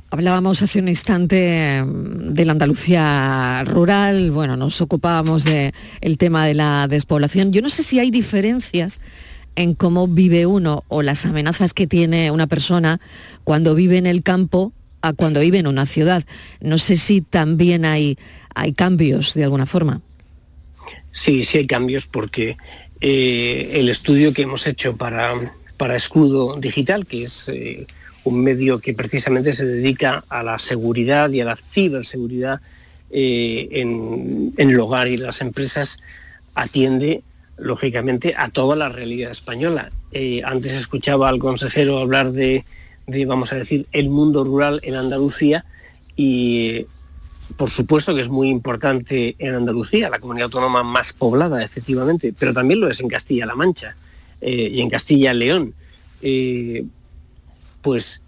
Hablábamos 0.09 0.61
hace 0.61 0.79
un 0.79 0.89
instante 0.89 1.81
mm, 1.81 2.33
de 2.33 2.45
la 2.45 2.51
Andalucía 2.51 3.63
rural, 3.65 4.31
bueno, 4.31 4.57
nos 4.57 4.81
ocupábamos 4.81 5.45
del 5.45 6.17
tema 6.17 6.45
de 6.45 6.53
la 6.53 6.87
despoblación. 6.89 7.53
Yo 7.53 7.61
no 7.61 7.69
sé 7.69 7.83
si 7.83 7.99
hay 7.99 8.11
diferencias 8.11 8.99
en 9.55 9.75
cómo 9.75 10.07
vive 10.07 10.45
uno 10.45 10.83
o 10.87 11.01
las 11.01 11.25
amenazas 11.25 11.73
que 11.73 11.87
tiene 11.87 12.31
una 12.31 12.47
persona 12.47 12.99
cuando 13.43 13.75
vive 13.75 13.97
en 13.97 14.05
el 14.05 14.23
campo 14.23 14.73
a 15.01 15.13
cuando 15.13 15.41
vive 15.41 15.59
en 15.59 15.67
una 15.67 15.85
ciudad. 15.85 16.23
No 16.61 16.77
sé 16.77 16.97
si 16.97 17.21
también 17.21 17.85
hay, 17.85 18.17
hay 18.53 18.73
cambios 18.73 19.33
de 19.33 19.43
alguna 19.43 19.65
forma. 19.65 20.01
Sí, 21.11 21.43
sí 21.43 21.59
hay 21.59 21.67
cambios 21.67 22.07
porque 22.07 22.57
eh, 23.01 23.71
el 23.73 23.89
estudio 23.89 24.33
que 24.33 24.43
hemos 24.43 24.65
hecho 24.67 24.95
para, 24.95 25.33
para 25.77 25.95
Escudo 25.95 26.57
Digital, 26.57 27.05
que 27.05 27.23
es 27.23 27.49
eh, 27.49 27.87
un 28.23 28.43
medio 28.43 28.79
que 28.79 28.93
precisamente 28.93 29.55
se 29.55 29.65
dedica 29.65 30.23
a 30.29 30.43
la 30.43 30.59
seguridad 30.59 31.29
y 31.31 31.41
a 31.41 31.45
la 31.45 31.59
ciberseguridad 31.71 32.61
eh, 33.09 33.67
en, 33.71 34.53
en 34.57 34.69
el 34.69 34.79
hogar 34.79 35.07
y 35.07 35.17
las 35.17 35.41
empresas, 35.41 35.99
atiende 36.53 37.23
lógicamente 37.57 38.33
a 38.37 38.49
toda 38.49 38.75
la 38.75 38.89
realidad 38.89 39.31
española. 39.31 39.91
Eh, 40.11 40.41
antes 40.45 40.71
escuchaba 40.73 41.29
al 41.29 41.39
consejero 41.39 41.99
hablar 41.99 42.31
de, 42.31 42.65
vamos 43.27 43.51
a 43.53 43.55
decir, 43.55 43.85
el 43.91 44.09
mundo 44.09 44.43
rural 44.43 44.79
en 44.83 44.95
Andalucía 44.95 45.65
y 46.15 46.85
por 47.57 47.69
supuesto 47.69 48.15
que 48.15 48.21
es 48.21 48.29
muy 48.29 48.49
importante 48.49 49.35
en 49.39 49.55
Andalucía, 49.55 50.09
la 50.09 50.19
comunidad 50.19 50.45
autónoma 50.45 50.83
más 50.83 51.11
poblada, 51.13 51.63
efectivamente, 51.63 52.33
pero 52.37 52.53
también 52.53 52.79
lo 52.79 52.89
es 52.89 52.99
en 53.01 53.09
Castilla-La 53.09 53.55
Mancha 53.55 53.95
eh, 54.39 54.69
y 54.71 54.79
en 54.81 54.89
Castilla-León. 54.89 55.73
Eh, 56.21 56.85
pues 57.81 58.21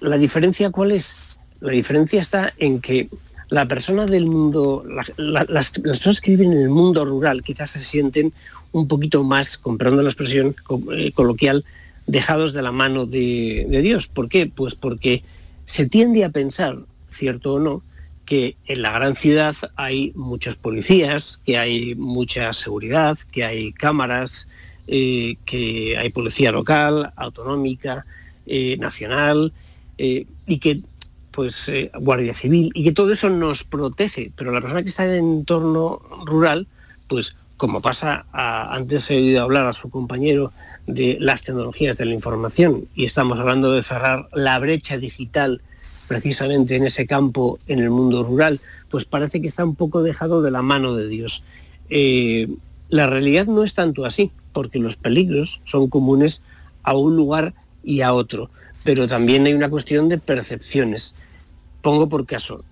la 0.00 0.18
diferencia 0.18 0.70
cuál 0.70 0.92
es? 0.92 1.38
La 1.60 1.72
diferencia 1.72 2.20
está 2.20 2.52
en 2.58 2.80
que 2.80 3.08
la 3.48 3.66
persona 3.66 4.04
del 4.06 4.26
mundo, 4.26 4.84
la- 4.88 5.06
la- 5.16 5.46
las, 5.48 5.72
las 5.78 5.98
personas 5.98 6.20
que 6.20 6.32
viven 6.32 6.52
en 6.52 6.62
el 6.62 6.68
mundo 6.70 7.04
rural 7.04 7.42
quizás 7.44 7.70
se 7.70 7.84
sienten 7.84 8.32
un 8.76 8.88
poquito 8.88 9.24
más, 9.24 9.56
comprando 9.56 10.02
la 10.02 10.10
expresión 10.10 10.54
eh, 10.92 11.10
coloquial, 11.12 11.64
dejados 12.06 12.52
de 12.52 12.60
la 12.60 12.72
mano 12.72 13.06
de, 13.06 13.66
Dios. 13.82 14.06
¿Por 14.06 14.28
qué? 14.28 14.46
Pues 14.46 14.74
porque 14.74 15.22
se 15.64 15.86
tiende 15.86 16.24
a 16.24 16.28
pensar, 16.28 16.80
cierto 17.10 17.54
o 17.54 17.58
no, 17.58 17.82
que 18.26 18.56
en 18.66 18.82
la 18.82 18.92
gran 18.92 19.16
ciudad 19.16 19.56
hay 19.76 20.12
muchos 20.14 20.56
policías, 20.56 21.40
que 21.46 21.56
hay 21.56 21.94
mucha 21.94 22.52
seguridad, 22.52 23.18
que 23.32 23.44
hay 23.44 23.72
cámaras, 23.72 24.46
eh, 24.88 25.36
que 25.46 25.96
hay 25.96 26.10
policía 26.10 26.52
local, 26.52 27.14
autonómica, 27.16 28.04
eh, 28.44 28.76
nacional, 28.78 29.54
y 29.96 30.58
que 30.58 30.82
pues 31.30 31.70
Guardia 31.98 32.34
Civil, 32.34 32.70
y 32.74 32.84
que 32.84 32.92
todo 32.92 33.10
eso 33.10 33.30
nos 33.30 33.64
protege, 33.64 34.30
pero 34.36 34.52
la 34.52 34.60
persona 34.60 34.82
que 34.82 34.90
está 34.90 35.04
en 35.04 35.12
el 35.12 35.18
entorno 35.18 36.02
rural, 36.26 36.66
pues 37.08 37.34
como 37.56 37.80
pasa, 37.80 38.26
antes 38.32 39.10
he 39.10 39.16
oído 39.16 39.42
hablar 39.42 39.66
a 39.66 39.72
su 39.72 39.88
compañero 39.90 40.52
de 40.86 41.16
las 41.20 41.42
tecnologías 41.42 41.96
de 41.96 42.04
la 42.04 42.14
información, 42.14 42.86
y 42.94 43.06
estamos 43.06 43.38
hablando 43.38 43.72
de 43.72 43.82
cerrar 43.82 44.28
la 44.32 44.58
brecha 44.58 44.98
digital 44.98 45.62
precisamente 46.08 46.76
en 46.76 46.84
ese 46.84 47.06
campo, 47.06 47.58
en 47.66 47.80
el 47.80 47.90
mundo 47.90 48.22
rural, 48.22 48.60
pues 48.90 49.04
parece 49.04 49.40
que 49.40 49.48
está 49.48 49.64
un 49.64 49.74
poco 49.74 50.02
dejado 50.02 50.42
de 50.42 50.50
la 50.50 50.62
mano 50.62 50.94
de 50.94 51.08
Dios. 51.08 51.42
Eh, 51.90 52.48
la 52.88 53.06
realidad 53.06 53.46
no 53.46 53.64
es 53.64 53.74
tanto 53.74 54.04
así, 54.04 54.30
porque 54.52 54.78
los 54.78 54.96
peligros 54.96 55.60
son 55.64 55.88
comunes 55.88 56.42
a 56.82 56.94
un 56.94 57.16
lugar 57.16 57.54
y 57.82 58.02
a 58.02 58.12
otro. 58.12 58.50
Pero 58.84 59.08
también 59.08 59.46
hay 59.46 59.54
una 59.54 59.68
cuestión 59.68 60.08
de 60.08 60.18
percepciones. 60.18 61.48
Pongo 61.82 62.08
por 62.08 62.26
caso, 62.26 62.64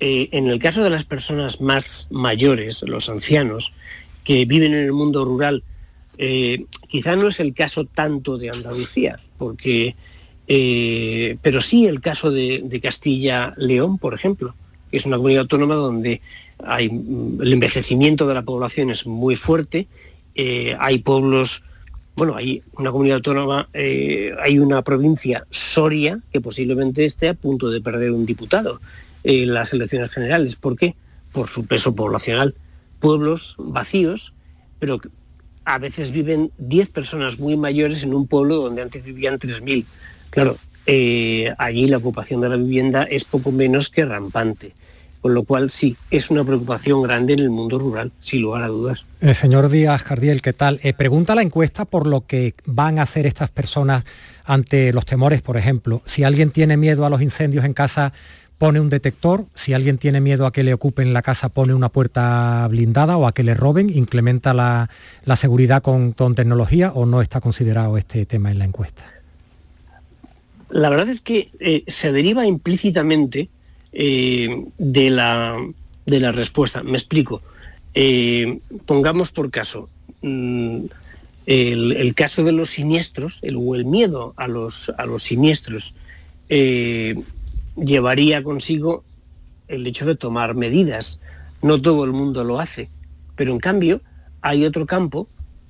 eh, 0.00 0.28
en 0.32 0.48
el 0.48 0.58
caso 0.58 0.82
de 0.82 0.90
las 0.90 1.04
personas 1.04 1.60
más 1.60 2.08
mayores, 2.10 2.82
los 2.82 3.08
ancianos, 3.08 3.72
que 4.30 4.44
viven 4.44 4.74
en 4.74 4.84
el 4.84 4.92
mundo 4.92 5.24
rural, 5.24 5.64
eh, 6.16 6.66
quizá 6.86 7.16
no 7.16 7.26
es 7.26 7.40
el 7.40 7.52
caso 7.52 7.84
tanto 7.84 8.38
de 8.38 8.50
Andalucía, 8.50 9.18
porque, 9.38 9.96
eh, 10.46 11.36
pero 11.42 11.60
sí 11.60 11.88
el 11.88 12.00
caso 12.00 12.30
de, 12.30 12.80
Castilla-León, 12.80 13.98
por 13.98 14.14
ejemplo, 14.14 14.54
que 14.88 14.98
es 14.98 15.04
una 15.04 15.16
comunidad 15.16 15.40
autónoma 15.40 15.74
donde 15.74 16.20
hay, 16.62 16.90
mm, 16.90 17.42
el 17.42 17.54
envejecimiento 17.54 18.28
de 18.28 18.34
la 18.34 18.42
población 18.42 18.90
es 18.90 19.04
muy 19.04 19.34
fuerte, 19.34 19.88
eh, 20.36 20.76
hay 20.78 20.98
pueblos, 20.98 21.64
bueno, 22.14 22.36
hay 22.36 22.62
una 22.78 22.92
comunidad 22.92 23.16
autónoma, 23.16 23.68
hay 23.74 24.58
una 24.60 24.82
provincia, 24.82 25.44
Soria, 25.50 26.20
que 26.32 26.40
posiblemente 26.40 27.04
esté 27.04 27.30
a 27.30 27.34
punto 27.34 27.68
de 27.68 27.80
perder 27.80 28.12
un 28.12 28.24
diputado 28.26 28.78
en 29.24 29.52
las 29.52 29.72
elecciones 29.72 30.12
generales. 30.12 30.54
¿Por 30.54 30.76
qué? 30.76 30.94
Por 31.32 31.48
su 31.48 31.66
peso 31.66 31.92
poblacional. 31.96 32.54
Pueblos 33.00 33.54
vacíos, 33.58 34.32
pero 34.78 35.00
a 35.64 35.78
veces 35.78 36.10
viven 36.10 36.50
10 36.58 36.90
personas 36.90 37.38
muy 37.38 37.56
mayores 37.56 38.02
en 38.02 38.14
un 38.14 38.26
pueblo 38.26 38.56
donde 38.56 38.82
antes 38.82 39.04
vivían 39.04 39.38
3.000. 39.38 39.84
Claro, 40.30 40.56
eh, 40.86 41.52
allí 41.58 41.86
la 41.86 41.98
ocupación 41.98 42.40
de 42.40 42.48
la 42.48 42.56
vivienda 42.56 43.02
es 43.04 43.24
poco 43.24 43.52
menos 43.52 43.88
que 43.88 44.04
rampante. 44.04 44.74
Con 45.20 45.34
lo 45.34 45.44
cual 45.44 45.70
sí, 45.70 45.94
es 46.10 46.30
una 46.30 46.44
preocupación 46.44 47.02
grande 47.02 47.34
en 47.34 47.40
el 47.40 47.50
mundo 47.50 47.78
rural, 47.78 48.10
sin 48.24 48.40
lugar 48.40 48.62
a 48.62 48.68
dudas. 48.68 49.04
Eh, 49.20 49.34
señor 49.34 49.68
Díaz 49.68 50.02
Cardiel, 50.02 50.40
¿qué 50.40 50.54
tal? 50.54 50.80
Eh, 50.82 50.94
pregunta 50.94 51.34
la 51.34 51.42
encuesta 51.42 51.84
por 51.84 52.06
lo 52.06 52.26
que 52.26 52.54
van 52.64 52.98
a 52.98 53.02
hacer 53.02 53.26
estas 53.26 53.50
personas 53.50 54.04
ante 54.46 54.94
los 54.94 55.04
temores, 55.04 55.42
por 55.42 55.58
ejemplo. 55.58 56.02
Si 56.06 56.24
alguien 56.24 56.50
tiene 56.50 56.78
miedo 56.78 57.04
a 57.04 57.10
los 57.10 57.20
incendios 57.20 57.66
en 57.66 57.74
casa, 57.74 58.14
pone 58.60 58.78
un 58.78 58.90
detector. 58.90 59.46
Si 59.54 59.72
alguien 59.72 59.96
tiene 59.96 60.20
miedo 60.20 60.44
a 60.44 60.52
que 60.52 60.62
le 60.62 60.74
ocupen 60.74 61.14
la 61.14 61.22
casa, 61.22 61.48
pone 61.48 61.72
una 61.72 61.88
puerta 61.88 62.68
blindada 62.68 63.16
o 63.16 63.26
a 63.26 63.32
que 63.32 63.42
le 63.42 63.54
roben. 63.54 63.88
¿Incrementa 63.88 64.52
la, 64.52 64.90
la 65.24 65.36
seguridad 65.36 65.82
con, 65.82 66.12
con 66.12 66.34
tecnología 66.34 66.92
o 66.92 67.06
no 67.06 67.22
está 67.22 67.40
considerado 67.40 67.96
este 67.96 68.26
tema 68.26 68.50
en 68.50 68.58
la 68.58 68.66
encuesta? 68.66 69.06
La 70.68 70.90
verdad 70.90 71.08
es 71.08 71.22
que 71.22 71.48
eh, 71.58 71.84
se 71.86 72.12
deriva 72.12 72.46
implícitamente 72.46 73.48
eh, 73.94 74.66
de, 74.76 75.08
la, 75.08 75.56
de 76.04 76.20
la 76.20 76.30
respuesta. 76.30 76.82
Me 76.82 76.98
explico. 76.98 77.40
Eh, 77.94 78.58
pongamos 78.84 79.30
por 79.30 79.50
caso 79.50 79.88
mm, 80.20 80.84
el, 81.46 81.92
el 81.92 82.14
caso 82.14 82.44
de 82.44 82.52
los 82.52 82.68
siniestros, 82.68 83.38
el, 83.40 83.56
o 83.56 83.74
el 83.74 83.86
miedo 83.86 84.34
a 84.36 84.48
los, 84.48 84.92
a 84.98 85.06
los 85.06 85.22
siniestros, 85.22 85.94
llevaría 87.76 88.42
consigo 88.42 89.04
el 89.68 89.86
hecho 89.86 90.06
de 90.06 90.14
tomar 90.16 90.54
medidas. 90.54 91.20
No 91.62 91.80
todo 91.80 92.04
el 92.04 92.12
mundo 92.12 92.44
lo 92.44 92.58
hace, 92.58 92.88
pero 93.36 93.52
en 93.52 93.58
cambio 93.58 94.00
hay 94.42 94.64
otro 94.64 94.86
campo 94.86 95.28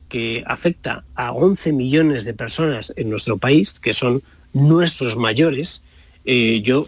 que 0.08 0.42
afecta 0.46 1.04
a 1.14 1.32
11 1.32 1.72
millones 1.72 2.24
de 2.24 2.34
personas 2.34 2.92
en 2.96 3.10
nuestro 3.10 3.38
país, 3.38 3.78
que 3.78 3.92
son 3.92 4.22
nuestros 4.52 5.16
mayores. 5.16 5.82
Eh, 6.24 6.60
yo 6.62 6.84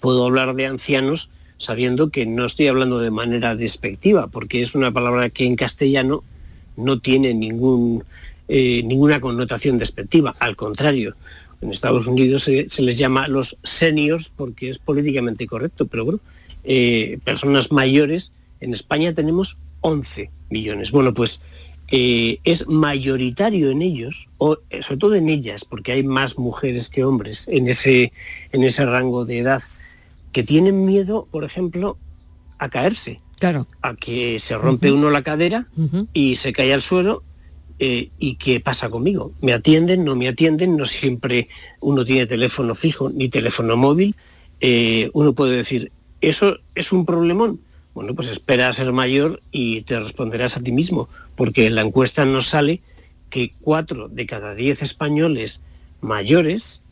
puedo 0.00 0.26
hablar 0.26 0.54
de 0.54 0.66
ancianos 0.66 1.30
sabiendo 1.58 2.10
que 2.10 2.26
no 2.26 2.46
estoy 2.46 2.68
hablando 2.68 3.00
de 3.00 3.10
manera 3.10 3.56
despectiva, 3.56 4.28
porque 4.28 4.62
es 4.62 4.74
una 4.74 4.92
palabra 4.92 5.30
que 5.30 5.44
en 5.44 5.56
castellano 5.56 6.22
no 6.76 7.00
tiene 7.00 7.34
ningún, 7.34 8.04
eh, 8.46 8.82
ninguna 8.84 9.20
connotación 9.20 9.78
despectiva, 9.78 10.36
al 10.38 10.54
contrario. 10.54 11.16
En 11.60 11.70
Estados 11.70 12.06
Unidos 12.06 12.44
se, 12.44 12.70
se 12.70 12.82
les 12.82 12.96
llama 12.96 13.28
los 13.28 13.56
seniors 13.64 14.30
porque 14.34 14.70
es 14.70 14.78
políticamente 14.78 15.46
correcto, 15.46 15.86
pero 15.86 16.04
bueno, 16.04 16.20
eh, 16.64 17.18
personas 17.24 17.72
mayores, 17.72 18.32
en 18.60 18.72
España 18.74 19.14
tenemos 19.14 19.56
11 19.80 20.30
millones. 20.50 20.90
Bueno, 20.90 21.14
pues 21.14 21.40
eh, 21.90 22.38
es 22.44 22.66
mayoritario 22.68 23.70
en 23.70 23.82
ellos, 23.82 24.28
o 24.38 24.58
eh, 24.70 24.82
sobre 24.82 24.98
todo 24.98 25.14
en 25.14 25.28
ellas, 25.28 25.64
porque 25.64 25.92
hay 25.92 26.02
más 26.02 26.36
mujeres 26.38 26.88
que 26.88 27.04
hombres 27.04 27.48
en 27.48 27.68
ese, 27.68 28.12
en 28.52 28.62
ese 28.62 28.84
rango 28.84 29.24
de 29.24 29.38
edad, 29.38 29.62
que 30.32 30.42
tienen 30.42 30.84
miedo, 30.84 31.26
por 31.30 31.44
ejemplo, 31.44 31.96
a 32.58 32.68
caerse, 32.68 33.20
Claro. 33.38 33.66
a 33.82 33.94
que 33.94 34.38
se 34.40 34.58
rompe 34.58 34.92
uno 34.92 35.10
la 35.10 35.22
cadera 35.22 35.68
y 36.12 36.36
se 36.36 36.52
cae 36.52 36.74
al 36.74 36.82
suelo. 36.82 37.22
Eh, 37.78 38.10
¿Y 38.18 38.34
qué 38.34 38.60
pasa 38.60 38.90
conmigo? 38.90 39.32
¿Me 39.40 39.52
atienden? 39.52 40.04
¿No 40.04 40.16
me 40.16 40.28
atienden? 40.28 40.76
No 40.76 40.86
siempre 40.86 41.48
uno 41.80 42.04
tiene 42.04 42.26
teléfono 42.26 42.74
fijo 42.74 43.10
ni 43.10 43.28
teléfono 43.28 43.76
móvil. 43.76 44.16
Eh, 44.60 45.10
uno 45.12 45.32
puede 45.32 45.56
decir, 45.56 45.92
¿eso 46.20 46.58
es 46.74 46.90
un 46.90 47.06
problemón? 47.06 47.60
Bueno, 47.94 48.14
pues 48.14 48.28
espera 48.28 48.68
a 48.68 48.74
ser 48.74 48.92
mayor 48.92 49.42
y 49.52 49.82
te 49.82 49.98
responderás 49.98 50.56
a 50.56 50.60
ti 50.60 50.72
mismo, 50.72 51.08
porque 51.36 51.66
en 51.66 51.76
la 51.76 51.82
encuesta 51.82 52.24
nos 52.24 52.48
sale 52.48 52.80
que 53.30 53.52
cuatro 53.60 54.08
de 54.08 54.26
cada 54.26 54.54
diez 54.54 54.82
españoles 54.82 55.60
mayores, 56.00 56.82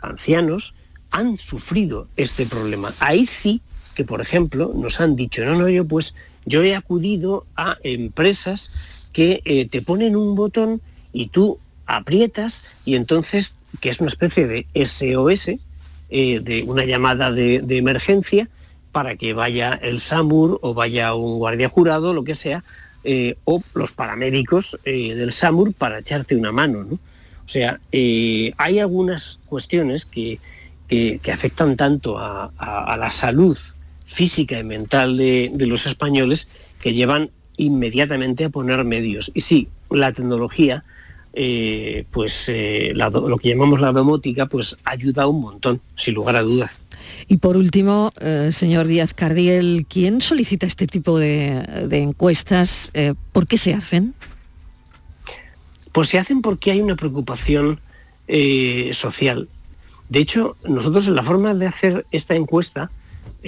ancianos, 0.00 0.74
han 1.10 1.38
sufrido 1.38 2.08
este 2.16 2.46
problema. 2.46 2.92
Ahí 3.00 3.26
sí 3.26 3.62
que, 3.94 4.04
por 4.04 4.20
ejemplo, 4.20 4.72
nos 4.74 5.00
han 5.00 5.16
dicho, 5.16 5.44
no, 5.44 5.54
no, 5.54 5.68
yo 5.68 5.84
pues 5.84 6.14
yo 6.44 6.62
he 6.62 6.76
acudido 6.76 7.46
a 7.56 7.78
empresas 7.82 8.70
que 9.16 9.40
eh, 9.46 9.66
te 9.66 9.80
ponen 9.80 10.14
un 10.14 10.34
botón 10.34 10.82
y 11.10 11.28
tú 11.28 11.58
aprietas 11.86 12.82
y 12.84 12.96
entonces, 12.96 13.56
que 13.80 13.88
es 13.88 13.98
una 13.98 14.10
especie 14.10 14.46
de 14.46 14.66
SOS, 14.74 15.52
eh, 16.10 16.40
de 16.40 16.64
una 16.66 16.84
llamada 16.84 17.32
de, 17.32 17.64
emergencia, 17.70 18.50
para 18.92 19.16
que 19.16 19.32
vaya 19.32 19.70
el 19.70 20.02
SAMUR 20.02 20.58
o 20.60 20.74
vaya 20.74 21.14
un 21.14 21.38
guardia 21.38 21.70
jurado, 21.70 22.12
lo 22.12 22.24
que 22.24 22.34
sea, 22.34 22.62
eh, 23.04 23.36
o 23.44 23.58
los 23.74 23.92
paramédicos 23.92 24.76
del 24.84 25.32
SAMUR 25.32 25.72
para 25.72 26.00
echarte 26.00 26.36
una 26.36 26.52
mano. 26.52 26.84
¿no? 26.84 26.96
O 26.96 27.48
sea, 27.48 27.80
hay 27.90 28.78
algunas 28.78 29.38
cuestiones 29.46 30.04
que, 30.04 30.38
que- 30.88 31.32
afectan 31.32 31.76
tanto 31.76 32.18
a, 32.18 32.96
la 32.98 33.10
salud 33.10 33.56
física 34.04 34.58
y 34.58 34.64
mental 34.64 35.16
de 35.16 35.66
los 35.66 35.86
españoles 35.86 36.48
que 36.80 36.92
llevan 36.92 37.30
inmediatamente 37.56 38.44
a 38.44 38.50
poner 38.50 38.84
medios. 38.84 39.30
Y 39.34 39.40
sí, 39.42 39.68
la 39.90 40.12
tecnología, 40.12 40.84
eh, 41.32 42.06
pues 42.10 42.44
eh, 42.48 42.92
la 42.94 43.10
lo 43.10 43.38
que 43.38 43.50
llamamos 43.50 43.80
la 43.80 43.92
domótica, 43.92 44.46
pues 44.46 44.76
ayuda 44.84 45.26
un 45.26 45.40
montón, 45.40 45.80
sin 45.96 46.14
lugar 46.14 46.36
a 46.36 46.42
dudas. 46.42 46.84
Y 47.28 47.38
por 47.38 47.56
último, 47.56 48.10
eh, 48.20 48.50
señor 48.52 48.86
Díaz 48.86 49.14
Cardiel, 49.14 49.86
¿quién 49.88 50.20
solicita 50.20 50.66
este 50.66 50.86
tipo 50.86 51.18
de, 51.18 51.62
de 51.88 51.98
encuestas? 51.98 52.92
¿Por 53.32 53.46
qué 53.46 53.58
se 53.58 53.74
hacen? 53.74 54.14
Pues 55.92 56.08
se 56.08 56.18
hacen 56.18 56.42
porque 56.42 56.70
hay 56.70 56.80
una 56.80 56.96
preocupación 56.96 57.80
social. 58.92 59.48
De 60.08 60.20
hecho, 60.20 60.56
nosotros 60.64 61.06
en 61.06 61.14
la 61.14 61.22
forma 61.22 61.54
de 61.54 61.66
hacer 61.66 62.06
esta 62.10 62.34
encuesta 62.34 62.90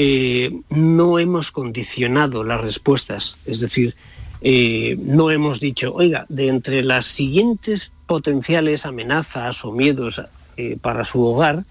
eh, 0.00 0.60
no 0.70 1.18
hemos 1.18 1.50
condicionado 1.50 2.44
las 2.44 2.60
respuestas. 2.60 3.36
Es 3.46 3.58
decir, 3.58 3.96
eh, 4.42 4.96
no 4.96 5.32
hemos 5.32 5.58
dicho, 5.58 5.92
oiga, 5.92 6.24
de 6.28 6.46
entre 6.46 6.84
las 6.84 7.06
siguientes 7.06 7.90
potenciales 8.06 8.86
amenazas 8.86 9.64
o 9.64 9.72
miedos 9.72 10.22
eh, 10.56 10.78
para 10.80 11.04
su 11.04 11.24
hogar, 11.24 11.64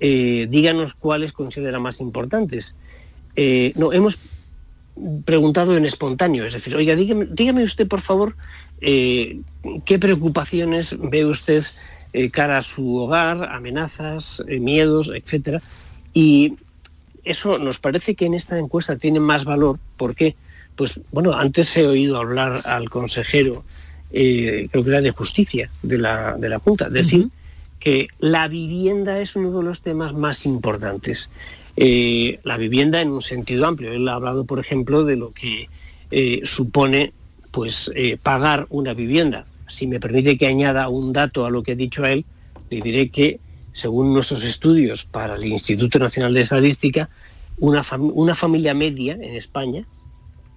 díganos 0.00 0.94
cuáles 0.94 1.32
considera 1.32 1.78
más 1.78 2.00
importantes. 2.00 2.74
No, 3.76 3.92
hemos 3.92 4.18
preguntado 5.26 5.76
en 5.76 5.84
espontáneo, 5.84 6.46
es 6.46 6.54
decir, 6.54 6.74
oiga, 6.74 6.96
dígame, 6.96 7.26
dígame 7.26 7.62
usted, 7.64 7.86
por 7.86 8.00
favor, 8.00 8.34
qué 8.80 9.98
preocupaciones 10.00 10.96
ve 10.98 11.26
usted 11.26 11.64
cara 12.32 12.58
a 12.58 12.62
su 12.62 12.96
hogar, 12.96 13.50
amenazas, 13.52 14.42
miedos, 14.48 15.10
etcétera. 15.14 15.58
Y 16.14 16.54
eso 17.24 17.58
nos 17.58 17.78
parece 17.78 18.14
que 18.14 18.26
en 18.26 18.34
esta 18.34 18.58
encuesta 18.58 18.96
tiene 18.96 19.20
más 19.20 19.44
valor. 19.44 19.78
¿Por 19.96 20.14
qué? 20.14 20.36
Pues 20.76 21.00
bueno, 21.12 21.34
antes 21.34 21.76
he 21.76 21.86
oído 21.86 22.16
hablar 22.16 22.60
al 22.64 22.88
consejero, 22.88 23.64
eh, 24.12 24.68
creo 24.70 24.82
que 24.82 24.90
era 24.90 25.00
de 25.00 25.10
justicia 25.10 25.70
de 25.82 25.98
la, 25.98 26.36
de 26.36 26.48
la 26.48 26.58
Junta, 26.58 26.88
decir 26.88 27.28
que 27.78 28.08
la 28.18 28.48
vivienda 28.48 29.20
es 29.20 29.36
uno 29.36 29.50
de 29.50 29.62
los 29.62 29.82
temas 29.82 30.14
más 30.14 30.46
importantes. 30.46 31.30
Eh, 31.76 32.40
la 32.42 32.56
vivienda 32.56 33.00
en 33.00 33.10
un 33.10 33.22
sentido 33.22 33.66
amplio. 33.66 33.92
Él 33.92 34.08
ha 34.08 34.14
hablado, 34.14 34.44
por 34.44 34.58
ejemplo, 34.58 35.04
de 35.04 35.16
lo 35.16 35.32
que 35.32 35.68
eh, 36.10 36.40
supone 36.44 37.12
pues 37.52 37.90
pagar 38.22 38.66
una 38.70 38.94
vivienda. 38.94 39.44
Si 39.68 39.86
me 39.86 39.98
permite 39.98 40.38
que 40.38 40.46
añada 40.46 40.88
un 40.88 41.12
dato 41.12 41.46
a 41.46 41.50
lo 41.50 41.62
que 41.62 41.72
ha 41.72 41.76
dicho 41.76 42.04
a 42.04 42.12
él, 42.12 42.24
le 42.70 42.80
diré 42.80 43.08
que 43.08 43.40
según 43.72 44.12
nuestros 44.12 44.44
estudios 44.44 45.04
para 45.04 45.36
el 45.36 45.44
Instituto 45.46 45.98
Nacional 45.98 46.34
de 46.34 46.42
Estadística, 46.42 47.08
una, 47.58 47.84
fam- 47.84 48.12
una 48.14 48.34
familia 48.34 48.74
media 48.74 49.14
en 49.14 49.34
España 49.36 49.84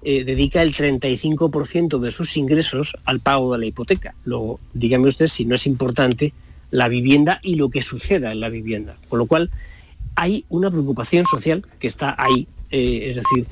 eh, 0.04 0.23
dedica 0.23 0.62
el 0.62 0.73
35% 0.76 1.99
de 1.99 2.12
sus 2.12 2.36
ingresos 2.38 2.95
al 3.06 3.19
pago 3.19 3.54
de 3.54 3.60
la 3.60 3.65
hipoteca. 3.65 4.15
Luego, 4.26 4.60
dígame 4.73 5.08
usted 5.08 5.28
si 5.28 5.45
no 5.45 5.56
es 5.56 5.65
importante 5.65 6.34
la 6.71 6.88
vivienda 6.89 7.39
y 7.41 7.56
lo 7.56 7.69
que 7.69 7.82
suceda 7.82 8.32
en 8.32 8.39
la 8.39 8.49
vivienda. 8.49 8.97
Con 9.10 9.19
lo 9.19 9.26
cual, 9.28 9.49
hay 10.15 10.45
una 10.49 10.69
preocupación 10.69 11.26
social 11.26 11.63
que 11.80 11.88
está 11.88 12.15
ahí. 12.17 12.47
eh, 12.71 13.10
es 13.12 13.15
decir, 13.17 13.45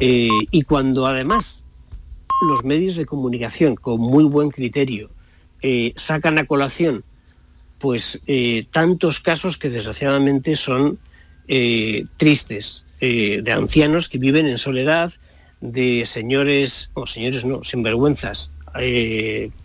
eh, 0.00 0.28
y 0.50 0.62
cuando 0.62 1.06
además 1.06 1.64
los 2.48 2.64
medios 2.64 2.94
de 2.94 3.04
comunicación 3.04 3.74
con 3.74 4.00
muy 4.00 4.22
buen 4.24 4.50
criterio 4.50 5.10
sacan 5.96 6.38
a 6.38 6.44
colación 6.46 7.02
pues 7.78 8.20
eh, 8.26 8.66
tantos 8.70 9.20
casos 9.20 9.56
que 9.56 9.70
desgraciadamente 9.70 10.56
son 10.56 10.98
eh, 11.46 12.04
tristes, 12.16 12.84
eh, 13.00 13.40
de 13.42 13.52
ancianos 13.52 14.08
que 14.08 14.18
viven 14.18 14.46
en 14.46 14.58
soledad, 14.58 15.12
de 15.60 16.04
señores, 16.06 16.90
o 16.94 17.06
señores 17.06 17.44
no, 17.44 17.64
sinvergüenzas, 17.64 18.52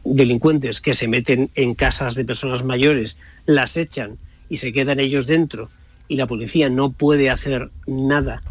delincuentes 0.04 0.82
que 0.82 0.96
se 0.96 1.08
meten 1.08 1.52
en 1.54 1.76
casas 1.76 2.16
de 2.16 2.26
personas 2.26 2.64
mayores, 2.64 3.18
las 3.46 3.78
echan 3.78 4.18
y 4.50 4.58
se 4.58 4.74
quedan 4.74 5.00
ellos 5.00 5.28
dentro 5.28 5.70
y 6.08 6.16
la 6.16 6.26
policía 6.26 6.70
no 6.70 6.92
puede 6.92 7.30
hacer 7.30 7.70
nada 7.86 8.42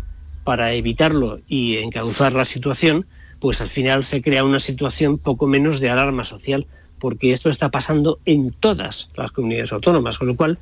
para 0.45 0.73
evitarlo 0.73 1.41
y 1.49 1.79
encauzar 1.79 2.33
la 2.33 2.45
situación, 2.45 3.07
pues 3.41 3.61
al 3.61 3.69
final 3.69 4.05
se 4.05 4.23
crea 4.23 4.45
una 4.45 4.61
situación 4.61 5.19
poco 5.19 5.47
menos 5.47 5.81
de 5.81 5.91
alarma 5.91 6.25
social, 6.25 6.67
porque 7.03 7.33
esto 7.33 7.51
está 7.51 7.69
pasando 7.69 8.21
en 8.27 8.53
todas 8.53 9.11
las 9.17 9.33
comunidades 9.33 9.73
autónomas, 9.73 10.19
con 10.19 10.29
lo 10.29 10.37
cual, 10.37 10.59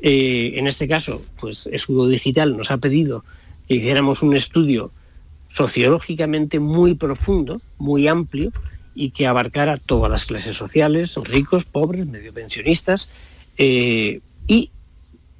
eh, 0.00 0.52
en 0.54 0.68
este 0.68 0.86
caso, 0.86 1.20
pues 1.40 1.66
Escudo 1.66 2.06
Digital 2.06 2.56
nos 2.56 2.70
ha 2.70 2.78
pedido 2.78 3.24
que 3.66 3.74
hiciéramos 3.74 4.22
un 4.22 4.36
estudio 4.36 4.92
sociológicamente 5.52 6.60
muy 6.60 6.94
profundo, 6.94 7.60
muy 7.76 8.06
amplio, 8.06 8.52
y 8.94 9.10
que 9.10 9.26
abarcara 9.26 9.78
todas 9.78 10.12
las 10.12 10.26
clases 10.26 10.56
sociales, 10.56 11.16
ricos, 11.24 11.64
pobres, 11.64 12.06
medio 12.06 12.32
pensionistas, 12.32 13.08
eh, 13.58 14.20
y 14.46 14.70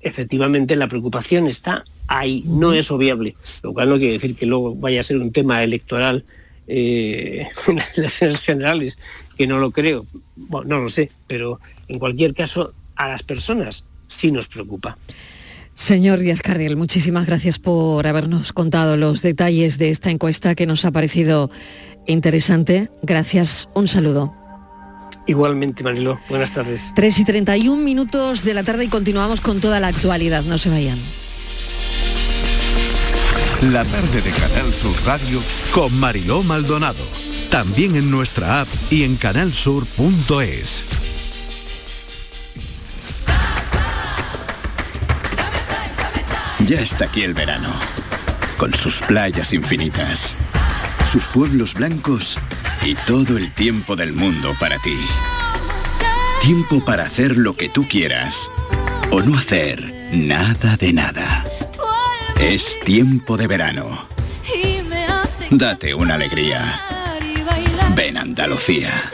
efectivamente 0.01 0.75
la 0.75 0.89
preocupación 0.89 1.47
está 1.47 1.85
ahí, 2.09 2.43
no 2.45 2.73
es 2.73 2.91
obviable, 2.91 3.37
lo 3.63 3.73
cual 3.73 3.89
no 3.89 3.99
quiere 3.99 4.15
decir 4.15 4.35
que 4.35 4.47
luego 4.47 4.75
vaya 4.75 5.03
a 5.03 5.05
ser 5.05 5.19
un 5.19 5.31
tema 5.31 5.63
electoral 5.63 6.25
eh, 6.67 7.47
en 7.69 7.77
las 7.77 7.97
elecciones 7.97 8.41
generales, 8.41 8.99
que 9.41 9.47
no 9.47 9.59
lo 9.59 9.71
creo, 9.71 10.05
bueno, 10.37 10.77
no 10.77 10.83
lo 10.83 10.91
sé, 10.91 11.11
pero 11.27 11.61
en 11.89 11.99
cualquier 11.99 12.35
caso 12.35 12.75
a 12.95 13.09
las 13.09 13.23
personas 13.23 13.87
sí 14.07 14.31
nos 14.31 14.49
preocupa. 14.49 14.99
Señor 15.75 16.19
Díaz 16.19 16.43
Cardiel, 16.43 16.77
muchísimas 16.77 17.25
gracias 17.25 17.59
por 17.59 18.07
habernos 18.07 18.53
contado 18.53 18.99
los 18.99 19.23
detalles 19.23 19.79
de 19.79 19.89
esta 19.89 20.11
encuesta 20.11 20.55
que 20.55 20.67
nos 20.67 20.85
ha 20.85 20.91
parecido 20.91 21.51
interesante. 22.07 22.91
Gracias, 23.03 23.71
un 23.75 23.89
saludo. 23.89 24.35
Igualmente, 25.27 25.83
Manilo, 25.83 26.21
buenas 26.29 26.53
tardes. 26.53 26.83
3 26.95 27.21
y 27.21 27.25
31 27.25 27.83
minutos 27.83 28.45
de 28.45 28.53
la 28.53 28.63
tarde 28.63 28.85
y 28.85 28.89
continuamos 28.89 29.41
con 29.41 29.63
toda 29.63 29.81
la 29.81 29.89
actualidad. 29.89 30.45
No 30.45 30.59
se 30.59 30.69
vayan. 30.69 30.99
La 33.73 33.87
tarde 33.87 34.21
de 34.21 34.33
Canal 34.33 34.71
Sur 34.71 34.95
Radio 35.07 35.41
con 35.73 35.99
Mariló 35.99 36.43
Maldonado. 36.43 37.30
También 37.51 37.97
en 37.97 38.11
nuestra 38.11 38.61
app 38.61 38.69
y 38.91 39.03
en 39.03 39.17
canalsur.es. 39.17 40.85
Ya 46.67 46.81
está 46.81 47.07
aquí 47.07 47.23
el 47.23 47.35
verano, 47.35 47.69
con 48.57 48.73
sus 48.73 49.01
playas 49.01 49.53
infinitas, 49.53 50.37
sus 51.11 51.27
pueblos 51.27 51.75
blancos 51.75 52.39
y 52.83 52.95
todo 52.95 53.37
el 53.37 53.53
tiempo 53.53 53.97
del 53.97 54.13
mundo 54.13 54.55
para 54.61 54.79
ti. 54.79 54.97
Tiempo 56.43 56.85
para 56.85 57.03
hacer 57.03 57.37
lo 57.37 57.57
que 57.57 57.69
tú 57.69 57.89
quieras 57.89 58.49
o 59.11 59.23
no 59.23 59.37
hacer 59.37 59.93
nada 60.13 60.77
de 60.77 60.93
nada. 60.93 61.45
Es 62.39 62.79
tiempo 62.85 63.37
de 63.37 63.49
verano. 63.49 64.07
Date 65.51 65.95
una 65.95 66.15
alegría. 66.15 67.00
Andalucía. 68.31 69.11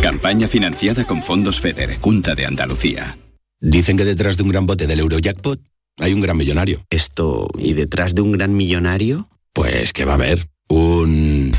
Campaña 0.00 0.48
financiada 0.48 1.04
con 1.04 1.22
fondos 1.22 1.60
FEDER, 1.60 1.98
Junta 2.00 2.34
de 2.34 2.46
Andalucía. 2.46 3.18
Dicen 3.60 3.98
que 3.98 4.06
detrás 4.06 4.38
de 4.38 4.42
un 4.42 4.48
gran 4.48 4.64
bote 4.64 4.86
del 4.86 5.00
Eurojackpot 5.00 5.60
hay 5.98 6.14
un 6.14 6.22
gran 6.22 6.38
millonario. 6.38 6.82
Esto, 6.88 7.50
¿y 7.58 7.74
detrás 7.74 8.14
de 8.14 8.22
un 8.22 8.32
gran 8.32 8.54
millonario? 8.54 9.28
Pues 9.52 9.92
que 9.92 10.06
va 10.06 10.12
a 10.12 10.14
haber 10.14 10.48
un... 10.68 11.52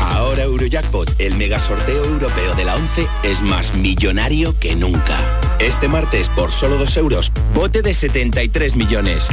Ahora 0.00 0.42
Eurojackpot, 0.42 1.20
el 1.20 1.36
mega 1.36 1.60
sorteo 1.60 2.04
europeo 2.04 2.56
de 2.56 2.64
la 2.64 2.74
11, 2.74 3.06
es 3.22 3.40
más 3.40 3.72
millonario 3.76 4.58
que 4.58 4.74
nunca. 4.74 5.18
Este 5.60 5.86
martes, 5.86 6.28
por 6.30 6.50
solo 6.50 6.78
2 6.78 6.96
euros, 6.96 7.32
bote 7.54 7.80
de 7.82 7.94
73 7.94 8.74
millones. 8.74 9.28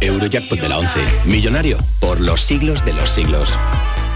Eurojackpot 0.00 0.58
de 0.58 0.68
la 0.68 0.78
11, 0.78 1.00
millonario 1.26 1.78
por 2.00 2.20
los 2.20 2.40
siglos 2.40 2.84
de 2.84 2.94
los 2.94 3.10
siglos. 3.10 3.56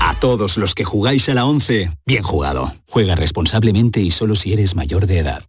A 0.04 0.14
todos 0.14 0.56
los 0.56 0.74
que 0.74 0.82
jugáis 0.82 1.28
a 1.28 1.34
la 1.34 1.46
11, 1.46 1.92
bien 2.04 2.24
jugado. 2.24 2.72
Juega 2.88 3.14
responsablemente 3.14 4.00
y 4.00 4.10
solo 4.10 4.34
si 4.34 4.52
eres 4.52 4.74
mayor 4.74 5.06
de 5.06 5.18
edad. 5.18 5.44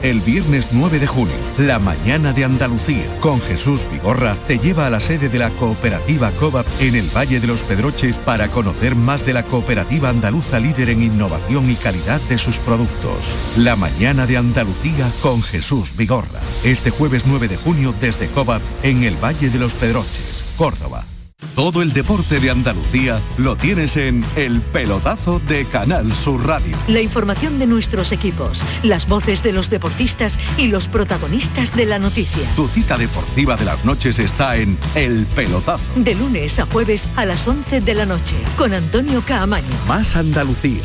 El 0.00 0.20
viernes 0.20 0.68
9 0.72 0.98
de 0.98 1.06
junio, 1.06 1.36
la 1.56 1.78
mañana 1.78 2.32
de 2.32 2.44
Andalucía, 2.44 3.04
con 3.20 3.40
Jesús 3.40 3.86
Vigorra, 3.92 4.36
te 4.48 4.58
lleva 4.58 4.88
a 4.88 4.90
la 4.90 4.98
sede 4.98 5.28
de 5.28 5.38
la 5.38 5.50
cooperativa 5.50 6.32
COVAP 6.32 6.66
en 6.80 6.96
el 6.96 7.08
Valle 7.16 7.38
de 7.38 7.46
los 7.46 7.62
Pedroches 7.62 8.18
para 8.18 8.48
conocer 8.48 8.96
más 8.96 9.24
de 9.24 9.32
la 9.32 9.44
cooperativa 9.44 10.08
andaluza 10.08 10.58
líder 10.58 10.90
en 10.90 11.04
innovación 11.04 11.70
y 11.70 11.76
calidad 11.76 12.20
de 12.22 12.38
sus 12.38 12.58
productos. 12.58 13.32
La 13.56 13.76
mañana 13.76 14.26
de 14.26 14.38
Andalucía 14.38 15.08
con 15.22 15.40
Jesús 15.40 15.96
Vigorra. 15.96 16.40
Este 16.64 16.90
jueves 16.90 17.22
9 17.26 17.46
de 17.46 17.56
junio 17.56 17.94
desde 18.00 18.26
COVAP 18.26 18.60
en 18.82 19.04
el 19.04 19.14
Valle 19.22 19.50
de 19.50 19.58
los 19.60 19.72
Pedroches, 19.74 20.44
Córdoba. 20.56 21.06
Todo 21.54 21.82
el 21.82 21.92
deporte 21.92 22.40
de 22.40 22.50
Andalucía 22.50 23.20
lo 23.38 23.56
tienes 23.56 23.96
en 23.96 24.24
El 24.36 24.60
Pelotazo 24.60 25.40
de 25.48 25.64
Canal 25.64 26.12
Sur 26.12 26.46
Radio. 26.46 26.76
La 26.88 27.00
información 27.00 27.58
de 27.58 27.66
nuestros 27.66 28.12
equipos, 28.12 28.62
las 28.82 29.08
voces 29.08 29.42
de 29.42 29.52
los 29.52 29.70
deportistas 29.70 30.38
y 30.58 30.68
los 30.68 30.88
protagonistas 30.88 31.74
de 31.74 31.86
la 31.86 31.98
noticia. 31.98 32.42
Tu 32.56 32.68
cita 32.68 32.96
deportiva 32.98 33.56
de 33.56 33.64
las 33.64 33.84
noches 33.84 34.18
está 34.18 34.56
en 34.56 34.76
El 34.94 35.26
Pelotazo. 35.26 35.84
De 35.96 36.14
lunes 36.14 36.58
a 36.58 36.66
jueves 36.66 37.08
a 37.16 37.24
las 37.24 37.46
11 37.46 37.80
de 37.80 37.94
la 37.94 38.06
noche, 38.06 38.36
con 38.56 38.74
Antonio 38.74 39.22
Caamaño. 39.26 39.66
Más 39.86 40.16
Andalucía, 40.16 40.82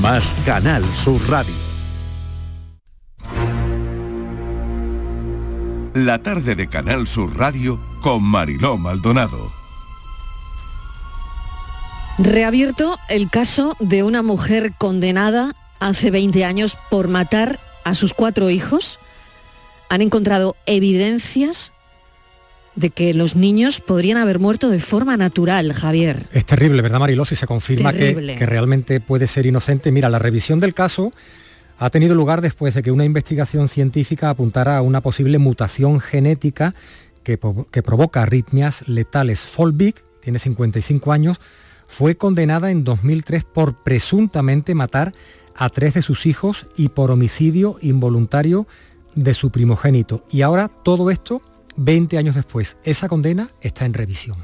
más 0.00 0.34
Canal 0.44 0.84
Sur 0.94 1.20
Radio. 1.28 1.54
La 5.94 6.22
tarde 6.22 6.54
de 6.54 6.68
Canal 6.68 7.08
Sur 7.08 7.36
Radio 7.36 7.80
con 8.02 8.22
Mariló 8.22 8.78
Maldonado. 8.78 9.57
Reabierto 12.18 12.98
el 13.08 13.30
caso 13.30 13.76
de 13.78 14.02
una 14.02 14.22
mujer 14.22 14.72
condenada 14.76 15.54
hace 15.78 16.10
20 16.10 16.44
años 16.44 16.76
por 16.90 17.06
matar 17.06 17.60
a 17.84 17.94
sus 17.94 18.12
cuatro 18.12 18.50
hijos. 18.50 18.98
Han 19.88 20.02
encontrado 20.02 20.56
evidencias 20.66 21.70
de 22.74 22.90
que 22.90 23.14
los 23.14 23.36
niños 23.36 23.80
podrían 23.80 24.16
haber 24.16 24.40
muerto 24.40 24.68
de 24.68 24.80
forma 24.80 25.16
natural, 25.16 25.72
Javier. 25.72 26.26
Es 26.32 26.44
terrible, 26.44 26.82
¿verdad, 26.82 26.98
Mariló? 26.98 27.24
Si 27.24 27.36
se 27.36 27.46
confirma 27.46 27.92
que, 27.92 28.36
realmente 28.40 28.98
puede 29.00 29.28
ser 29.28 29.46
inocente. 29.46 29.92
Mira, 29.92 30.08
la 30.08 30.18
revisión 30.18 30.58
del 30.58 30.74
caso 30.74 31.12
ha 31.78 31.90
tenido 31.90 32.16
lugar 32.16 32.40
después 32.40 32.74
de 32.74 32.82
que 32.82 32.90
una 32.90 33.04
investigación 33.04 33.68
científica 33.68 34.30
apuntara 34.30 34.76
a 34.76 34.82
una 34.82 35.02
posible 35.02 35.38
mutación 35.38 36.00
genética 36.00 36.74
que 37.22 37.38
provoca 37.38 38.22
arritmias 38.22 38.88
letales. 38.88 39.40
Folbig, 39.40 39.94
tiene 40.20 40.40
55 40.40 41.12
años, 41.12 41.38
fue 41.88 42.16
condenada 42.16 42.70
en 42.70 42.84
2003 42.84 43.44
por 43.44 43.82
presuntamente 43.82 44.74
matar 44.74 45.14
a 45.56 45.70
tres 45.70 45.94
de 45.94 46.02
sus 46.02 46.26
hijos 46.26 46.68
y 46.76 46.90
por 46.90 47.10
homicidio 47.10 47.78
involuntario 47.82 48.68
de 49.16 49.34
su 49.34 49.50
primogénito. 49.50 50.24
Y 50.30 50.42
ahora 50.42 50.68
todo 50.68 51.10
esto, 51.10 51.42
20 51.76 52.16
años 52.18 52.36
después, 52.36 52.76
esa 52.84 53.08
condena 53.08 53.50
está 53.60 53.84
en 53.84 53.94
revisión. 53.94 54.36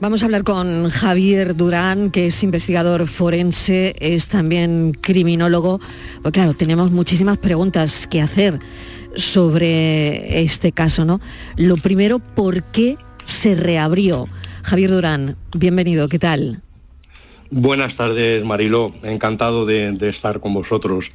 Vamos 0.00 0.22
a 0.22 0.26
hablar 0.26 0.44
con 0.44 0.90
Javier 0.90 1.56
Durán, 1.56 2.10
que 2.10 2.26
es 2.26 2.42
investigador 2.42 3.06
forense, 3.06 3.94
es 3.98 4.26
también 4.28 4.92
criminólogo. 5.00 5.80
Pues 6.20 6.32
claro, 6.32 6.54
tenemos 6.54 6.90
muchísimas 6.90 7.38
preguntas 7.38 8.06
que 8.06 8.20
hacer 8.20 8.60
sobre 9.16 10.42
este 10.42 10.72
caso, 10.72 11.04
¿no? 11.04 11.20
Lo 11.56 11.76
primero, 11.76 12.18
¿por 12.18 12.64
qué 12.64 12.98
se 13.24 13.54
reabrió? 13.54 14.28
Javier 14.64 14.90
Durán, 14.90 15.36
bienvenido, 15.54 16.08
¿qué 16.08 16.18
tal? 16.18 16.62
Buenas 17.50 17.96
tardes, 17.96 18.42
Mariló. 18.44 18.94
Encantado 19.02 19.66
de, 19.66 19.92
de 19.92 20.08
estar 20.08 20.40
con 20.40 20.54
vosotros. 20.54 21.12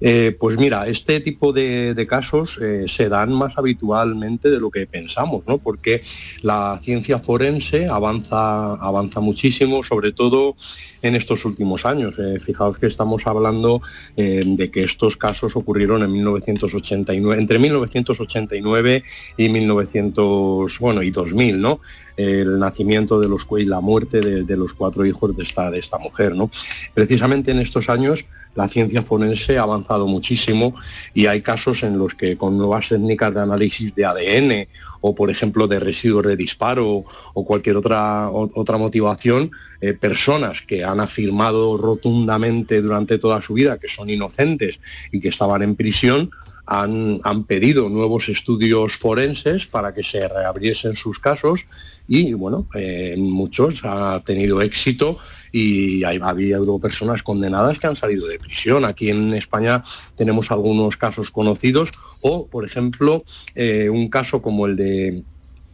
Eh, 0.00 0.36
pues 0.38 0.58
mira, 0.58 0.86
este 0.86 1.20
tipo 1.20 1.52
de, 1.52 2.06
casos 2.08 2.58
eh, 2.62 2.86
se 2.88 3.08
dan 3.08 3.32
más 3.32 3.58
habitualmente 3.58 4.48
de 4.48 4.60
lo 4.60 4.70
que 4.70 4.86
pensamos, 4.86 5.42
¿no? 5.46 5.58
Porque 5.58 6.02
la 6.42 6.80
ciencia 6.82 7.18
forense 7.18 7.88
avanza, 7.88 8.74
avanza 8.74 9.20
muchísimo, 9.20 9.82
sobre 9.82 10.12
todo 10.12 10.54
en 11.02 11.14
estos 11.14 11.44
últimos 11.44 11.84
años. 11.84 12.16
Eh, 12.18 12.38
fijaos 12.40 12.78
que 12.78 12.86
estamos 12.86 13.26
hablando 13.26 13.82
de 14.16 14.70
que 14.70 14.84
estos 14.84 15.16
casos 15.16 15.54
ocurrieron 15.56 16.02
en 16.02 16.12
1989, 16.12 17.40
entre 17.40 17.58
1989 17.58 19.02
y 19.36 19.48
1900, 19.48 20.78
bueno, 20.78 21.02
y 21.02 21.10
2000, 21.10 21.60
¿no? 21.60 21.80
el 22.16 22.58
nacimiento 22.58 23.20
de 23.20 23.28
los 23.28 23.46
y 23.58 23.64
la 23.64 23.80
muerte 23.80 24.20
de, 24.20 24.42
de 24.42 24.56
los 24.56 24.74
cuatro 24.74 25.06
hijos 25.06 25.36
de 25.36 25.44
esta, 25.44 25.70
de 25.70 25.78
esta 25.78 25.98
mujer. 25.98 26.34
¿no? 26.34 26.50
Precisamente 26.92 27.52
en 27.52 27.60
estos 27.60 27.88
años 27.88 28.24
la 28.58 28.66
ciencia 28.66 29.02
forense 29.02 29.56
ha 29.56 29.62
avanzado 29.62 30.08
muchísimo 30.08 30.74
y 31.14 31.26
hay 31.26 31.42
casos 31.42 31.84
en 31.84 31.96
los 31.96 32.16
que 32.16 32.36
con 32.36 32.58
nuevas 32.58 32.88
técnicas 32.88 33.32
de 33.32 33.40
análisis 33.40 33.94
de 33.94 34.04
ADN 34.04 34.68
o 35.00 35.14
por 35.14 35.30
ejemplo 35.30 35.68
de 35.68 35.78
residuos 35.78 36.26
de 36.26 36.36
disparo 36.36 37.04
o 37.34 37.44
cualquier 37.44 37.76
otra, 37.76 38.28
otra 38.30 38.76
motivación, 38.76 39.52
eh, 39.80 39.92
personas 39.92 40.62
que 40.62 40.82
han 40.82 40.98
afirmado 40.98 41.78
rotundamente 41.78 42.82
durante 42.82 43.18
toda 43.18 43.40
su 43.40 43.54
vida 43.54 43.78
que 43.78 43.86
son 43.86 44.10
inocentes 44.10 44.80
y 45.12 45.20
que 45.20 45.28
estaban 45.28 45.62
en 45.62 45.76
prisión, 45.76 46.30
han, 46.66 47.20
han 47.22 47.44
pedido 47.44 47.88
nuevos 47.88 48.28
estudios 48.28 48.94
forenses 48.94 49.68
para 49.68 49.94
que 49.94 50.02
se 50.02 50.26
reabriesen 50.26 50.96
sus 50.96 51.20
casos 51.20 51.64
y 52.08 52.32
bueno, 52.32 52.66
eh, 52.74 53.14
muchos 53.16 53.82
ha 53.84 54.20
tenido 54.26 54.60
éxito 54.62 55.18
y 55.52 56.04
hay, 56.04 56.18
ha 56.18 56.28
habido 56.28 56.78
personas 56.78 57.22
condenadas 57.22 57.78
que 57.78 57.86
han 57.86 57.96
salido 57.96 58.26
de 58.26 58.38
prisión. 58.38 58.84
Aquí 58.84 59.10
en 59.10 59.34
España 59.34 59.82
tenemos 60.16 60.50
algunos 60.50 60.96
casos 60.96 61.30
conocidos 61.30 61.90
o, 62.20 62.46
por 62.46 62.64
ejemplo, 62.64 63.22
eh, 63.54 63.88
un 63.88 64.08
caso 64.08 64.42
como 64.42 64.66
el 64.66 64.76
de 64.76 65.22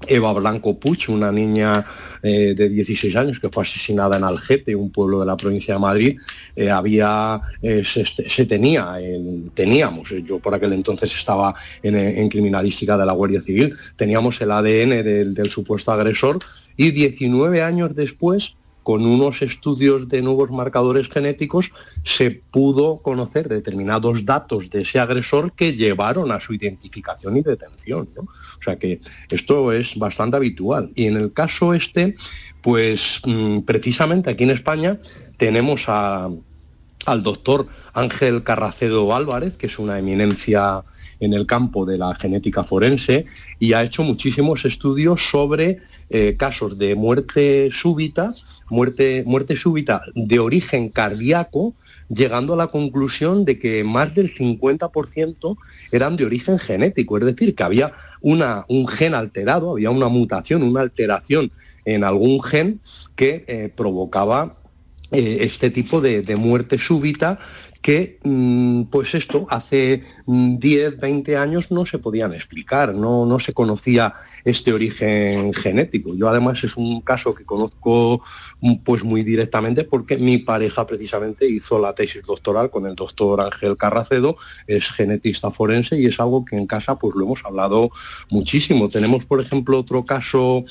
Eva 0.07 0.35
Blanco 0.35 0.79
Puig, 0.79 1.09
una 1.09 1.33
niña 1.33 1.87
eh, 2.23 2.53
de 2.55 2.69
16 2.69 3.17
años 3.17 3.41
que 3.41 3.49
fue 3.49 3.63
asesinada 3.63 4.19
en 4.19 4.25
Algete, 4.25 4.77
un 4.77 4.91
pueblo 4.91 5.21
de 5.21 5.25
la 5.27 5.35
provincia 5.37 5.73
de 5.75 5.81
Madrid, 5.81 6.19
eh, 6.55 6.69
había, 6.71 7.41
se, 7.63 8.45
tenía, 8.45 8.97
en- 9.01 9.49
teníamos, 9.51 10.11
yo 10.27 10.39
por 10.41 10.55
aquel 10.55 10.75
entonces 10.75 11.11
estaba 11.15 11.55
en, 11.83 12.29
criminalística 12.29 12.99
de 12.99 13.07
la 13.07 13.13
Guardia 13.13 13.41
Civil, 13.41 13.75
teníamos 13.97 14.39
el 14.43 14.51
ADN 14.51 15.03
del 15.35 15.51
supuesto 15.51 15.91
agresor 15.91 16.39
y 16.77 16.91
19 16.91 17.63
años 17.63 17.95
después 17.95 18.57
con 18.85 19.05
unos 19.07 19.43
estudios 19.43 20.09
de 20.09 20.23
nuevos 20.23 20.51
marcadores 20.51 21.09
genéticos 21.09 21.73
se 22.05 22.31
pudo 22.31 22.99
conocer 22.99 23.49
determinados 23.49 24.27
datos 24.27 24.69
de 24.69 24.83
ese 24.83 25.01
agresor 25.01 25.53
que 25.53 25.73
llevaron 25.73 26.31
a 26.31 26.39
su 26.39 26.53
identificación 26.53 27.39
y 27.39 27.43
detención. 27.43 28.11
¿no? 28.15 28.23
O 28.23 28.63
sea 28.63 28.79
que 28.79 29.01
esto 29.31 29.73
es 29.73 29.97
bastante 29.97 30.37
habitual. 30.37 30.93
Y 30.95 31.07
en 31.07 31.17
el 31.17 31.33
caso 31.33 31.73
este, 31.73 32.15
pues 32.61 33.23
mm, 33.25 33.61
precisamente 33.61 34.31
aquí 34.31 34.45
en 34.45 34.51
España 34.51 35.01
tenemos 35.39 35.89
al 35.89 36.43
doctor 37.23 37.67
Ángel 37.95 38.45
Carracedo 38.45 39.15
Álvarez, 39.15 39.55
que 39.57 39.67
es 39.67 39.79
una 39.79 39.99
eminencia 39.99 40.85
en 41.21 41.33
el 41.33 41.47
campo 41.47 41.87
de 41.87 41.97
la 41.97 42.15
genética 42.15 42.65
forense 42.65 43.27
y 43.59 43.73
ha 43.73 43.83
hecho 43.83 44.03
muchísimos 44.03 44.65
estudios 44.65 45.29
sobre 45.31 45.79
eh, 46.11 46.37
casos 46.39 46.79
de 46.79 46.95
muerte 46.95 47.71
súbita, 47.73 48.35
muerte, 48.75 49.23
muerte 49.25 49.57
súbita 49.57 50.03
de 50.15 50.39
origen 50.39 50.89
cardíaco, 50.89 51.75
llegando 52.09 52.55
a 52.55 52.57
la 52.57 52.67
conclusión 52.67 53.45
de 53.45 53.59
que 53.59 53.85
más 53.85 54.15
del 54.15 54.35
50% 54.35 55.57
eran 55.93 56.17
de 56.17 56.27
origen 56.27 56.59
genético, 56.59 57.17
es 57.17 57.25
decir, 57.25 57.55
que 57.55 57.63
había 57.63 57.93
una, 58.21 58.65
un 58.69 58.87
gen 58.89 59.15
alterado, 59.15 59.73
había 59.73 59.91
una 59.91 60.09
mutación, 60.09 60.63
una 60.63 60.81
alteración 60.81 61.53
en 61.85 62.05
algún 62.05 62.43
gen 62.43 62.81
que 63.17 63.45
eh, 63.47 63.71
provocaba 63.75 64.57
eh, 65.13 65.39
este 65.43 65.71
tipo 65.71 66.01
de, 66.01 66.23
de 66.23 66.37
muerte 66.37 66.77
súbita 66.77 67.39
que, 67.85 68.19
mm, 68.25 68.85
pues 68.85 69.15
esto, 69.15 69.45
hace 69.51 70.03
mm, 70.25 70.57
10, 70.57 70.99
20 70.99 71.37
años 71.37 71.71
no 71.71 71.85
se 71.85 71.99
podían 71.99 72.33
explicar, 72.33 72.95
no, 72.95 73.27
no 73.27 73.39
se 73.39 73.53
conocía 73.53 74.15
este 74.43 74.73
origen 74.73 75.53
genético. 75.53 76.15
Yo 76.15 76.31
además 76.31 76.65
es 76.65 76.79
un 76.79 77.03
caso 77.03 77.35
que 77.35 77.45
conozco 77.45 78.23
mm, 78.63 78.77
pues 78.77 79.05
muy 79.05 79.23
directamente 79.23 79.85
porque 79.85 80.17
mi 80.17 80.39
pareja 80.39 80.87
precisamente 80.87 81.47
hizo 81.47 81.79
la 81.79 81.95
tesis 81.95 82.23
doctoral 82.23 82.71
con 82.71 82.87
el 82.87 82.95
doctor 82.95 83.43
Ángel 83.43 83.77
Carracedo, 83.77 84.39
es 84.67 84.89
genetista 84.91 85.51
forense 85.51 85.99
y 85.99 86.07
es 86.07 86.19
algo 86.19 86.43
que 86.43 86.57
en 86.57 86.67
casa 86.67 86.99
pues 86.99 87.15
lo 87.15 87.25
hemos 87.27 87.45
hablado 87.45 87.91
muchísimo. 88.31 88.89
Tenemos, 88.89 89.27
por 89.27 89.43
ejemplo, 89.43 89.79
otro 89.79 90.07
caso 90.07 90.65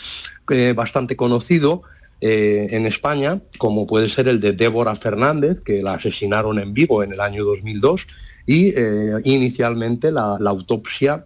eh, 0.50 0.74
bastante 0.76 1.16
conocido 1.16 1.84
eh, 2.26 2.68
en 2.70 2.86
España, 2.86 3.42
como 3.58 3.86
puede 3.86 4.08
ser 4.08 4.30
el 4.30 4.40
de 4.40 4.54
Débora 4.54 4.96
Fernández, 4.96 5.60
que 5.60 5.84
la 5.84 5.96
asesinaron 5.96 6.58
en 6.58 6.74
Vigo 6.74 7.04
en 7.04 7.12
el 7.12 7.20
año 7.20 7.44
2002, 7.44 8.08
y 8.46 8.70
eh, 8.78 9.20
inicialmente 9.26 10.10
la 10.12 10.38
autopsia 10.46 11.26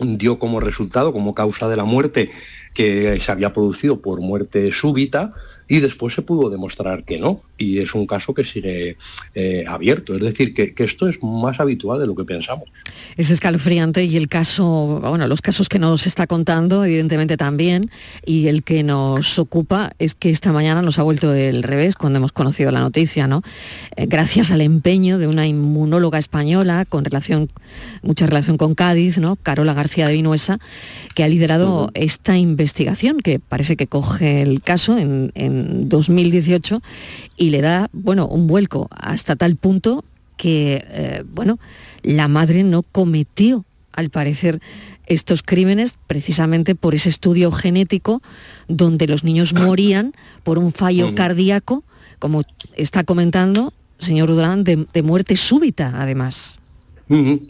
dio 0.00 0.38
como 0.38 0.60
resultado, 0.60 1.12
como 1.12 1.34
causa 1.34 1.68
de 1.68 1.76
la 1.76 1.84
muerte, 1.84 2.30
que 2.74 3.18
se 3.20 3.32
había 3.32 3.52
producido 3.52 4.00
por 4.00 4.20
muerte 4.20 4.72
súbita 4.72 5.30
y 5.68 5.80
después 5.80 6.14
se 6.14 6.22
pudo 6.22 6.50
demostrar 6.50 7.04
que 7.04 7.18
no. 7.18 7.42
Y 7.56 7.78
es 7.78 7.94
un 7.94 8.06
caso 8.06 8.34
que 8.34 8.44
sigue 8.44 8.96
eh, 9.34 9.64
abierto. 9.66 10.14
Es 10.14 10.20
decir, 10.20 10.52
que, 10.52 10.74
que 10.74 10.84
esto 10.84 11.08
es 11.08 11.22
más 11.22 11.60
habitual 11.60 12.00
de 12.00 12.06
lo 12.06 12.14
que 12.14 12.24
pensamos. 12.24 12.68
Es 13.16 13.30
escalofriante 13.30 14.04
y 14.04 14.16
el 14.16 14.28
caso, 14.28 15.00
bueno, 15.00 15.26
los 15.28 15.40
casos 15.40 15.68
que 15.68 15.78
nos 15.78 16.06
está 16.06 16.26
contando, 16.26 16.84
evidentemente 16.84 17.36
también, 17.36 17.90
y 18.26 18.48
el 18.48 18.64
que 18.64 18.82
nos 18.82 19.38
ocupa 19.38 19.92
es 19.98 20.14
que 20.14 20.30
esta 20.30 20.52
mañana 20.52 20.82
nos 20.82 20.98
ha 20.98 21.04
vuelto 21.04 21.30
del 21.30 21.62
revés 21.62 21.94
cuando 21.94 22.18
hemos 22.18 22.32
conocido 22.32 22.70
la 22.72 22.80
noticia, 22.80 23.26
¿no? 23.26 23.42
Eh, 23.96 24.06
gracias 24.06 24.50
al 24.50 24.60
empeño 24.60 25.18
de 25.18 25.28
una 25.28 25.46
inmunóloga 25.46 26.18
española 26.18 26.84
con 26.84 27.04
relación, 27.04 27.48
mucha 28.02 28.26
relación 28.26 28.56
con 28.56 28.74
Cádiz, 28.74 29.18
¿no? 29.18 29.36
Carola 29.36 29.72
García 29.72 30.08
de 30.08 30.14
Vinuesa, 30.14 30.58
que 31.14 31.22
ha 31.22 31.28
liderado 31.28 31.90
esta 31.94 32.36
investigación 32.36 32.61
que 33.22 33.38
parece 33.38 33.76
que 33.76 33.86
coge 33.86 34.42
el 34.42 34.62
caso 34.62 34.98
en, 34.98 35.32
en 35.34 35.88
2018 35.88 36.82
y 37.36 37.50
le 37.50 37.60
da, 37.60 37.88
bueno, 37.92 38.26
un 38.26 38.46
vuelco 38.46 38.88
hasta 38.90 39.36
tal 39.36 39.56
punto 39.56 40.04
que, 40.36 40.84
eh, 40.88 41.24
bueno, 41.26 41.58
la 42.02 42.28
madre 42.28 42.64
no 42.64 42.82
cometió, 42.82 43.64
al 43.92 44.10
parecer, 44.10 44.60
estos 45.06 45.42
crímenes 45.42 45.98
precisamente 46.06 46.74
por 46.74 46.94
ese 46.94 47.08
estudio 47.08 47.52
genético 47.52 48.22
donde 48.68 49.06
los 49.06 49.24
niños 49.24 49.52
morían 49.54 50.12
por 50.42 50.58
un 50.58 50.72
fallo 50.72 51.14
cardíaco, 51.14 51.84
como 52.18 52.42
está 52.74 53.04
comentando, 53.04 53.72
señor 53.98 54.30
Durán, 54.30 54.64
de, 54.64 54.86
de 54.92 55.02
muerte 55.02 55.36
súbita, 55.36 55.92
además. 55.94 56.58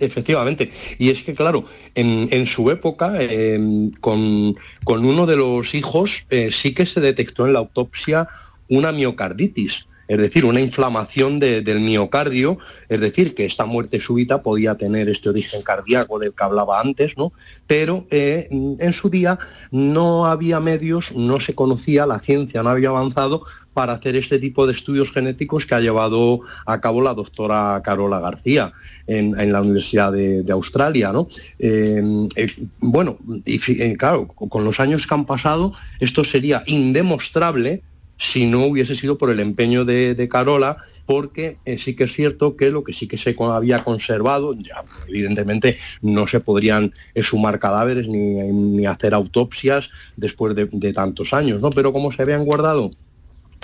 Efectivamente. 0.00 0.70
Y 0.98 1.10
es 1.10 1.22
que, 1.22 1.34
claro, 1.34 1.64
en, 1.94 2.28
en 2.30 2.46
su 2.46 2.70
época, 2.70 3.14
eh, 3.18 3.90
con, 4.00 4.56
con 4.84 5.04
uno 5.04 5.26
de 5.26 5.36
los 5.36 5.74
hijos, 5.74 6.24
eh, 6.30 6.50
sí 6.52 6.74
que 6.74 6.86
se 6.86 7.00
detectó 7.00 7.46
en 7.46 7.52
la 7.52 7.60
autopsia 7.60 8.28
una 8.68 8.92
miocarditis, 8.92 9.86
es 10.12 10.18
decir, 10.18 10.44
una 10.44 10.60
inflamación 10.60 11.40
de- 11.40 11.62
del 11.62 11.80
miocardio, 11.80 12.58
es 12.90 13.00
decir, 13.00 13.34
que 13.34 13.46
esta 13.46 13.64
muerte 13.64 13.98
súbita 13.98 14.42
podía 14.42 14.74
tener 14.74 15.08
este 15.08 15.30
origen 15.30 15.62
cardíaco 15.62 16.18
del 16.18 16.34
que 16.34 16.44
hablaba 16.44 16.80
antes, 16.80 17.16
¿no? 17.16 17.32
Pero 17.66 18.06
eh, 18.10 18.48
en 18.50 18.92
su 18.92 19.08
día 19.08 19.38
no 19.70 20.26
había 20.26 20.60
medios, 20.60 21.12
no 21.12 21.40
se 21.40 21.54
conocía, 21.54 22.04
la 22.04 22.18
ciencia 22.18 22.62
no 22.62 22.68
había 22.68 22.90
avanzado 22.90 23.42
para 23.72 23.94
hacer 23.94 24.16
este 24.16 24.38
tipo 24.38 24.66
de 24.66 24.74
estudios 24.74 25.10
genéticos 25.12 25.64
que 25.64 25.74
ha 25.74 25.80
llevado 25.80 26.40
a 26.66 26.78
cabo 26.82 27.00
la 27.00 27.14
doctora 27.14 27.80
Carola 27.82 28.20
García 28.20 28.72
en, 29.06 29.50
la 29.50 29.62
Universidad 29.62 30.12
de, 30.12 30.52
Australia. 30.52 31.10
¿no? 31.10 31.28
Eh, 31.58 32.02
eh, 32.36 32.52
bueno, 32.80 33.16
y 33.46 33.58
claro, 33.96 34.26
con 34.26 34.62
los 34.62 34.78
años 34.78 35.06
que 35.06 35.14
han 35.14 35.24
pasado, 35.24 35.72
esto 36.00 36.22
sería 36.22 36.62
indemostrable 36.66 37.82
si 38.22 38.46
no 38.46 38.64
hubiese 38.64 38.94
sido 38.94 39.18
por 39.18 39.30
el 39.30 39.40
empeño 39.40 39.84
de, 39.84 40.14
de 40.14 40.28
Carola, 40.28 40.76
porque 41.06 41.56
eh, 41.64 41.76
sí 41.76 41.96
que 41.96 42.04
es 42.04 42.12
cierto 42.12 42.56
que 42.56 42.70
lo 42.70 42.84
que 42.84 42.92
sí 42.92 43.08
que 43.08 43.18
se 43.18 43.34
había 43.38 43.82
conservado, 43.82 44.54
ya 44.54 44.84
evidentemente 45.08 45.78
no 46.00 46.28
se 46.28 46.38
podrían 46.38 46.94
eh, 47.14 47.24
sumar 47.24 47.58
cadáveres 47.58 48.06
ni, 48.06 48.34
ni 48.52 48.86
hacer 48.86 49.12
autopsias 49.12 49.90
después 50.16 50.54
de, 50.54 50.68
de 50.70 50.92
tantos 50.92 51.32
años, 51.32 51.60
¿no? 51.60 51.70
Pero 51.70 51.92
como 51.92 52.12
se 52.12 52.22
habían 52.22 52.44
guardado 52.44 52.92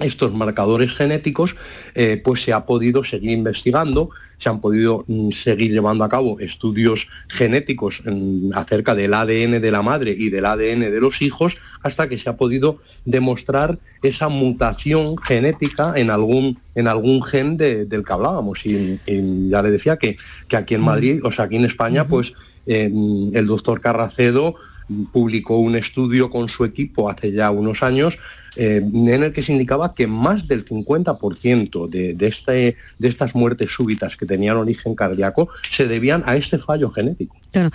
estos 0.00 0.32
marcadores 0.32 0.92
genéticos, 0.94 1.56
eh, 1.94 2.20
pues 2.22 2.42
se 2.42 2.52
ha 2.52 2.64
podido 2.66 3.02
seguir 3.04 3.30
investigando, 3.30 4.10
se 4.36 4.48
han 4.48 4.60
podido 4.60 5.04
mm, 5.08 5.30
seguir 5.30 5.72
llevando 5.72 6.04
a 6.04 6.08
cabo 6.08 6.38
estudios 6.40 7.08
genéticos 7.28 8.02
mm, 8.04 8.50
acerca 8.54 8.94
del 8.94 9.14
ADN 9.14 9.60
de 9.60 9.70
la 9.70 9.82
madre 9.82 10.14
y 10.16 10.30
del 10.30 10.46
ADN 10.46 10.80
de 10.80 11.00
los 11.00 11.20
hijos, 11.22 11.56
hasta 11.82 12.08
que 12.08 12.16
se 12.18 12.28
ha 12.28 12.36
podido 12.36 12.78
demostrar 13.04 13.78
esa 14.02 14.28
mutación 14.28 15.16
genética 15.18 15.94
en 15.96 16.10
algún, 16.10 16.58
en 16.74 16.86
algún 16.88 17.22
gen 17.22 17.56
de- 17.56 17.84
del 17.84 18.04
que 18.04 18.12
hablábamos. 18.12 18.64
Y, 18.64 19.00
y 19.06 19.48
ya 19.48 19.62
le 19.62 19.70
decía 19.70 19.96
que, 19.96 20.16
que 20.46 20.56
aquí 20.56 20.74
en 20.74 20.82
Madrid, 20.82 21.20
o 21.24 21.32
sea, 21.32 21.46
aquí 21.46 21.56
en 21.56 21.64
España, 21.64 22.06
pues 22.06 22.32
eh, 22.66 22.88
mm, 22.92 23.30
el 23.34 23.46
doctor 23.46 23.80
Carracedo 23.80 24.54
mm, 24.88 25.04
publicó 25.06 25.58
un 25.58 25.74
estudio 25.74 26.30
con 26.30 26.48
su 26.48 26.64
equipo 26.64 27.10
hace 27.10 27.32
ya 27.32 27.50
unos 27.50 27.82
años 27.82 28.16
eh, 28.58 28.82
en 28.84 29.22
el 29.22 29.32
que 29.32 29.42
se 29.42 29.52
indicaba 29.52 29.94
que 29.94 30.06
más 30.06 30.48
del 30.48 30.64
50% 30.64 31.88
de, 31.88 32.14
de, 32.14 32.26
este, 32.26 32.76
de 32.98 33.08
estas 33.08 33.34
muertes 33.34 33.70
súbitas 33.70 34.16
que 34.16 34.26
tenían 34.26 34.56
origen 34.56 34.94
cardíaco 34.94 35.48
se 35.70 35.86
debían 35.86 36.22
a 36.26 36.36
este 36.36 36.58
fallo 36.58 36.90
genético. 36.90 37.36
Claro, 37.52 37.70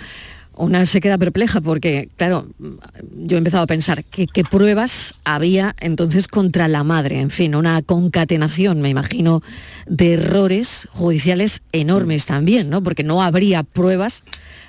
una 0.56 0.86
se 0.86 1.00
queda 1.00 1.18
perpleja 1.18 1.60
porque, 1.60 2.08
claro, 2.16 2.46
yo 3.16 3.36
he 3.36 3.38
empezado 3.38 3.64
a 3.64 3.66
pensar 3.66 4.04
que 4.04 4.26
qué 4.26 4.44
pruebas 4.44 5.14
había 5.24 5.74
entonces 5.80 6.28
contra 6.28 6.68
la 6.68 6.84
madre, 6.84 7.18
en 7.18 7.30
fin, 7.30 7.54
una 7.54 7.82
concatenación, 7.82 8.80
me 8.80 8.88
imagino, 8.88 9.42
de 9.86 10.14
errores 10.14 10.88
judiciales 10.92 11.62
enormes 11.72 12.26
también, 12.26 12.70
¿no? 12.70 12.82
Porque 12.82 13.02
no 13.02 13.22
habría 13.22 13.62
pruebas 13.62 14.22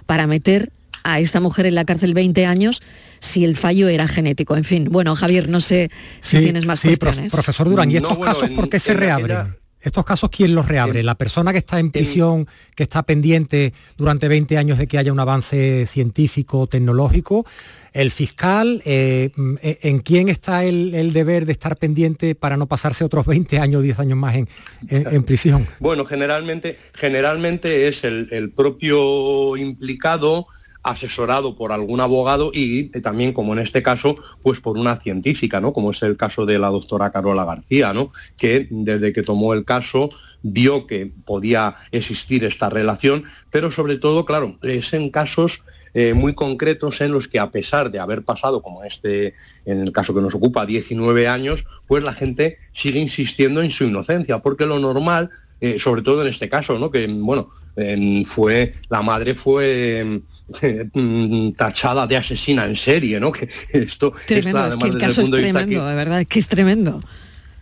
para 0.05 0.28
meter 0.28 0.72
a 1.03 1.20
esta 1.20 1.39
mujer 1.39 1.68
en 1.68 1.76
la 1.76 1.86
cárcel 1.86 2.13
20 2.13 2.45
años 2.45 2.82
si 3.26 3.43
el 3.43 3.57
fallo 3.57 3.88
era 3.89 4.07
genético. 4.07 4.55
En 4.55 4.63
fin, 4.63 4.88
bueno, 4.89 5.15
Javier, 5.15 5.49
no 5.49 5.59
sé 5.61 5.89
si 6.21 6.38
Sí, 6.38 6.43
tienes 6.43 6.65
más 6.65 6.80
sí, 6.80 6.89
prof- 6.95 6.99
cuestiones. 6.99 7.34
profesor 7.34 7.69
Durán, 7.69 7.89
¿y 7.91 7.95
No, 7.95 7.97
estos 7.99 8.17
bueno, 8.17 8.34
casos 8.34 8.49
por 8.51 8.69
qué 8.69 8.80
se 8.80 8.91
en 8.93 8.97
reabren? 8.99 9.55
¿Estos 9.82 10.03
casos 10.03 10.32
quién 10.32 10.55
los 10.55 10.67
reabre? 10.67 11.03
¿La 11.03 11.13
persona 11.13 11.51
que 11.51 11.59
está 11.59 11.80
en 11.80 11.91
prisión, 11.91 12.47
que 12.76 12.82
está 12.82 13.03
pendiente 13.03 13.71
durante 13.97 14.28
20 14.28 14.57
años 14.57 14.80
de 14.80 14.88
que 14.88 14.97
haya 14.97 15.13
un 15.13 15.19
avance 15.19 15.86
científico, 15.86 16.65
tecnológico? 16.65 17.45
¿El 17.93 18.09
fiscal? 18.09 18.82
eh, 18.84 19.30
mm, 19.36 19.55
eh, 19.61 19.78
¿En 19.84 19.99
quién 19.99 20.28
está 20.30 20.63
el, 20.63 20.95
el 20.95 21.13
deber 21.13 21.45
de 21.45 21.51
estar 21.51 21.78
pendiente 21.78 22.34
para 22.34 22.57
no 22.57 22.65
pasarse 22.65 23.03
otros 23.03 23.28
20 23.28 23.59
años, 23.59 23.84
10 23.84 23.99
años 23.99 24.17
más 24.17 24.34
en, 24.36 24.49
en- 24.88 25.05
en 25.13 25.23
prisión? 25.23 25.67
Bueno, 25.80 26.03
generalmente, 26.05 26.80
generalmente 26.95 27.88
es 27.88 28.03
el, 28.03 28.28
el 28.32 28.49
propio 28.53 29.55
implicado 29.55 30.47
asesorado 30.86 31.56
por 31.56 31.72
algún 31.72 32.00
abogado 32.00 32.52
y 32.54 32.92
eh, 32.94 33.02
también, 33.02 33.34
como 33.34 33.54
en 33.54 33.60
este 33.60 33.82
caso, 33.82 34.16
pues 34.44 34.60
por 34.62 34.78
una 34.78 34.98
científica, 34.98 35.60
¿no? 35.60 35.74
Como 35.74 35.92
es 35.92 36.02
el 36.04 36.16
caso 36.16 36.46
de 36.46 36.60
la 36.60 36.70
doctora 36.70 37.12
Carola 37.12 37.44
García, 37.44 37.92
¿no? 37.92 38.12
Que 38.38 38.68
desde 38.70 39.12
que 39.12 39.24
tomó 39.24 39.54
el 39.54 39.66
caso 39.66 40.10
vio 40.44 40.86
que 40.86 41.12
podía 41.26 41.76
existir 41.92 42.44
esta 42.44 42.70
relación, 42.70 43.24
pero 43.50 43.72
sobre 43.72 43.98
todo, 43.98 44.26
claro, 44.26 44.60
es 44.62 44.94
en 44.94 45.10
casos 45.10 45.64
eh, 45.96 46.14
muy 46.14 46.36
concretos 46.36 47.02
en 47.02 47.12
los 47.12 47.28
que 47.28 47.40
a 47.40 47.50
pesar 47.50 47.90
de 47.90 48.00
haber 48.00 48.24
pasado, 48.24 48.62
como 48.62 48.84
este, 48.84 49.34
en 49.66 49.80
el 49.80 49.92
caso 49.92 50.14
que 50.14 50.22
nos 50.22 50.36
ocupa, 50.36 50.66
19 50.66 51.28
años, 51.28 51.66
pues 51.88 52.04
la 52.04 52.14
gente 52.14 52.58
sigue 52.74 53.00
insistiendo 53.00 53.64
en 53.64 53.72
su 53.72 53.86
inocencia, 53.86 54.40
porque 54.40 54.68
lo 54.68 54.78
normal, 54.78 55.32
eh, 55.62 55.78
sobre 55.80 56.01
todo 56.01 56.22
en 56.22 56.28
este 56.28 56.49
caso, 56.49 56.78
¿no? 56.78 56.91
que 56.91 57.08
bueno, 57.08 57.49
em, 57.76 58.24
fue, 58.26 58.74
la 58.89 59.01
madre 59.01 59.36
fue 59.36 59.99
em, 59.99 61.51
tachada 61.53 62.08
de 62.08 62.18
asesina 62.18 62.66
en 62.66 62.76
serie, 62.76 63.20
¿no? 63.20 63.32
Que 63.34 63.47
esto, 63.72 64.14
Tremendo, 64.28 64.60
esto, 64.60 64.68
es 64.68 64.76
que 64.76 64.84
además, 64.84 64.95
el 64.95 65.01
caso 65.01 65.22
es 65.22 65.32
de 65.32 65.38
tremendo, 65.38 65.82
que- 65.84 65.89
de 65.89 65.95
verdad, 65.95 66.22
es 66.22 66.28
que 66.28 66.39
es 66.39 66.47
tremendo. 66.47 67.01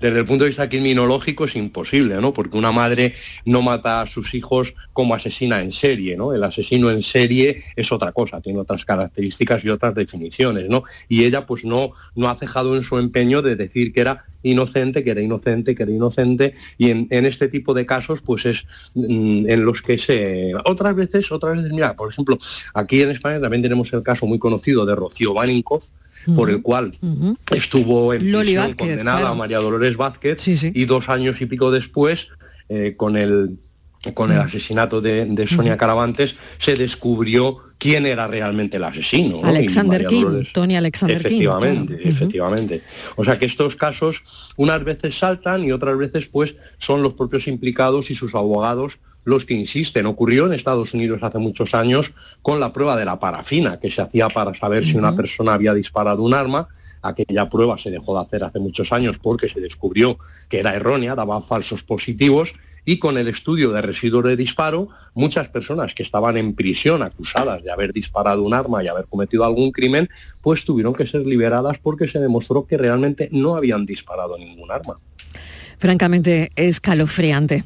Desde 0.04 0.20
el 0.20 0.26
punto 0.26 0.44
de 0.44 0.50
vista 0.50 0.68
criminológico 0.68 1.46
es 1.46 1.56
imposible, 1.56 2.20
¿no? 2.20 2.34
Porque 2.34 2.58
una 2.58 2.74
madre 2.74 3.14
no 3.46 3.62
mata 3.62 4.02
a 4.02 4.06
sus 4.06 4.34
hijos 4.34 4.74
como 4.92 5.16
asesina 5.16 5.62
en 5.62 5.72
serie, 5.72 6.18
¿no? 6.18 6.34
El 6.34 6.44
asesino 6.44 6.92
en 6.92 7.04
serie 7.04 7.64
es 7.78 7.90
otra 7.90 8.12
cosa, 8.12 8.42
tiene 8.42 8.60
otras 8.60 8.84
características 8.84 9.64
y 9.64 9.70
otras 9.70 9.96
definiciones, 9.96 10.68
¿no? 10.68 10.84
Y 11.08 11.24
ella 11.24 11.46
pues 11.46 11.64
no, 11.64 11.92
no 12.16 12.30
ha 12.30 12.36
cejado 12.36 12.76
en 12.76 12.84
su 12.84 12.98
empeño 12.98 13.42
de 13.42 13.56
decir 13.56 13.94
que 13.94 14.02
era 14.02 14.26
inocente, 14.42 15.06
que 15.06 15.12
era 15.12 15.22
inocente, 15.22 15.74
que 15.74 15.84
era 15.84 15.92
inocente, 15.94 16.54
y 16.78 16.90
en, 16.90 17.08
este 17.10 17.48
tipo 17.48 17.74
de 17.74 17.86
casos 17.86 18.22
pues 18.22 18.46
es 18.46 18.66
mm, 18.96 19.50
en 19.50 19.64
los 19.64 19.82
que 19.82 19.98
se... 19.98 20.52
Otras 20.66 20.96
veces, 20.96 21.32
otras 21.32 21.56
veces, 21.56 21.72
mira, 21.72 21.96
por 21.96 22.12
ejemplo, 22.12 22.38
aquí 22.74 23.02
en 23.02 23.12
España 23.12 23.40
también 23.40 23.64
tenemos 23.64 23.94
el 23.94 24.04
caso 24.04 24.26
muy 24.26 24.38
conocido 24.38 24.86
de 24.86 24.96
Rocío 24.96 25.34
Por 26.36 26.50
el 26.50 26.62
cual 26.62 26.92
estuvo 27.52 28.14
en 28.14 28.32
Loli 28.32 28.54
prisión 28.54 28.64
Vázquez, 28.64 28.88
condenada 28.88 29.20
claro. 29.20 29.34
a 29.34 29.36
María 29.36 29.58
Dolores 29.60 29.98
Vázquez 29.98 30.48
y 30.48 30.86
dos 30.86 31.10
años 31.10 31.42
y 31.42 31.46
pico 31.46 31.72
después 31.72 32.30
eh, 32.70 32.96
con 32.96 33.18
el 33.18 33.58
con 34.14 34.32
el 34.32 34.40
asesinato 34.40 35.00
de, 35.00 35.26
de 35.26 35.48
Sonia 35.48 35.78
Caravantes 35.78 36.36
se 36.58 36.76
descubrió 36.76 37.58
quién 37.78 38.06
era 38.06 38.28
realmente 38.28 38.78
el 38.78 38.84
asesino. 38.84 39.40
Alexander 39.44 40.06
King, 40.08 40.24
Dolores- 40.26 40.52
Tony 40.54 40.76
Alexander 40.76 41.18
King. 41.20 41.26
efectivamente, 41.28 41.94
claro. 41.96 42.02
Ujú. 42.04 42.10
efectivamente. 42.16 42.82
O 43.16 43.24
sea 43.24 43.40
que 43.40 43.46
estos 43.46 43.76
casos 43.78 44.22
unas 44.58 44.84
veces 44.84 45.18
saltan 45.18 45.64
y 45.64 45.72
otras 45.72 45.98
veces 45.98 46.28
pues 46.28 46.56
son 46.80 47.02
los 47.02 47.14
propios 47.14 47.48
implicados 47.48 48.12
y 48.12 48.16
sus 48.16 48.36
abogados 48.36 49.00
los 49.26 49.46
que 49.46 49.54
insisten. 49.54 50.06
Ocurrió 50.06 50.48
en 50.48 50.54
Estados 50.54 50.94
Unidos 50.94 51.20
hace 51.24 51.38
muchos 51.40 51.74
años 51.74 52.12
con 52.42 52.60
la 52.60 52.74
prueba 52.74 52.98
de 52.98 53.06
la 53.06 53.20
parafina 53.20 53.80
que 53.80 53.90
se 53.90 54.02
hacía 54.02 54.28
para 54.28 54.54
saber 54.54 54.84
si 54.86 54.98
una 54.98 55.16
persona 55.16 55.54
había 55.54 55.74
disparado 55.74 56.24
un 56.24 56.34
arma. 56.34 56.68
Aquella 57.02 57.50
prueba 57.50 57.78
se 57.78 57.90
dejó 57.90 58.16
de 58.18 58.22
hacer 58.26 58.44
hace 58.44 58.60
muchos 58.60 58.92
años 58.94 59.18
porque 59.22 59.50
se 59.50 59.60
descubrió 59.62 60.18
que 60.50 60.60
era 60.60 60.74
errónea, 60.76 61.16
daba 61.16 61.42
falsos 61.42 61.84
positivos 61.84 62.54
y 62.86 63.00
con 63.00 63.18
el 63.18 63.28
estudio 63.28 63.72
de 63.72 63.82
residuos 63.82 64.24
de 64.26 64.36
disparo, 64.36 64.90
muchas 65.14 65.50
personas 65.50 65.94
que 65.94 66.04
estaban 66.04 66.38
en 66.38 66.54
prisión 66.54 67.02
acusadas 67.02 67.64
de 67.64 67.72
haber 67.72 67.94
disparado 67.94 68.44
un 68.44 68.54
arma 68.54 68.84
y 68.84 68.88
haber 68.88 69.06
cometido 69.06 69.46
algún 69.46 69.72
crimen, 69.72 70.10
pues 70.42 70.66
tuvieron 70.66 70.94
que 70.94 71.08
ser 71.08 71.26
liberadas 71.26 71.78
porque 71.80 72.08
se 72.08 72.20
demostró 72.20 72.66
que 72.66 72.78
realmente 72.78 73.30
no 73.32 73.56
habían 73.56 73.86
disparado 73.86 74.38
ningún 74.38 74.72
arma. 74.72 75.00
francamente 75.80 76.50
escalofriante. 76.56 77.66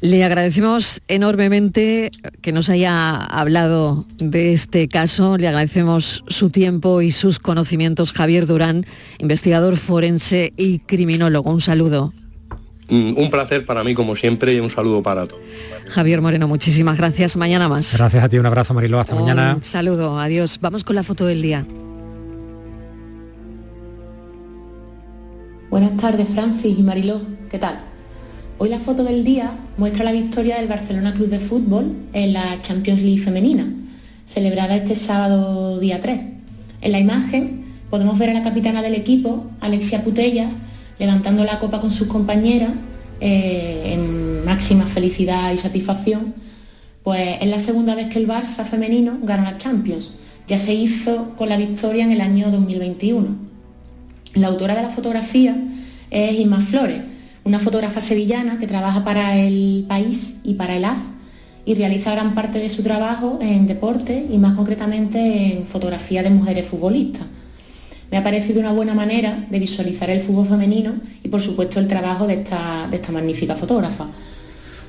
Le 0.00 0.22
agradecemos 0.22 1.00
enormemente 1.08 2.12
que 2.40 2.52
nos 2.52 2.68
haya 2.68 3.16
hablado 3.16 4.06
de 4.18 4.52
este 4.52 4.86
caso, 4.86 5.36
le 5.38 5.48
agradecemos 5.48 6.22
su 6.28 6.50
tiempo 6.50 7.02
y 7.02 7.10
sus 7.10 7.40
conocimientos. 7.40 8.12
Javier 8.12 8.46
Durán, 8.46 8.86
investigador 9.18 9.76
forense 9.76 10.52
y 10.56 10.78
criminólogo. 10.78 11.50
Un 11.50 11.60
saludo. 11.60 12.12
Mm, 12.88 13.18
Un 13.18 13.30
placer 13.30 13.66
para 13.66 13.84
mí 13.84 13.94
como 13.94 14.16
siempre 14.16 14.54
y 14.54 14.60
un 14.60 14.70
saludo 14.70 15.02
para 15.02 15.26
todos. 15.26 15.42
Javier 15.90 16.22
Moreno, 16.22 16.48
muchísimas 16.48 16.96
gracias. 16.96 17.36
Mañana 17.36 17.68
más. 17.68 17.96
Gracias 17.96 18.24
a 18.24 18.28
ti, 18.28 18.38
un 18.38 18.46
abrazo 18.46 18.74
Mariló, 18.74 18.98
hasta 19.00 19.14
mañana. 19.14 19.54
Un 19.56 19.64
saludo, 19.64 20.18
adiós. 20.18 20.58
Vamos 20.60 20.84
con 20.84 20.96
la 20.96 21.02
foto 21.02 21.26
del 21.26 21.42
día. 21.42 21.64
Buenas 25.70 25.96
tardes, 25.96 26.28
Francis 26.30 26.78
y 26.78 26.82
Mariló. 26.82 27.20
¿Qué 27.50 27.58
tal? 27.58 27.80
Hoy 28.56 28.70
la 28.70 28.80
foto 28.80 29.04
del 29.04 29.22
día 29.24 29.52
muestra 29.76 30.04
la 30.04 30.12
victoria 30.12 30.56
del 30.56 30.66
Barcelona 30.66 31.12
Club 31.12 31.28
de 31.28 31.40
Fútbol 31.40 31.92
en 32.12 32.32
la 32.32 32.60
Champions 32.62 33.02
League 33.02 33.20
femenina, 33.22 33.70
celebrada 34.26 34.76
este 34.76 34.94
sábado 34.94 35.78
día 35.78 36.00
3. 36.00 36.22
En 36.80 36.92
la 36.92 36.98
imagen 36.98 37.64
podemos 37.90 38.18
ver 38.18 38.30
a 38.30 38.34
la 38.34 38.42
capitana 38.42 38.82
del 38.82 38.94
equipo, 38.94 39.46
Alexia 39.60 40.02
Putellas, 40.02 40.56
levantando 40.98 41.44
la 41.44 41.58
copa 41.58 41.80
con 41.80 41.90
sus 41.90 42.08
compañeras 42.08 42.70
eh, 43.20 43.94
en 43.94 44.44
máxima 44.44 44.84
felicidad 44.84 45.52
y 45.52 45.56
satisfacción, 45.58 46.34
pues 47.02 47.38
es 47.40 47.48
la 47.48 47.58
segunda 47.58 47.94
vez 47.94 48.08
que 48.08 48.18
el 48.18 48.28
Barça 48.28 48.64
femenino 48.64 49.18
gana 49.22 49.52
la 49.52 49.58
Champions. 49.58 50.18
Ya 50.46 50.58
se 50.58 50.74
hizo 50.74 51.34
con 51.36 51.48
la 51.48 51.56
victoria 51.56 52.04
en 52.04 52.12
el 52.12 52.20
año 52.20 52.50
2021. 52.50 53.28
La 54.34 54.48
autora 54.48 54.74
de 54.74 54.82
la 54.82 54.90
fotografía 54.90 55.56
es 56.10 56.38
Isma 56.38 56.60
Flores, 56.60 57.02
una 57.44 57.58
fotógrafa 57.58 58.00
sevillana 58.00 58.58
que 58.58 58.66
trabaja 58.66 59.04
para 59.04 59.36
el 59.36 59.84
país 59.88 60.40
y 60.44 60.54
para 60.54 60.76
el 60.76 60.84
AZ 60.84 60.98
y 61.64 61.74
realiza 61.74 62.12
gran 62.12 62.34
parte 62.34 62.58
de 62.58 62.68
su 62.70 62.82
trabajo 62.82 63.38
en 63.42 63.66
deporte 63.66 64.26
y 64.30 64.38
más 64.38 64.54
concretamente 64.54 65.52
en 65.52 65.66
fotografía 65.66 66.22
de 66.22 66.30
mujeres 66.30 66.66
futbolistas. 66.66 67.26
Me 68.10 68.16
ha 68.16 68.24
parecido 68.24 68.60
una 68.60 68.72
buena 68.72 68.94
manera 68.94 69.46
de 69.50 69.58
visualizar 69.58 70.08
el 70.10 70.22
fútbol 70.22 70.46
femenino 70.46 70.94
y 71.22 71.28
por 71.28 71.40
supuesto 71.40 71.78
el 71.78 71.88
trabajo 71.88 72.26
de 72.26 72.34
esta, 72.34 72.86
de 72.90 72.96
esta 72.96 73.12
magnífica 73.12 73.54
fotógrafa. 73.54 74.06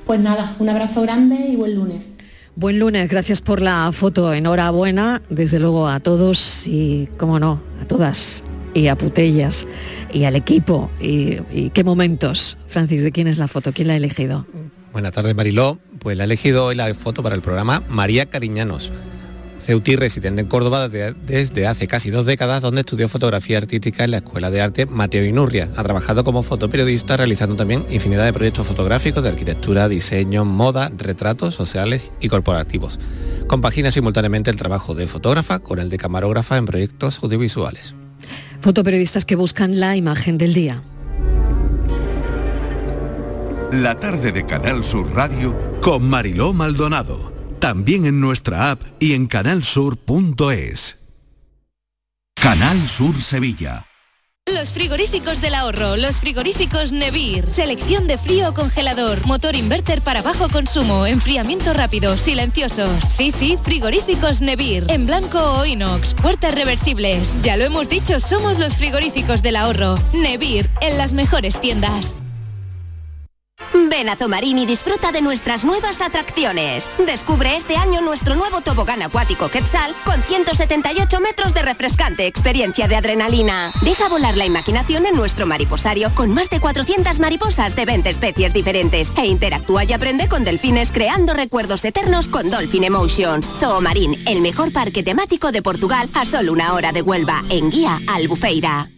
Pues 0.06 0.20
nada, 0.20 0.56
un 0.58 0.68
abrazo 0.68 1.02
grande 1.02 1.36
y 1.48 1.56
buen 1.56 1.74
lunes. 1.74 2.06
Buen 2.56 2.78
lunes, 2.78 3.08
gracias 3.08 3.40
por 3.40 3.60
la 3.60 3.90
foto. 3.92 4.32
Enhorabuena, 4.34 5.22
desde 5.28 5.58
luego 5.58 5.88
a 5.88 6.00
todos 6.00 6.66
y, 6.66 7.08
como 7.16 7.38
no, 7.38 7.60
a 7.80 7.86
todas. 7.86 8.42
Y 8.74 8.86
a 8.86 8.96
Putellas 8.96 9.66
y 10.12 10.24
al 10.24 10.36
equipo. 10.36 10.90
Y, 11.00 11.38
y 11.52 11.70
qué 11.70 11.84
momentos. 11.84 12.56
Francis, 12.68 13.02
¿de 13.02 13.12
quién 13.12 13.28
es 13.28 13.38
la 13.38 13.48
foto? 13.48 13.72
¿Quién 13.72 13.88
la 13.88 13.94
ha 13.94 13.96
elegido? 13.96 14.46
Buenas 14.92 15.12
tardes, 15.12 15.34
Mariló. 15.34 15.78
Pues 16.00 16.16
la 16.16 16.24
ha 16.24 16.26
elegido 16.26 16.66
hoy 16.66 16.74
la 16.74 16.92
foto 16.94 17.22
para 17.22 17.34
el 17.34 17.42
programa 17.42 17.82
María 17.88 18.26
Cariñanos, 18.26 18.92
ceutí 19.60 19.94
residente 19.96 20.40
en 20.40 20.48
Córdoba 20.48 20.88
de- 20.88 21.14
desde 21.26 21.66
hace 21.66 21.86
casi 21.86 22.10
dos 22.10 22.26
décadas, 22.26 22.62
donde 22.62 22.80
estudió 22.80 23.08
fotografía 23.08 23.58
artística 23.58 24.04
en 24.04 24.10
la 24.10 24.16
Escuela 24.18 24.50
de 24.50 24.60
Arte 24.60 24.86
Mateo 24.86 25.24
Inurria. 25.24 25.68
Ha 25.76 25.82
trabajado 25.82 26.24
como 26.24 26.42
fotoperiodista, 26.42 27.16
realizando 27.16 27.56
también 27.56 27.84
infinidad 27.90 28.24
de 28.24 28.32
proyectos 28.32 28.66
fotográficos 28.66 29.22
de 29.22 29.28
arquitectura, 29.28 29.88
diseño, 29.88 30.44
moda, 30.44 30.90
retratos 30.96 31.54
sociales 31.54 32.10
y 32.20 32.28
corporativos. 32.28 32.98
Compagina 33.46 33.90
simultáneamente 33.92 34.50
el 34.50 34.56
trabajo 34.56 34.94
de 34.94 35.06
fotógrafa 35.06 35.58
con 35.58 35.78
el 35.78 35.88
de 35.90 35.98
camarógrafa 35.98 36.56
en 36.56 36.66
proyectos 36.66 37.22
audiovisuales. 37.22 37.94
Fotoperiodistas 38.60 39.24
que 39.24 39.36
buscan 39.36 39.80
la 39.80 39.96
imagen 39.96 40.38
del 40.38 40.54
día. 40.54 40.82
La 43.72 43.94
tarde 43.96 44.32
de 44.32 44.44
Canal 44.46 44.82
Sur 44.84 45.14
Radio 45.14 45.56
con 45.80 46.02
Mariló 46.08 46.52
Maldonado. 46.52 47.32
También 47.60 48.06
en 48.06 48.20
nuestra 48.20 48.70
app 48.70 48.80
y 48.98 49.12
en 49.12 49.26
canalsur.es. 49.26 50.98
Canal 52.34 52.88
Sur 52.88 53.20
Sevilla. 53.20 53.86
Los 54.46 54.70
frigoríficos 54.70 55.42
del 55.42 55.54
ahorro, 55.54 55.96
los 55.96 56.16
frigoríficos 56.16 56.90
Nevir. 56.90 57.50
Selección 57.50 58.06
de 58.06 58.16
frío 58.16 58.48
o 58.48 58.54
congelador, 58.54 59.26
motor 59.26 59.54
inverter 59.54 60.00
para 60.00 60.22
bajo 60.22 60.48
consumo, 60.48 61.06
enfriamiento 61.06 61.74
rápido, 61.74 62.16
silenciosos. 62.16 63.04
Sí, 63.04 63.30
sí, 63.30 63.58
frigoríficos 63.62 64.40
Nevir. 64.40 64.86
En 64.88 65.06
blanco 65.06 65.38
o 65.38 65.66
inox, 65.66 66.14
puertas 66.14 66.54
reversibles. 66.54 67.42
Ya 67.42 67.58
lo 67.58 67.64
hemos 67.64 67.90
dicho, 67.90 68.20
somos 68.20 68.58
los 68.58 68.74
frigoríficos 68.74 69.42
del 69.42 69.56
ahorro. 69.56 69.96
Nevir, 70.14 70.70
en 70.80 70.96
las 70.96 71.12
mejores 71.12 71.60
tiendas. 71.60 72.14
Ven 73.72 74.08
a 74.08 74.16
Zomarín 74.16 74.58
y 74.58 74.66
disfruta 74.66 75.12
de 75.12 75.22
nuestras 75.22 75.64
nuevas 75.64 76.00
atracciones. 76.00 76.88
Descubre 77.06 77.56
este 77.56 77.76
año 77.76 78.00
nuestro 78.00 78.34
nuevo 78.34 78.60
tobogán 78.60 79.02
acuático 79.02 79.48
Quetzal 79.48 79.94
con 80.04 80.22
178 80.22 81.20
metros 81.20 81.54
de 81.54 81.62
refrescante 81.62 82.26
experiencia 82.26 82.88
de 82.88 82.96
adrenalina. 82.96 83.72
Deja 83.82 84.08
volar 84.08 84.36
la 84.36 84.46
imaginación 84.46 85.06
en 85.06 85.14
nuestro 85.14 85.46
mariposario 85.46 86.10
con 86.14 86.32
más 86.32 86.50
de 86.50 86.60
400 86.60 87.20
mariposas 87.20 87.76
de 87.76 87.84
20 87.84 88.10
especies 88.10 88.52
diferentes 88.52 89.12
e 89.16 89.26
interactúa 89.26 89.84
y 89.84 89.92
aprende 89.92 90.28
con 90.28 90.44
delfines 90.44 90.90
creando 90.90 91.34
recuerdos 91.34 91.84
eternos 91.84 92.28
con 92.28 92.50
Dolphin 92.50 92.84
Emotions. 92.84 93.50
Zoomarín, 93.60 94.16
el 94.26 94.40
mejor 94.40 94.72
parque 94.72 95.02
temático 95.02 95.52
de 95.52 95.62
Portugal 95.62 96.08
a 96.14 96.24
solo 96.24 96.52
una 96.52 96.74
hora 96.74 96.92
de 96.92 97.02
Huelva 97.02 97.44
en 97.48 97.70
guía 97.70 98.00
Albufeira. 98.08 98.90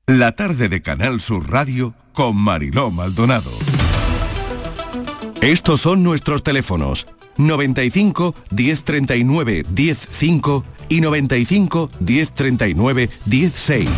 La 0.07 0.33
tarde 0.33 0.69
de 0.69 0.83
Canal 0.83 1.23
Sur 1.23 1.51
Radio 1.51 1.95
con 2.13 2.37
Mariló 2.37 2.91
Maldonado. 2.91 3.51
Estos 5.41 5.81
son 5.81 6.03
nuestros 6.03 6.43
teléfonos 6.43 7.07
95 7.37 8.35
1039 8.51 9.65
105 9.75 10.65
y 10.91 11.01
95 11.01 11.91
1039 12.01 13.11
16. 13.25 13.89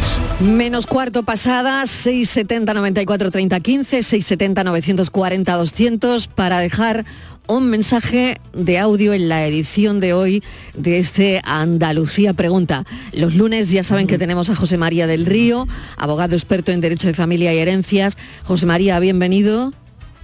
Menos 0.40 0.86
cuarto 0.86 1.22
pasada, 1.24 1.86
670 1.86 2.74
94 2.74 3.30
30 3.30 3.60
15, 3.60 4.02
670 4.02 4.64
940 4.64 5.54
200 5.56 6.28
para 6.28 6.60
dejar 6.60 7.04
un 7.48 7.68
mensaje 7.68 8.36
de 8.52 8.78
audio 8.78 9.14
en 9.14 9.28
la 9.28 9.46
edición 9.46 10.00
de 10.00 10.12
hoy 10.12 10.42
de 10.74 10.98
este 10.98 11.40
Andalucía 11.44 12.34
Pregunta. 12.34 12.84
Los 13.12 13.34
lunes 13.34 13.70
ya 13.70 13.82
saben 13.82 14.06
que 14.06 14.18
tenemos 14.18 14.48
a 14.50 14.54
José 14.54 14.76
María 14.76 15.06
del 15.06 15.26
Río, 15.26 15.66
abogado 15.96 16.36
experto 16.36 16.72
en 16.72 16.80
Derecho 16.80 17.08
de 17.08 17.14
Familia 17.14 17.52
y 17.52 17.58
Herencias. 17.58 18.16
José 18.44 18.66
María, 18.66 19.00
bienvenido. 19.00 19.72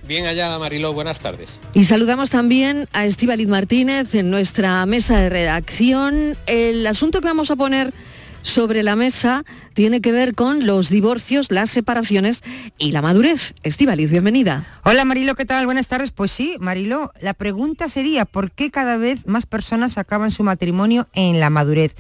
Bien 0.09 0.25
allá, 0.25 0.59
Mariló, 0.59 0.95
buenas 0.95 1.21
tardes. 1.21 1.61
Y 1.75 1.85
saludamos 1.85 2.31
también 2.31 2.89
a 2.95 3.05
Estíbaliz 3.05 3.47
Martínez 3.47 4.15
en 4.15 4.31
nuestra 4.31 4.87
mesa 4.87 5.19
de 5.19 5.29
redacción. 5.29 6.35
El 6.47 6.87
asunto 6.87 7.21
que 7.21 7.27
vamos 7.27 7.51
a 7.51 7.57
poner 7.57 7.93
sobre 8.41 8.83
la 8.83 8.97
mesa 8.97 9.45
tiene 9.75 10.01
que 10.01 10.11
ver 10.11 10.35
con 10.35 10.65
los 10.65 10.89
divorcios, 10.89 11.51
las 11.51 11.69
separaciones 11.69 12.43
y 12.79 12.93
la 12.93 13.03
madurez. 13.03 13.53
Estíbaliz, 13.63 14.11
bienvenida. 14.11 14.67
Hola 14.83 15.05
Marilo, 15.05 15.35
¿qué 15.35 15.45
tal? 15.45 15.67
Buenas 15.67 15.89
tardes. 15.89 16.11
Pues 16.11 16.31
sí, 16.31 16.57
Marilo, 16.59 17.13
la 17.21 17.35
pregunta 17.35 17.91
sería 17.91 18.25
¿por 18.25 18.51
qué 18.51 18.71
cada 18.71 18.97
vez 18.97 19.27
más 19.27 19.45
personas 19.45 19.99
acaban 19.99 20.31
su 20.31 20.43
matrimonio 20.43 21.07
en 21.13 21.39
la 21.39 21.51
madurez? 21.51 21.95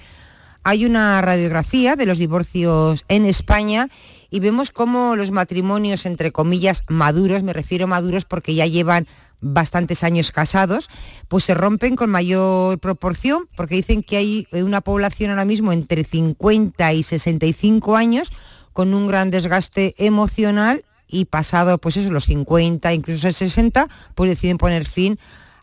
Hay 0.64 0.86
una 0.86 1.20
radiografía 1.20 1.94
de 1.94 2.06
los 2.06 2.16
divorcios 2.16 3.04
en 3.08 3.26
España 3.26 3.90
y 4.30 4.40
vemos 4.40 4.70
cómo 4.70 5.16
los 5.16 5.30
matrimonios, 5.30 6.06
entre 6.06 6.32
comillas, 6.32 6.82
maduros, 6.88 7.42
me 7.42 7.52
refiero 7.52 7.86
maduros 7.86 8.24
porque 8.24 8.54
ya 8.54 8.66
llevan 8.66 9.06
bastantes 9.40 10.02
años 10.02 10.32
casados, 10.32 10.88
pues 11.28 11.44
se 11.44 11.54
rompen 11.54 11.94
con 11.96 12.10
mayor 12.10 12.78
proporción, 12.80 13.48
porque 13.56 13.76
dicen 13.76 14.02
que 14.02 14.16
hay 14.16 14.46
una 14.52 14.80
población 14.80 15.30
ahora 15.30 15.44
mismo 15.44 15.72
entre 15.72 16.02
50 16.04 16.92
y 16.92 17.02
65 17.04 17.96
años 17.96 18.32
con 18.72 18.94
un 18.94 19.06
gran 19.06 19.30
desgaste 19.30 19.94
emocional 19.98 20.84
y 21.06 21.24
pasado 21.26 21.78
pues 21.78 21.96
eso, 21.96 22.10
los 22.10 22.26
50, 22.26 22.92
incluso 22.92 23.30
60, 23.32 23.88
pues 24.14 24.28
deciden 24.28 24.58
poner 24.58 24.84
fin 24.84 25.18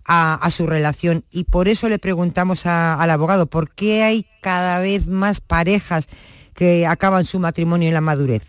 a, 0.05 0.35
a 0.35 0.51
su 0.51 0.67
relación. 0.67 1.23
Y 1.29 1.43
por 1.43 1.67
eso 1.67 1.89
le 1.89 1.99
preguntamos 1.99 2.65
a- 2.65 2.95
al 2.95 3.09
abogado, 3.11 3.45
¿por 3.45 3.71
qué 3.73 4.03
hay 4.03 4.25
cada 4.41 4.79
vez 4.79 5.07
más 5.07 5.41
parejas 5.41 6.07
que 6.55 6.87
acaban 6.87 7.25
su 7.25 7.39
matrimonio 7.39 7.89
en 7.89 7.93
la 7.93 8.01
madurez? 8.01 8.43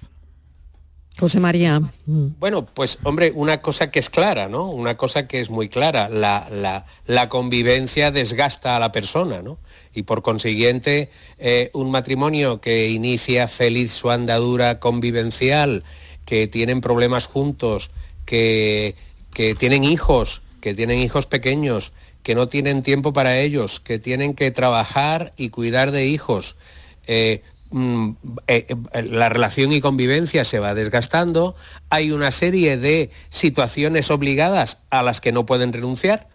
José 1.19 1.41
María. 1.41 1.81
Bueno, 2.07 2.67
pues 2.67 2.99
hombre, 3.03 3.33
una 3.35 3.63
cosa 3.63 3.91
que 3.91 3.99
es 3.99 4.11
clara, 4.11 4.51
¿no? 4.51 4.67
Una 4.71 4.99
cosa 4.99 5.27
que 5.27 5.41
es 5.41 5.49
muy 5.49 5.71
clara, 5.71 6.11
la, 6.11 6.47
la- 6.51 6.85
la 7.07 7.29
convivencia 7.31 8.11
desgasta 8.11 8.77
a 8.77 8.79
la 8.81 8.93
persona, 8.93 9.41
¿no? 9.41 9.59
Y 9.95 10.03
por 10.03 10.21
consiguiente, 10.21 11.11
eh, 11.39 11.71
un 11.73 11.91
matrimonio 11.91 12.61
que 12.61 12.91
inicia 12.91 13.49
feliz 13.49 13.93
su 13.95 14.11
andadura 14.11 14.79
convivencial, 14.79 15.85
que 16.27 16.49
tienen 16.49 16.83
problemas 16.83 17.25
juntos, 17.25 17.89
que, 18.27 18.95
que 19.33 19.55
tienen 19.55 19.85
hijos, 19.85 20.43
que 20.61 20.75
tienen 20.75 20.99
hijos 20.99 21.25
pequeños, 21.25 21.93
que 22.23 22.35
no 22.35 22.49
tienen 22.49 22.83
tiempo 22.83 23.15
para 23.15 23.39
ellos, 23.39 23.81
que 23.81 23.99
tienen 23.99 24.35
que 24.35 24.51
trabajar 24.51 25.33
y 25.39 25.49
cuidar 25.49 25.93
de 25.93 26.07
hijos, 26.09 26.57
eh, 27.07 27.43
la 27.73 29.29
relación 29.29 29.73
y 29.73 29.81
convivencia 29.81 30.45
se 30.45 30.59
va 30.59 30.75
desgastando, 30.75 31.57
hay 31.91 32.13
una 32.13 32.31
serie 32.31 32.77
de 32.77 33.11
situaciones 33.29 34.11
obligadas 34.11 34.83
a 34.91 35.03
las 35.03 35.21
que 35.21 35.33
no 35.33 35.47
pueden 35.47 35.73
renunciar. 35.73 36.29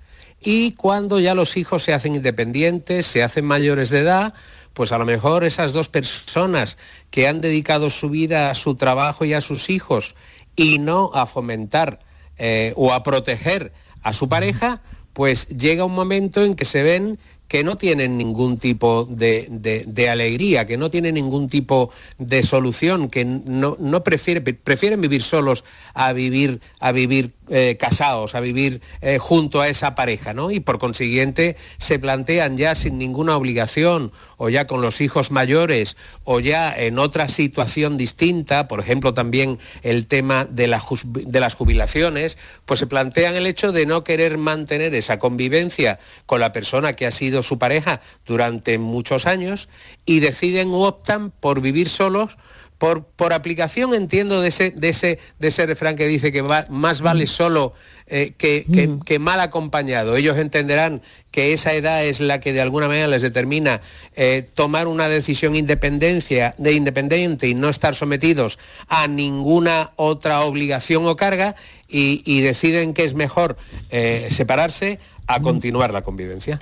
Y 0.43 0.73
cuando 0.73 1.19
ya 1.19 1.35
los 1.35 1.55
hijos 1.55 1.83
se 1.83 1.93
hacen 1.93 2.15
independientes, 2.15 3.05
se 3.05 3.21
hacen 3.21 3.45
mayores 3.45 3.89
de 3.89 3.99
edad, 3.99 4.33
pues 4.73 4.91
a 4.91 4.97
lo 4.97 5.05
mejor 5.05 5.43
esas 5.43 5.73
dos 5.73 5.87
personas 5.89 6.77
que 7.11 7.27
han 7.27 7.41
dedicado 7.41 7.89
su 7.89 8.09
vida 8.09 8.49
a 8.49 8.55
su 8.55 8.75
trabajo 8.75 9.23
y 9.25 9.33
a 9.33 9.41
sus 9.41 9.69
hijos 9.69 10.15
y 10.55 10.79
no 10.79 11.11
a 11.13 11.25
fomentar 11.25 11.99
eh, 12.37 12.73
o 12.75 12.93
a 12.93 13.03
proteger 13.03 13.71
a 14.01 14.13
su 14.13 14.29
pareja, 14.29 14.81
pues 15.13 15.47
llega 15.49 15.85
un 15.85 15.93
momento 15.93 16.43
en 16.43 16.55
que 16.55 16.65
se 16.65 16.81
ven 16.81 17.19
que 17.51 17.65
no 17.65 17.75
tienen 17.75 18.17
ningún 18.17 18.59
tipo 18.59 19.03
de, 19.03 19.45
de- 19.51 20.09
alegría, 20.09 20.65
que 20.65 20.77
no 20.77 20.89
tienen 20.89 21.15
ningún 21.15 21.49
tipo 21.49 21.91
de 22.17 22.43
solución, 22.43 23.09
que 23.09 23.25
no, 23.25 23.75
no 23.77 24.05
prefieren, 24.05 24.57
prefieren 24.63 25.01
vivir 25.01 25.21
solos 25.21 25.65
a 25.93 26.13
vivir, 26.13 26.61
a 26.79 26.93
vivir 26.93 27.31
eh, 27.53 27.75
casados, 27.77 28.33
a 28.33 28.39
vivir 28.39 28.81
eh, 29.01 29.17
junto 29.17 29.59
a 29.59 29.67
esa 29.67 29.93
pareja, 29.93 30.33
¿no? 30.33 30.51
Y 30.51 30.61
por 30.61 30.79
consiguiente 30.79 31.57
se 31.77 31.99
plantean 31.99 32.55
ya 32.55 32.75
sin 32.75 32.97
ninguna 32.97 33.35
obligación 33.35 34.13
o 34.37 34.47
ya 34.47 34.67
con 34.67 34.79
los 34.79 35.01
hijos 35.01 35.31
mayores 35.31 35.97
o 36.23 36.39
ya 36.39 36.73
en 36.73 36.97
otra 36.97 37.27
situación 37.27 37.97
distinta, 37.97 38.69
por 38.69 38.79
ejemplo 38.79 39.13
también 39.13 39.59
el 39.81 40.07
tema 40.07 40.45
de, 40.45 40.73
de 41.03 41.39
las 41.41 41.55
jubilaciones, 41.55 42.37
pues 42.65 42.79
se 42.79 42.87
plantean 42.87 43.35
el 43.35 43.45
hecho 43.45 43.73
de 43.73 43.85
no 43.85 44.05
querer 44.05 44.37
mantener 44.37 44.95
esa 44.95 45.19
convivencia 45.19 45.99
con 46.25 46.39
la 46.39 46.53
persona 46.53 46.93
que 46.93 47.05
ha 47.05 47.11
sido 47.11 47.43
su 47.43 47.59
pareja 47.59 47.99
durante 48.25 48.77
muchos 48.77 49.27
años 49.27 49.67
y 50.05 50.21
deciden 50.21 50.71
o 50.71 50.87
optan 50.87 51.31
por 51.31 51.59
vivir 51.59 51.89
solos 51.89 52.37
por, 52.81 53.05
por 53.05 53.31
aplicación 53.31 53.93
entiendo 53.93 54.41
de 54.41 54.47
ese, 54.47 54.71
de, 54.71 54.89
ese, 54.89 55.19
de 55.37 55.49
ese 55.49 55.67
refrán 55.67 55.95
que 55.95 56.07
dice 56.07 56.31
que 56.31 56.41
va- 56.41 56.65
más 56.67 57.01
vale 57.01 57.27
solo 57.27 57.75
eh, 58.07 58.33
que, 58.39 58.65
que- 58.73 58.89
que 59.05 59.19
mal 59.19 59.39
acompañado. 59.39 60.15
Ellos 60.17 60.35
entenderán 60.39 60.99
que 61.29 61.53
esa 61.53 61.75
edad 61.75 62.03
es 62.03 62.19
la 62.21 62.39
que 62.39 62.53
de 62.53 62.61
alguna 62.61 62.87
manera 62.87 63.05
les 63.07 63.21
determina 63.21 63.81
eh, 64.15 64.47
tomar 64.55 64.87
una 64.87 65.09
decisión 65.09 65.55
independencia, 65.55 66.55
de 66.57 66.73
independiente 66.73 67.47
y 67.47 67.53
no 67.53 67.69
estar 67.69 67.93
sometidos 67.93 68.57
a 68.87 69.07
ninguna 69.07 69.91
otra 69.95 70.41
obligación 70.41 71.05
o 71.05 71.15
carga 71.15 71.53
y, 71.87 72.23
y 72.25 72.41
deciden 72.41 72.95
que 72.95 73.03
es 73.03 73.13
mejor 73.13 73.57
eh, 73.91 74.27
separarse 74.31 74.97
a 75.27 75.39
continuar 75.39 75.93
la 75.93 76.01
convivencia. 76.01 76.59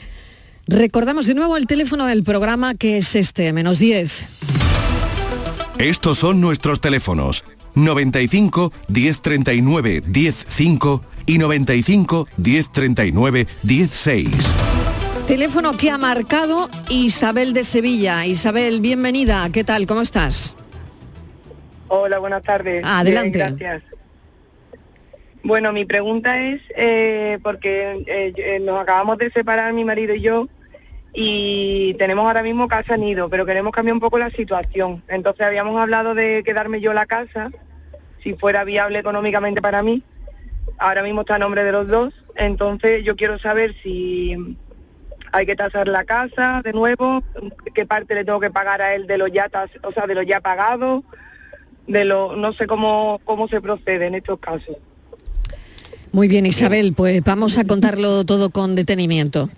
Recordamos 0.67 1.27
de 1.27 1.33
nuevo 1.33 1.55
el 1.55 1.65
teléfono 1.65 2.05
del 2.07 2.23
programa 2.25 2.75
que 2.75 2.97
es 2.97 3.15
este, 3.15 3.53
menos 3.53 3.79
10. 3.79 4.58
Estos 5.79 6.17
son 6.17 6.41
nuestros 6.41 6.81
teléfonos 6.81 7.45
95 7.73 8.73
1039 8.89 10.01
105 10.11 11.01
y 11.25 11.37
95 11.37 12.27
1039 12.35 13.47
16. 13.63 14.29
Teléfono 15.25 15.71
que 15.71 15.89
ha 15.89 15.97
marcado 15.97 16.67
Isabel 16.89 17.53
de 17.53 17.63
Sevilla. 17.63 18.25
Isabel, 18.25 18.81
bienvenida. 18.81 19.49
¿Qué 19.53 19.63
tal? 19.63 19.87
¿Cómo 19.87 20.01
estás? 20.01 20.53
Hola, 21.87 22.19
buenas 22.19 22.43
tardes. 22.43 22.83
Adelante. 22.85 23.37
Bien, 23.37 23.55
gracias. 23.57 23.83
Bueno, 25.43 25.71
mi 25.71 25.85
pregunta 25.85 26.41
es, 26.41 26.61
eh, 26.75 27.39
porque 27.41 28.03
eh, 28.05 28.33
eh, 28.35 28.59
nos 28.59 28.81
acabamos 28.81 29.17
de 29.17 29.31
separar 29.31 29.71
mi 29.71 29.85
marido 29.85 30.13
y 30.13 30.19
yo, 30.19 30.49
y 31.13 31.95
tenemos 31.95 32.25
ahora 32.25 32.43
mismo 32.43 32.67
casa 32.67 32.97
nido, 32.97 33.29
pero 33.29 33.45
queremos 33.45 33.71
cambiar 33.71 33.93
un 33.93 33.99
poco 33.99 34.19
la 34.19 34.29
situación. 34.31 35.03
Entonces 35.07 35.45
habíamos 35.45 35.79
hablado 35.79 36.13
de 36.13 36.43
quedarme 36.45 36.81
yo 36.81 36.93
la 36.93 37.05
casa, 37.05 37.49
si 38.23 38.33
fuera 38.35 38.63
viable 38.63 38.99
económicamente 38.99 39.61
para 39.61 39.81
mí. 39.81 40.03
Ahora 40.77 41.03
mismo 41.03 41.21
está 41.21 41.35
a 41.35 41.39
nombre 41.39 41.63
de 41.63 41.71
los 41.71 41.87
dos, 41.87 42.13
entonces 42.35 43.03
yo 43.03 43.15
quiero 43.15 43.39
saber 43.39 43.75
si 43.83 44.35
hay 45.31 45.45
que 45.45 45.55
tasar 45.55 45.87
la 45.87 46.05
casa 46.05 46.61
de 46.63 46.73
nuevo, 46.73 47.23
qué 47.73 47.85
parte 47.85 48.15
le 48.15 48.23
tengo 48.23 48.39
que 48.39 48.49
pagar 48.49 48.81
a 48.81 48.95
él 48.95 49.05
de 49.07 49.17
los 49.17 49.31
ya 49.31 49.49
tas- 49.49 49.69
o 49.83 49.91
sea, 49.91 50.07
de 50.07 50.15
los 50.15 50.25
ya 50.25 50.39
pagados, 50.39 51.03
de 51.87 52.05
lo 52.05 52.35
no 52.35 52.53
sé 52.53 52.65
cómo 52.67 53.19
cómo 53.25 53.47
se 53.47 53.61
procede 53.61 54.07
en 54.07 54.15
estos 54.15 54.39
casos. 54.39 54.77
Muy 56.11 56.27
bien, 56.27 56.45
Isabel, 56.45 56.93
pues 56.95 57.21
vamos 57.23 57.57
a 57.57 57.65
contarlo 57.65 58.23
todo 58.25 58.49
con 58.49 58.75
detenimiento. 58.75 59.49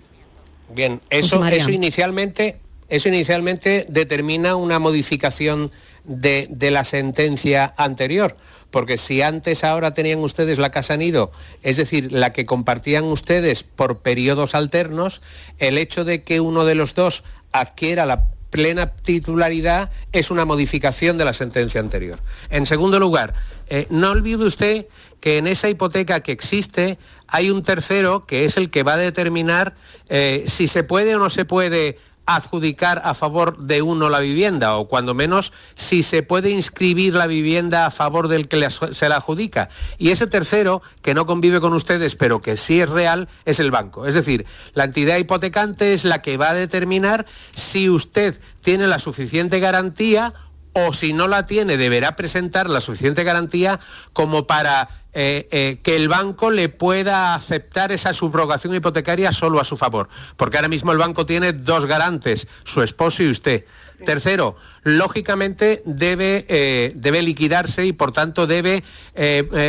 Bien, 0.74 1.00
eso, 1.10 1.44
eso 1.46 1.70
inicialmente, 1.70 2.58
eso 2.88 3.08
inicialmente 3.08 3.86
determina 3.88 4.56
una 4.56 4.78
modificación 4.78 5.70
de, 6.04 6.48
de 6.50 6.70
la 6.70 6.84
sentencia 6.84 7.72
anterior, 7.76 8.34
porque 8.70 8.98
si 8.98 9.22
antes 9.22 9.64
ahora 9.64 9.94
tenían 9.94 10.20
ustedes 10.20 10.58
la 10.58 10.70
casa 10.70 10.96
nido, 10.96 11.30
es 11.62 11.76
decir, 11.76 12.12
la 12.12 12.32
que 12.32 12.46
compartían 12.46 13.04
ustedes 13.04 13.62
por 13.62 14.00
periodos 14.00 14.54
alternos, 14.54 15.20
el 15.58 15.78
hecho 15.78 16.04
de 16.04 16.22
que 16.22 16.40
uno 16.40 16.64
de 16.64 16.74
los 16.74 16.94
dos 16.94 17.22
adquiera 17.52 18.06
la 18.06 18.28
plena 18.52 18.92
titularidad 18.92 19.90
es 20.12 20.30
una 20.30 20.44
modificación 20.44 21.16
de 21.16 21.24
la 21.24 21.32
sentencia 21.32 21.80
anterior. 21.80 22.20
En 22.50 22.66
segundo 22.66 23.00
lugar, 23.00 23.32
eh, 23.68 23.86
no 23.88 24.10
olvide 24.10 24.44
usted 24.44 24.86
que 25.20 25.38
en 25.38 25.46
esa 25.46 25.70
hipoteca 25.70 26.20
que 26.20 26.32
existe 26.32 26.98
hay 27.26 27.50
un 27.50 27.62
tercero 27.62 28.26
que 28.26 28.44
es 28.44 28.58
el 28.58 28.70
que 28.70 28.82
va 28.82 28.92
a 28.92 28.98
determinar 28.98 29.74
eh, 30.10 30.44
si 30.46 30.68
se 30.68 30.84
puede 30.84 31.16
o 31.16 31.18
no 31.18 31.30
se 31.30 31.46
puede 31.46 31.96
adjudicar 32.26 33.02
a 33.04 33.14
favor 33.14 33.58
de 33.58 33.82
uno 33.82 34.08
la 34.08 34.20
vivienda 34.20 34.76
o 34.76 34.86
cuando 34.86 35.14
menos 35.14 35.52
si 35.74 36.02
se 36.02 36.22
puede 36.22 36.50
inscribir 36.50 37.14
la 37.14 37.26
vivienda 37.26 37.86
a 37.86 37.90
favor 37.90 38.28
del 38.28 38.48
que 38.48 38.68
se 38.70 39.08
la 39.08 39.16
adjudica. 39.16 39.68
Y 39.98 40.10
ese 40.10 40.26
tercero, 40.26 40.82
que 41.02 41.14
no 41.14 41.26
convive 41.26 41.60
con 41.60 41.72
ustedes 41.72 42.16
pero 42.16 42.40
que 42.40 42.56
sí 42.56 42.80
es 42.80 42.88
real, 42.88 43.28
es 43.44 43.60
el 43.60 43.70
banco. 43.70 44.06
Es 44.06 44.14
decir, 44.14 44.46
la 44.74 44.84
entidad 44.84 45.18
hipotecante 45.18 45.94
es 45.94 46.04
la 46.04 46.22
que 46.22 46.36
va 46.36 46.50
a 46.50 46.54
determinar 46.54 47.26
si 47.54 47.88
usted 47.88 48.40
tiene 48.60 48.86
la 48.86 48.98
suficiente 48.98 49.60
garantía 49.60 50.34
o 50.74 50.94
si 50.94 51.12
no 51.12 51.28
la 51.28 51.46
tiene, 51.46 51.76
deberá 51.76 52.16
presentar 52.16 52.70
la 52.70 52.80
suficiente 52.80 53.24
garantía 53.24 53.78
como 54.12 54.46
para 54.46 54.88
eh, 55.14 55.48
eh, 55.50 55.78
que 55.82 55.96
el 55.96 56.08
banco 56.08 56.50
le 56.50 56.68
pueda 56.68 57.34
aceptar 57.34 57.92
esa 57.92 58.12
subrogación 58.12 58.74
hipotecaria 58.74 59.32
solo 59.32 59.60
a 59.60 59.64
su 59.64 59.76
favor. 59.76 60.08
Porque 60.36 60.56
ahora 60.56 60.68
mismo 60.68 60.92
el 60.92 60.98
banco 60.98 61.26
tiene 61.26 61.52
dos 61.52 61.86
garantes, 61.86 62.48
su 62.64 62.82
esposo 62.82 63.22
y 63.22 63.30
usted. 63.30 63.64
Tercero, 64.04 64.56
lógicamente 64.82 65.82
debe, 65.84 66.44
eh, 66.48 66.92
debe 66.96 67.22
liquidarse 67.22 67.86
y 67.86 67.92
por 67.92 68.10
tanto 68.10 68.48
debe 68.48 68.82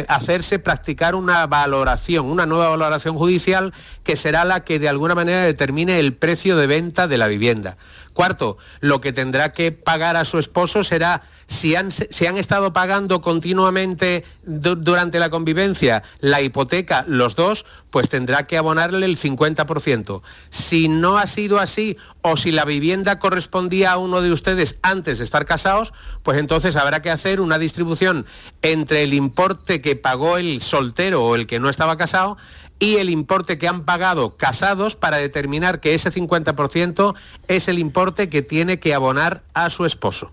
hacerse 0.07 0.57
practicar 0.57 1.13
una 1.13 1.45
valoración, 1.45 2.25
una 2.25 2.47
nueva 2.47 2.69
valoración 2.69 3.15
judicial 3.15 3.73
que 4.03 4.15
será 4.15 4.43
la 4.43 4.63
que 4.63 4.79
de 4.79 4.89
alguna 4.89 5.13
manera 5.13 5.41
determine 5.43 5.99
el 5.99 6.15
precio 6.15 6.57
de 6.57 6.65
venta 6.65 7.07
de 7.07 7.17
la 7.19 7.27
vivienda. 7.27 7.77
Cuarto, 8.13 8.57
lo 8.79 9.01
que 9.01 9.11
tendrá 9.11 9.53
que 9.53 9.71
pagar 9.71 10.15
a 10.15 10.25
su 10.25 10.37
esposo 10.39 10.83
será, 10.83 11.21
si 11.47 11.75
han, 11.75 11.89
han 12.27 12.37
estado 12.37 12.73
pagando 12.73 13.21
continuamente 13.21 14.23
du- 14.43 14.75
durante 14.75 15.19
la 15.19 15.29
convivencia 15.29 16.03
la 16.19 16.41
hipoteca 16.41 17.05
los 17.07 17.35
dos, 17.35 17.65
pues 17.89 18.09
tendrá 18.09 18.47
que 18.47 18.57
abonarle 18.57 19.05
el 19.05 19.17
50%. 19.17 20.21
Si 20.49 20.87
no 20.87 21.17
ha 21.17 21.27
sido 21.27 21.59
así 21.59 21.97
o 22.21 22.37
si 22.37 22.51
la 22.51 22.65
vivienda 22.65 23.19
correspondía 23.19 23.91
a 23.91 23.97
uno 23.97 24.21
de 24.21 24.31
ustedes 24.31 24.77
antes 24.81 25.17
de 25.19 25.23
estar 25.25 25.45
casados, 25.45 25.93
pues 26.23 26.37
entonces 26.37 26.75
habrá 26.75 27.01
que 27.01 27.11
hacer 27.11 27.41
una 27.41 27.57
distribución 27.59 28.25
entre 28.61 29.03
el 29.03 29.13
importe 29.13 29.81
que 29.81 29.95
pagó 29.95 30.37
el 30.37 30.61
soltero 30.61 31.23
o 31.23 31.35
el 31.35 31.47
que 31.47 31.59
no 31.59 31.69
estaba 31.69 31.97
casado 31.97 32.37
y 32.79 32.97
el 32.97 33.09
importe 33.09 33.57
que 33.57 33.67
han 33.67 33.85
pagado 33.85 34.35
casados 34.35 34.95
para 34.95 35.17
determinar 35.17 35.79
que 35.79 35.93
ese 35.93 36.11
50% 36.11 37.15
es 37.47 37.67
el 37.67 37.79
importe 37.79 38.29
que 38.29 38.41
tiene 38.41 38.79
que 38.79 38.93
abonar 38.93 39.43
a 39.53 39.69
su 39.69 39.85
esposo. 39.85 40.31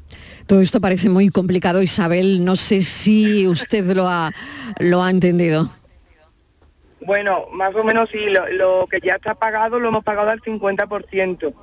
Todo 0.51 0.63
esto 0.63 0.81
parece 0.81 1.09
muy 1.09 1.29
complicado, 1.29 1.81
Isabel. 1.81 2.45
No 2.45 2.57
sé 2.57 2.83
si 2.83 3.47
usted 3.47 3.85
lo 3.95 4.09
ha, 4.09 4.33
lo 4.81 5.01
ha 5.01 5.09
entendido. 5.09 5.71
Bueno, 7.07 7.47
más 7.53 7.73
o 7.77 7.85
menos 7.85 8.09
sí, 8.11 8.19
lo, 8.31 8.49
lo 8.49 8.89
que 8.91 8.99
ya 9.01 9.15
está 9.15 9.37
pagado 9.37 9.79
lo 9.79 9.91
hemos 9.91 10.03
pagado 10.03 10.29
al 10.31 10.41
50%. 10.41 11.55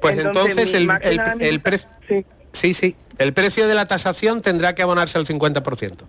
Pues 0.00 0.18
Entonces, 0.18 0.72
el, 0.72 0.84
el- 0.84 0.90
el 1.02 1.20
administra- 1.20 1.62
pre- 2.08 2.24
sí, 2.52 2.72
sí, 2.72 2.96
el 3.18 3.34
precio 3.34 3.68
de 3.68 3.74
la 3.74 3.84
tasación 3.84 4.40
tendrá 4.40 4.74
que 4.74 4.80
abonarse 4.80 5.18
al 5.18 5.26
50%. 5.26 6.04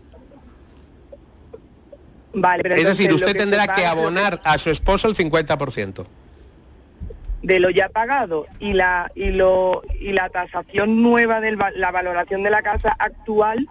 Vale, 2.34 2.64
pero 2.64 2.76
es 2.76 2.82
entonces 2.82 2.98
decir, 2.98 3.14
usted 3.14 3.34
que 3.34 3.40
tendrá 3.40 3.68
que 3.68 3.86
abonar 3.86 4.40
a 4.46 4.58
su 4.58 4.70
esposo 4.70 5.10
el 5.10 5.16
50%. 5.16 6.06
De 7.46 7.60
lo 7.60 7.70
ya 7.70 7.90
pagado 7.90 8.48
y 8.60 8.74
la 8.74 9.12
y 9.14 9.30
lo 9.30 9.84
y 10.00 10.14
la 10.14 10.30
tasación 10.30 11.04
nueva 11.04 11.42
de 11.42 11.56
la 11.76 11.92
valoración 11.92 12.42
de 12.42 12.50
la 12.50 12.64
casa 12.64 12.96
actual 12.98 13.70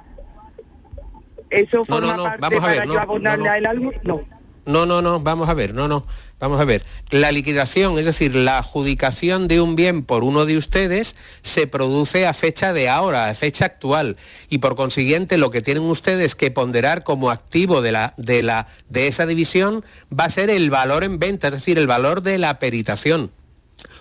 eso 1.50 1.82
No, 1.88 2.00
no, 2.00 2.06
forma 2.06 2.16
no, 2.16 2.22
parte 2.22 2.40
vamos 2.40 2.58
a 2.58 2.66
para 2.66 2.78
ver, 2.78 2.86
yo 2.86 2.94
no, 2.94 3.00
abonarle 3.00 3.38
no, 3.38 3.44
no. 3.46 3.52
a 3.52 3.58
él 3.58 3.66
algo 3.66 3.92
no 4.04 4.20
No, 4.64 4.86
no, 4.86 5.02
no, 5.02 5.18
vamos 5.18 5.48
a 5.48 5.54
ver, 5.54 5.74
no, 5.74 5.88
no, 5.88 6.06
vamos 6.38 6.60
a 6.60 6.64
ver. 6.64 6.82
La 7.10 7.32
liquidación, 7.32 7.98
es 7.98 8.06
decir, 8.06 8.36
la 8.36 8.58
adjudicación 8.58 9.48
de 9.48 9.60
un 9.60 9.74
bien 9.74 10.04
por 10.04 10.22
uno 10.22 10.46
de 10.46 10.56
ustedes 10.56 11.16
se 11.42 11.66
produce 11.66 12.26
a 12.28 12.32
fecha 12.32 12.72
de 12.72 12.88
ahora, 12.88 13.28
a 13.28 13.34
fecha 13.34 13.64
actual, 13.64 14.16
y 14.48 14.58
por 14.58 14.76
consiguiente 14.76 15.36
lo 15.36 15.50
que 15.50 15.62
tienen 15.62 15.82
ustedes 15.82 16.36
que 16.36 16.52
ponderar 16.52 17.02
como 17.02 17.32
activo 17.32 17.82
de 17.82 17.90
la 17.90 18.14
de 18.18 18.44
la 18.44 18.68
de 18.88 19.08
esa 19.08 19.26
división 19.26 19.84
va 20.16 20.26
a 20.26 20.30
ser 20.30 20.48
el 20.48 20.70
valor 20.70 21.02
en 21.02 21.18
venta, 21.18 21.48
es 21.48 21.54
decir, 21.54 21.76
el 21.76 21.88
valor 21.88 22.22
de 22.22 22.38
la 22.38 22.60
peritación. 22.60 23.32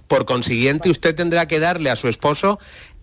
Por 0.07 0.25
consiguiente, 0.25 0.89
usted 0.89 1.15
tendrá 1.15 1.47
que 1.47 1.59
darle 1.59 1.89
a 1.89 1.95
su 1.95 2.07
esposo 2.07 2.59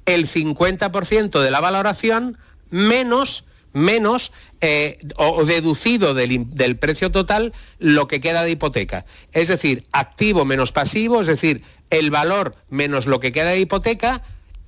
el 0.06 0.26
50% 0.26 1.40
de 1.40 1.50
la 1.50 1.60
valoración 1.60 2.38
menos 2.70 3.44
menos 3.72 4.32
eh, 4.60 4.98
o 5.16 5.30
o 5.40 5.44
deducido 5.44 6.12
del, 6.12 6.50
del 6.50 6.76
precio 6.76 7.12
total 7.12 7.52
lo 7.78 8.08
que 8.08 8.20
queda 8.20 8.42
de 8.42 8.50
hipoteca. 8.50 9.04
Es 9.32 9.48
decir, 9.48 9.86
activo 9.92 10.44
menos 10.44 10.72
pasivo, 10.72 11.20
es 11.20 11.28
decir, 11.28 11.62
el 11.90 12.10
valor 12.10 12.54
menos 12.68 13.06
lo 13.06 13.20
que 13.20 13.32
queda 13.32 13.50
de 13.50 13.60
hipoteca 13.60 14.22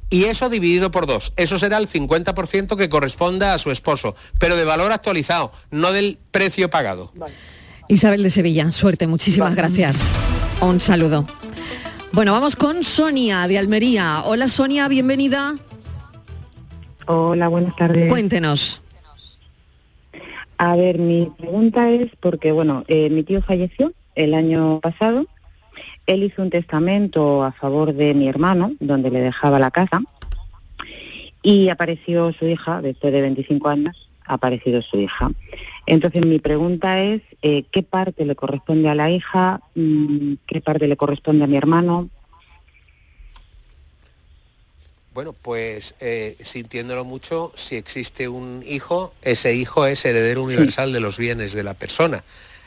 y 0.08 0.24
eso 0.24 0.48
dividido 0.50 0.90
por 0.90 1.06
dos. 1.06 1.32
Eso 1.36 1.58
será 1.58 1.78
el 1.78 1.88
50% 1.88 2.76
que 2.76 2.88
corresponda 2.88 3.54
a 3.54 3.58
su 3.58 3.70
esposo, 3.70 4.14
pero 4.38 4.56
de 4.56 4.64
valor 4.64 4.92
actualizado, 4.92 5.52
no 5.70 5.92
del 5.92 6.18
precio 6.30 6.68
pagado. 6.70 7.12
Isabel 7.88 8.22
de 8.22 8.30
Sevilla, 8.30 8.70
suerte, 8.72 9.06
muchísimas 9.06 9.54
gracias. 9.54 10.00
Un 10.60 10.80
saludo. 10.80 11.26
Bueno, 12.14 12.32
vamos 12.32 12.56
con 12.56 12.84
Sonia 12.84 13.48
de 13.48 13.56
Almería. 13.56 14.22
Hola 14.26 14.46
Sonia, 14.46 14.86
bienvenida. 14.86 15.54
Hola, 17.06 17.48
buenas 17.48 17.74
tardes. 17.74 18.10
Cuéntenos. 18.10 18.82
A 20.58 20.76
ver, 20.76 20.98
mi 20.98 21.32
pregunta 21.38 21.88
es 21.88 22.10
porque, 22.20 22.52
bueno, 22.52 22.84
eh, 22.86 23.08
mi 23.08 23.22
tío 23.22 23.40
falleció 23.40 23.94
el 24.14 24.34
año 24.34 24.78
pasado. 24.80 25.24
Él 26.06 26.22
hizo 26.22 26.42
un 26.42 26.50
testamento 26.50 27.44
a 27.44 27.52
favor 27.52 27.94
de 27.94 28.12
mi 28.12 28.28
hermano, 28.28 28.72
donde 28.78 29.10
le 29.10 29.20
dejaba 29.20 29.58
la 29.58 29.70
casa, 29.70 30.02
y 31.42 31.70
apareció 31.70 32.34
su 32.34 32.44
hija, 32.44 32.82
después 32.82 33.10
de 33.14 33.22
25 33.22 33.68
años, 33.70 34.10
ha 34.26 34.34
aparecido 34.34 34.82
su 34.82 34.98
hija. 34.98 35.30
Entonces, 35.86 36.24
mi 36.24 36.38
pregunta 36.38 37.00
es, 37.02 37.22
eh, 37.42 37.64
¿qué 37.70 37.82
parte 37.82 38.24
le 38.24 38.34
corresponde 38.36 38.88
a 38.88 38.94
la 38.94 39.10
hija? 39.10 39.60
Mm, 39.74 40.34
¿Qué 40.46 40.60
parte 40.60 40.86
le 40.86 40.96
corresponde 40.96 41.44
a 41.44 41.48
mi 41.48 41.56
hermano? 41.56 42.08
Bueno, 45.14 45.34
pues 45.34 45.94
eh, 46.00 46.36
sintiéndolo 46.40 47.04
mucho, 47.04 47.52
si 47.54 47.76
existe 47.76 48.28
un 48.28 48.64
hijo, 48.66 49.12
ese 49.20 49.54
hijo 49.54 49.84
es 49.86 50.04
heredero 50.06 50.42
universal 50.42 50.90
de 50.92 51.00
los 51.00 51.18
bienes 51.18 51.52
de 51.52 51.62
la 51.62 51.74
persona. 51.74 52.24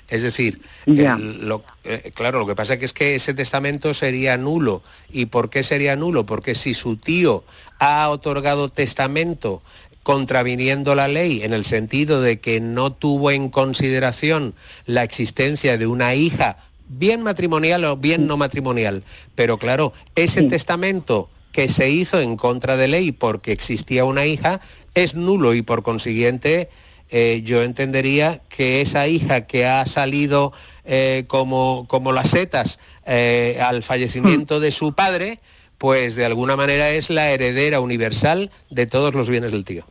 Es 0.09 0.21
decir, 0.21 0.61
Ya. 0.85 1.15
el- 1.15 1.47
lo- 1.47 1.63
eh, 1.83 2.11
claro, 2.13 2.37
lo 2.37 2.45
que 2.45 2.53
pasa 2.53 2.77
que 2.77 2.85
es 2.85 2.93
que 2.93 3.15
ese 3.15 3.33
testamento 3.33 3.91
sería 3.95 4.37
nulo. 4.37 4.83
¿Y 5.09 5.25
por 5.25 5.49
qué 5.49 5.63
sería 5.63 5.95
nulo? 5.95 6.27
Porque 6.27 6.53
si 6.53 6.75
su 6.75 6.97
tío 6.97 7.43
ha 7.79 8.07
otorgado 8.09 8.69
testamento 8.69 9.63
contraviniendo 10.05 10.93
la 10.93 11.07
ley 11.07 11.41
en 11.41 11.51
el 11.51 11.65
sentido 11.65 12.21
de 12.21 12.39
que 12.39 12.61
no 12.61 12.93
tuvo 12.93 13.31
en 13.31 13.49
consideración 13.49 14.53
la 14.85 15.01
existencia 15.01 15.79
de 15.79 15.87
una 15.87 16.13
hija, 16.13 16.59
bien 16.87 17.23
matrimonial 17.23 17.83
o 17.85 17.97
bien 17.97 18.27
no 18.27 18.37
matrimonial, 18.37 19.03
pero 19.33 19.57
claro, 19.57 19.93
ese 20.15 20.43
testamento 20.43 21.31
que 21.51 21.69
se 21.69 21.89
hizo 21.89 22.19
en 22.21 22.37
contra 22.37 22.77
de 22.77 22.87
ley 22.87 23.13
porque 23.13 23.51
existía 23.51 24.05
una 24.05 24.27
hija 24.27 24.61
es 24.93 25.15
nulo 25.15 25.55
y 25.55 25.63
por 25.63 25.81
consiguiente 25.81 26.69
eh, 27.09 27.41
yo 27.43 27.63
entendería 27.63 28.43
que 28.47 28.81
esa 28.81 29.07
hija 29.07 29.47
que 29.47 29.65
ha 29.65 29.87
salido 29.87 30.53
eh, 30.83 31.23
como, 31.27 31.87
como 31.87 32.11
las 32.11 32.29
setas 32.29 32.77
eh, 33.07 33.57
al 33.59 33.81
fallecimiento 33.81 34.59
de 34.59 34.71
su 34.71 34.93
padre, 34.93 35.39
pues 35.79 36.15
de 36.15 36.25
alguna 36.25 36.55
manera 36.55 36.91
es 36.91 37.09
la 37.09 37.31
heredera 37.31 37.79
universal 37.79 38.51
de 38.69 38.85
todos 38.85 39.15
los 39.15 39.31
bienes 39.31 39.51
del 39.51 39.65
tío. 39.65 39.87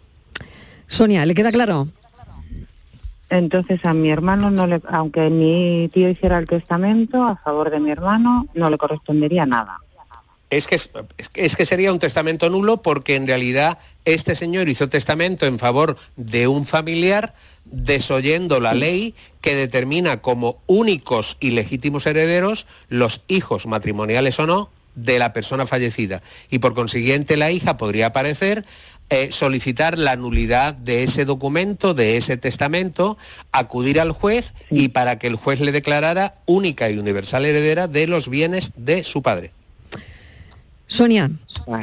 Sonia, 0.87 1.25
¿le 1.27 1.35
queda 1.35 1.51
claro? 1.53 1.89
Entonces 3.31 3.81
a 3.85 3.95
mi 3.95 4.11
hermano 4.11 4.51
no 4.51 4.67
le, 4.67 4.81
aunque 4.89 5.31
mi 5.31 5.91
tío 5.93 6.09
hiciera 6.09 6.39
el 6.39 6.47
testamento 6.47 7.23
a 7.25 7.37
favor 7.37 7.71
de 7.71 7.81
mi 7.81 7.91
hermano, 7.91 8.47
no 8.55 8.71
le 8.71 8.79
correspondería 8.79 9.47
nada. 9.47 9.79
Es 10.51 10.69
que, 10.69 10.77
es, 10.77 10.89
que- 11.33 11.45
es 11.45 11.57
que 11.57 11.67
sería 11.67 11.91
un 11.91 11.99
testamento 11.99 12.49
nulo 12.49 12.81
porque 12.83 13.17
en 13.17 13.27
realidad 13.27 13.79
este 14.05 14.37
señor 14.37 14.69
hizo 14.69 14.89
testamento 14.89 15.47
en 15.47 15.59
favor 15.59 15.97
de 16.17 16.47
un 16.47 16.65
familiar 16.65 17.35
desoyendo 17.65 18.61
la 18.61 18.75
ley 18.75 19.15
que 19.41 19.57
determina 19.57 20.21
como 20.21 20.59
únicos 20.67 21.39
y 21.41 21.51
legítimos 21.53 22.07
herederos 22.07 22.67
los 22.89 23.23
hijos 23.27 23.67
matrimoniales 23.67 24.39
o 24.39 24.47
no 24.47 24.71
de 24.95 25.19
la 25.19 25.33
persona 25.33 25.67
fallecida. 25.67 26.23
Y 26.51 26.59
por 26.59 26.75
consiguiente 26.75 27.37
la 27.37 27.51
hija 27.51 27.77
podría 27.77 28.07
aparecer, 28.07 28.65
eh, 29.11 29.29
solicitar 29.33 29.99
la 29.99 30.17
nulidad 30.17 30.75
de 30.75 31.03
ese 31.03 31.25
documento, 31.25 31.95
de 31.95 32.17
ese 32.17 32.37
testamento, 32.37 33.19
acudir 33.53 34.01
al 34.01 34.13
juez 34.13 34.55
y 34.71 34.89
para 34.89 35.19
que 35.19 35.27
el 35.27 35.37
juez 35.37 35.61
le 35.61 35.73
declarara 35.73 36.37
única 36.47 36.91
y 36.91 36.99
universal 36.99 37.45
heredera 37.45 37.87
de 37.87 38.07
los 38.07 38.29
bienes 38.29 38.73
de 38.77 39.05
su 39.05 39.23
padre. 39.23 39.53
Sonia, 40.87 41.31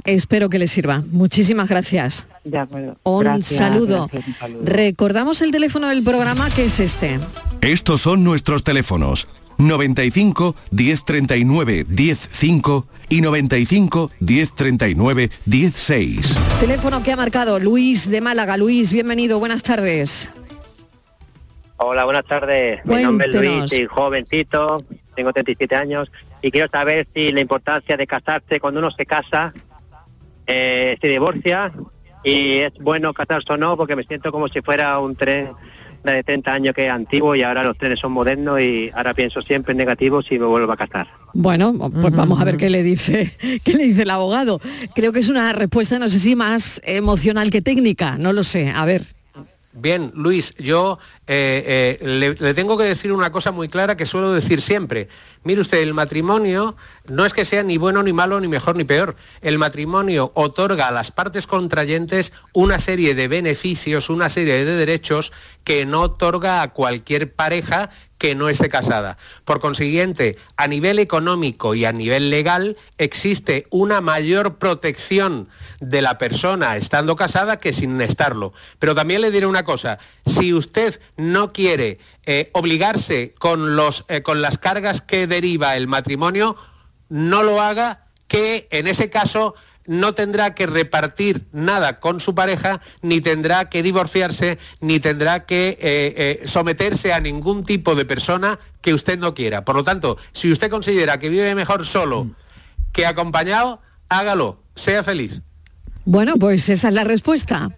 espero 0.05 0.49
que 0.49 0.59
le 0.59 0.67
sirva. 0.67 1.03
Muchísimas 1.11 1.67
gracias. 1.67 2.27
De 2.43 2.57
acuerdo. 2.59 2.97
Un 3.03 3.23
Gracias, 3.23 3.57
saludo. 3.57 4.07
gracias, 4.07 4.27
un 4.27 4.35
saludo. 4.35 4.61
Recordamos 4.63 5.41
el 5.41 5.51
teléfono 5.51 5.89
del 5.89 6.03
programa 6.03 6.49
que 6.51 6.65
es 6.65 6.79
este. 6.79 7.19
Estos 7.61 8.01
son 8.01 8.23
nuestros 8.23 8.63
teléfonos. 8.63 9.27
95 9.57 10.55
1039 10.71 11.85
105 11.87 12.87
y 13.09 13.21
95 13.21 14.11
1039 14.19 15.31
16. 15.45 16.35
Teléfono 16.59 17.03
que 17.03 17.11
ha 17.11 17.15
marcado 17.15 17.59
Luis 17.59 18.09
de 18.09 18.21
Málaga. 18.21 18.57
Luis, 18.57 18.93
bienvenido, 18.93 19.39
buenas 19.39 19.63
tardes. 19.63 20.29
Hola, 21.77 22.05
buenas 22.05 22.25
tardes. 22.25 22.85
Mi 22.85 23.01
nombre 23.03 23.27
es 23.27 23.31
Cuéntenos. 23.33 23.59
Luis, 23.59 23.71
soy 23.71 23.85
jovencito, 23.87 24.83
tengo 25.15 25.33
37 25.33 25.75
años 25.75 26.11
y 26.41 26.51
quiero 26.51 26.69
saber 26.69 27.07
si 27.13 27.31
la 27.31 27.41
importancia 27.41 27.97
de 27.97 28.07
casarse 28.07 28.59
cuando 28.59 28.79
uno 28.79 28.91
se 28.91 29.05
casa, 29.05 29.53
eh, 30.47 30.97
se 31.01 31.07
divorcia 31.07 31.71
y 32.23 32.57
es 32.57 32.73
bueno 32.79 33.13
casarse 33.13 33.53
o 33.53 33.57
no, 33.57 33.77
porque 33.77 33.95
me 33.95 34.03
siento 34.03 34.31
como 34.31 34.47
si 34.47 34.61
fuera 34.61 34.99
un 34.99 35.15
tren 35.15 35.51
de 36.03 36.23
30 36.23 36.53
años 36.53 36.73
que 36.73 36.87
es 36.87 36.91
antiguo 36.91 37.35
y 37.35 37.43
ahora 37.43 37.63
los 37.63 37.77
trenes 37.77 37.99
son 37.99 38.11
modernos 38.11 38.59
y 38.61 38.89
ahora 38.93 39.13
pienso 39.13 39.41
siempre 39.41 39.71
en 39.71 39.77
negativo 39.77 40.21
si 40.21 40.39
me 40.39 40.45
vuelvo 40.45 40.71
a 40.71 40.77
casar. 40.77 41.07
Bueno, 41.33 41.73
pues 41.73 42.13
vamos 42.13 42.41
a 42.41 42.45
ver 42.45 42.57
qué 42.57 42.69
le 42.69 42.83
dice, 42.83 43.31
qué 43.63 43.73
le 43.73 43.85
dice 43.85 44.03
el 44.03 44.09
abogado. 44.09 44.59
Creo 44.95 45.13
que 45.13 45.19
es 45.19 45.29
una 45.29 45.53
respuesta, 45.53 45.99
no 45.99 46.09
sé 46.09 46.19
si 46.19 46.35
más 46.35 46.81
emocional 46.83 47.51
que 47.51 47.61
técnica, 47.61 48.17
no 48.17 48.33
lo 48.33 48.43
sé. 48.43 48.69
A 48.69 48.85
ver. 48.85 49.05
Bien, 49.73 50.11
Luis, 50.15 50.53
yo 50.57 50.99
eh, 51.27 51.97
eh, 52.01 52.05
le, 52.05 52.33
le 52.33 52.53
tengo 52.53 52.77
que 52.77 52.83
decir 52.83 53.13
una 53.13 53.31
cosa 53.31 53.51
muy 53.51 53.69
clara 53.69 53.95
que 53.95 54.05
suelo 54.05 54.33
decir 54.33 54.59
siempre. 54.59 55.07
Mire 55.43 55.61
usted, 55.61 55.79
el 55.79 55.93
matrimonio 55.93 56.75
no 57.07 57.25
es 57.25 57.33
que 57.33 57.45
sea 57.45 57.63
ni 57.63 57.77
bueno 57.77 58.03
ni 58.03 58.11
malo, 58.11 58.41
ni 58.41 58.49
mejor 58.49 58.75
ni 58.75 58.83
peor. 58.83 59.15
El 59.41 59.57
matrimonio 59.57 60.31
otorga 60.35 60.89
a 60.89 60.91
las 60.91 61.11
partes 61.11 61.47
contrayentes 61.47 62.33
una 62.53 62.79
serie 62.79 63.15
de 63.15 63.29
beneficios, 63.29 64.09
una 64.09 64.29
serie 64.29 64.65
de 64.65 64.75
derechos 64.75 65.31
que 65.63 65.85
no 65.85 66.01
otorga 66.01 66.61
a 66.61 66.73
cualquier 66.73 67.33
pareja 67.33 67.89
que 68.21 68.35
no 68.35 68.49
esté 68.49 68.69
casada. 68.69 69.17
Por 69.45 69.59
consiguiente, 69.59 70.37
a 70.55 70.67
nivel 70.67 70.99
económico 70.99 71.73
y 71.73 71.85
a 71.85 71.91
nivel 71.91 72.29
legal 72.29 72.77
existe 72.99 73.65
una 73.71 73.99
mayor 73.99 74.59
protección 74.59 75.49
de 75.79 76.03
la 76.03 76.19
persona 76.19 76.77
estando 76.77 77.15
casada 77.15 77.59
que 77.59 77.73
sin 77.73 77.99
estarlo. 77.99 78.53
Pero 78.77 78.93
también 78.93 79.21
le 79.21 79.31
diré 79.31 79.47
una 79.47 79.65
cosa, 79.65 79.97
si 80.27 80.53
usted 80.53 81.01
no 81.17 81.51
quiere 81.51 81.97
eh, 82.27 82.51
obligarse 82.53 83.33
con, 83.39 83.75
los, 83.75 84.05
eh, 84.07 84.21
con 84.21 84.43
las 84.43 84.59
cargas 84.59 85.01
que 85.01 85.25
deriva 85.25 85.75
el 85.75 85.87
matrimonio, 85.87 86.55
no 87.09 87.41
lo 87.41 87.59
haga, 87.59 88.05
que 88.27 88.67
en 88.69 88.85
ese 88.85 89.09
caso 89.09 89.55
no 89.85 90.13
tendrá 90.13 90.55
que 90.55 90.65
repartir 90.65 91.47
nada 91.51 91.99
con 91.99 92.19
su 92.19 92.35
pareja, 92.35 92.81
ni 93.01 93.21
tendrá 93.21 93.69
que 93.69 93.83
divorciarse, 93.83 94.57
ni 94.79 94.99
tendrá 94.99 95.45
que 95.45 95.77
eh, 95.79 95.79
eh, 95.81 96.41
someterse 96.45 97.13
a 97.13 97.19
ningún 97.19 97.63
tipo 97.63 97.95
de 97.95 98.05
persona 98.05 98.59
que 98.81 98.93
usted 98.93 99.17
no 99.17 99.33
quiera. 99.33 99.65
Por 99.65 99.75
lo 99.75 99.83
tanto, 99.83 100.17
si 100.31 100.51
usted 100.51 100.69
considera 100.69 101.19
que 101.19 101.29
vive 101.29 101.55
mejor 101.55 101.85
solo 101.85 102.29
que 102.91 103.05
acompañado, 103.05 103.81
hágalo, 104.09 104.61
sea 104.75 105.03
feliz. 105.03 105.41
Bueno, 106.05 106.35
pues 106.37 106.67
esa 106.69 106.87
es 106.89 106.93
la 106.93 107.03
respuesta. 107.03 107.69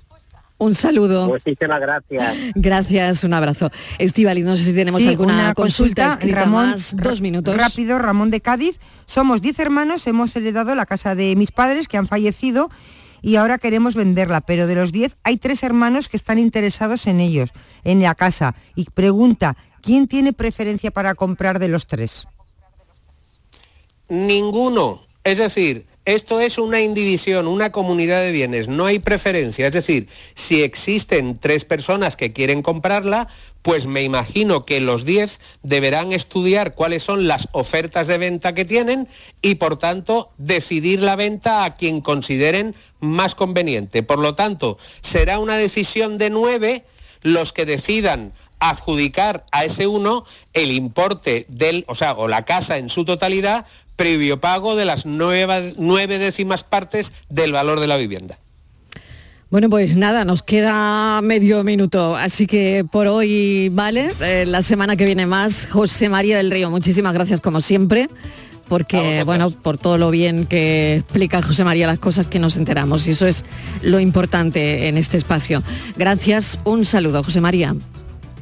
Un 0.63 0.75
saludo. 0.75 1.27
Muchísimas 1.27 1.81
gracias. 1.81 2.37
Gracias, 2.55 3.23
un 3.23 3.33
abrazo. 3.33 3.69
Estivali, 3.99 4.43
no 4.43 4.55
sé 4.55 4.63
si 4.63 4.73
tenemos 4.73 5.01
Sí, 5.01 5.09
alguna 5.09 5.33
una 5.33 5.53
consulta, 5.53 6.13
escrita 6.13 6.41
Ramón, 6.41 6.69
más. 6.69 6.95
Dos 6.95 7.19
minutos. 7.19 7.55
Rápido, 7.57 7.99
Ramón 7.99 8.29
de 8.29 8.39
Cádiz. 8.39 8.79
Somos 9.05 9.41
10 9.41 9.59
hermanos, 9.59 10.07
hemos 10.07 10.33
heredado 10.35 10.73
la 10.75 10.85
casa 10.85 11.15
de 11.15 11.35
mis 11.35 11.51
padres 11.51 11.87
que 11.89 11.97
han 11.97 12.05
fallecido 12.05 12.69
y 13.21 13.35
ahora 13.35 13.57
queremos 13.57 13.95
venderla, 13.95 14.41
pero 14.41 14.65
de 14.67 14.75
los 14.75 14.91
10 14.91 15.17
hay 15.23 15.37
tres 15.37 15.63
hermanos 15.63 16.07
que 16.07 16.17
están 16.17 16.39
interesados 16.39 17.07
en 17.07 17.19
ellos, 17.19 17.49
en 17.83 18.01
la 18.01 18.15
casa. 18.15 18.55
Y 18.75 18.85
pregunta, 18.85 19.57
¿quién 19.81 20.07
tiene 20.07 20.31
preferencia 20.31 20.91
para 20.91 21.13
comprar 21.13 21.59
de 21.59 21.67
los 21.67 21.87
tres? 21.87 22.25
Ninguno. 24.09 25.01
Es 25.23 25.37
decir, 25.37 25.85
esto 26.05 26.41
es 26.41 26.57
una 26.57 26.81
indivisión, 26.81 27.47
una 27.47 27.71
comunidad 27.71 28.21
de 28.21 28.31
bienes, 28.31 28.67
no 28.67 28.85
hay 28.85 28.99
preferencia. 28.99 29.67
Es 29.67 29.73
decir, 29.73 30.09
si 30.33 30.61
existen 30.61 31.37
tres 31.37 31.63
personas 31.63 32.17
que 32.17 32.33
quieren 32.33 32.61
comprarla, 32.61 33.29
pues 33.61 33.87
me 33.87 34.03
imagino 34.03 34.65
que 34.65 34.81
los 34.81 35.05
diez 35.05 35.39
deberán 35.61 36.11
estudiar 36.11 36.75
cuáles 36.75 37.03
son 37.03 37.27
las 37.27 37.47
ofertas 37.53 38.07
de 38.07 38.17
venta 38.17 38.53
que 38.53 38.65
tienen 38.65 39.07
y 39.41 39.55
por 39.55 39.77
tanto 39.77 40.31
decidir 40.37 41.01
la 41.01 41.15
venta 41.15 41.63
a 41.63 41.73
quien 41.73 42.01
consideren 42.01 42.75
más 42.99 43.35
conveniente. 43.35 44.03
Por 44.03 44.19
lo 44.19 44.35
tanto, 44.35 44.77
será 45.01 45.39
una 45.39 45.55
decisión 45.55 46.17
de 46.17 46.29
nueve 46.29 46.83
los 47.21 47.53
que 47.53 47.65
decidan 47.65 48.33
adjudicar 48.59 49.45
a 49.51 49.65
ese 49.65 49.87
uno 49.87 50.25
el 50.53 50.71
importe 50.71 51.45
del, 51.49 51.85
o 51.87 51.95
sea, 51.95 52.13
o 52.13 52.27
la 52.27 52.45
casa 52.45 52.77
en 52.77 52.89
su 52.89 53.03
totalidad, 53.05 53.65
previo 53.95 54.39
pago 54.39 54.75
de 54.75 54.85
las 54.85 55.05
nueve, 55.05 55.73
nueve 55.77 56.19
décimas 56.19 56.63
partes 56.63 57.13
del 57.29 57.51
valor 57.51 57.79
de 57.79 57.87
la 57.87 57.97
vivienda. 57.97 58.39
Bueno, 59.49 59.69
pues 59.69 59.95
nada, 59.95 60.25
nos 60.25 60.41
queda 60.41 61.21
medio 61.21 61.63
minuto, 61.63 62.15
así 62.15 62.47
que 62.47 62.83
por 62.91 63.05
hoy 63.05 63.69
vale. 63.69 64.09
Eh, 64.19 64.45
la 64.47 64.63
semana 64.63 64.95
que 64.95 65.05
viene 65.05 65.27
más, 65.27 65.67
José 65.69 66.09
María 66.09 66.37
del 66.37 66.49
Río, 66.49 66.71
muchísimas 66.71 67.13
gracias 67.13 67.39
como 67.39 67.61
siempre, 67.61 68.09
porque 68.67 69.21
bueno, 69.23 69.51
por 69.51 69.77
todo 69.77 69.99
lo 69.99 70.09
bien 70.09 70.47
que 70.47 70.95
explica 70.95 71.43
José 71.43 71.63
María 71.63 71.85
las 71.85 71.99
cosas 71.99 72.25
que 72.25 72.39
nos 72.39 72.57
enteramos, 72.57 73.05
y 73.05 73.11
eso 73.11 73.27
es 73.27 73.45
lo 73.83 73.99
importante 73.99 74.87
en 74.87 74.97
este 74.97 75.17
espacio. 75.17 75.61
Gracias, 75.97 76.57
un 76.63 76.83
saludo, 76.83 77.23
José 77.23 77.39
María. 77.39 77.75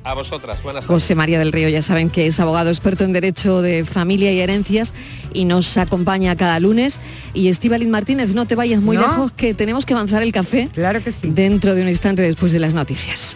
A 0.04 0.16
vosotras, 0.16 0.64
buenas 0.64 0.86
tardes. 0.86 1.04
José 1.04 1.14
María 1.16 1.38
del 1.38 1.52
Río, 1.52 1.70
ya 1.70 1.84
saben 1.84 2.10
que 2.10 2.26
es 2.26 2.40
abogado 2.40 2.70
experto 2.72 3.04
en 3.04 3.14
Derecho 3.14 3.62
de 3.62 3.86
Familia 3.86 4.32
y 4.34 4.40
Herencias 4.40 4.94
y 5.32 5.46
nos 5.46 5.78
acompaña 5.78 6.36
cada 6.36 6.60
lunes. 6.60 7.00
Y 7.36 7.50
Estíbaliz 7.50 7.88
Martínez, 7.88 8.34
no 8.34 8.46
te 8.48 8.56
vayas 8.56 8.82
muy 8.82 8.96
No. 8.98 9.04
lejos, 9.04 9.32
que 9.34 9.54
tenemos 9.54 9.86
que 9.86 9.94
avanzar 9.94 10.24
el 10.24 10.32
café. 10.32 10.70
Claro 10.74 11.04
que 11.04 11.12
sí. 11.12 11.30
Dentro 11.30 11.76
de 11.76 11.84
un 11.84 11.90
instante 11.90 12.24
después 12.24 12.52
de 12.52 12.60
las 12.60 12.74
noticias. 12.74 13.36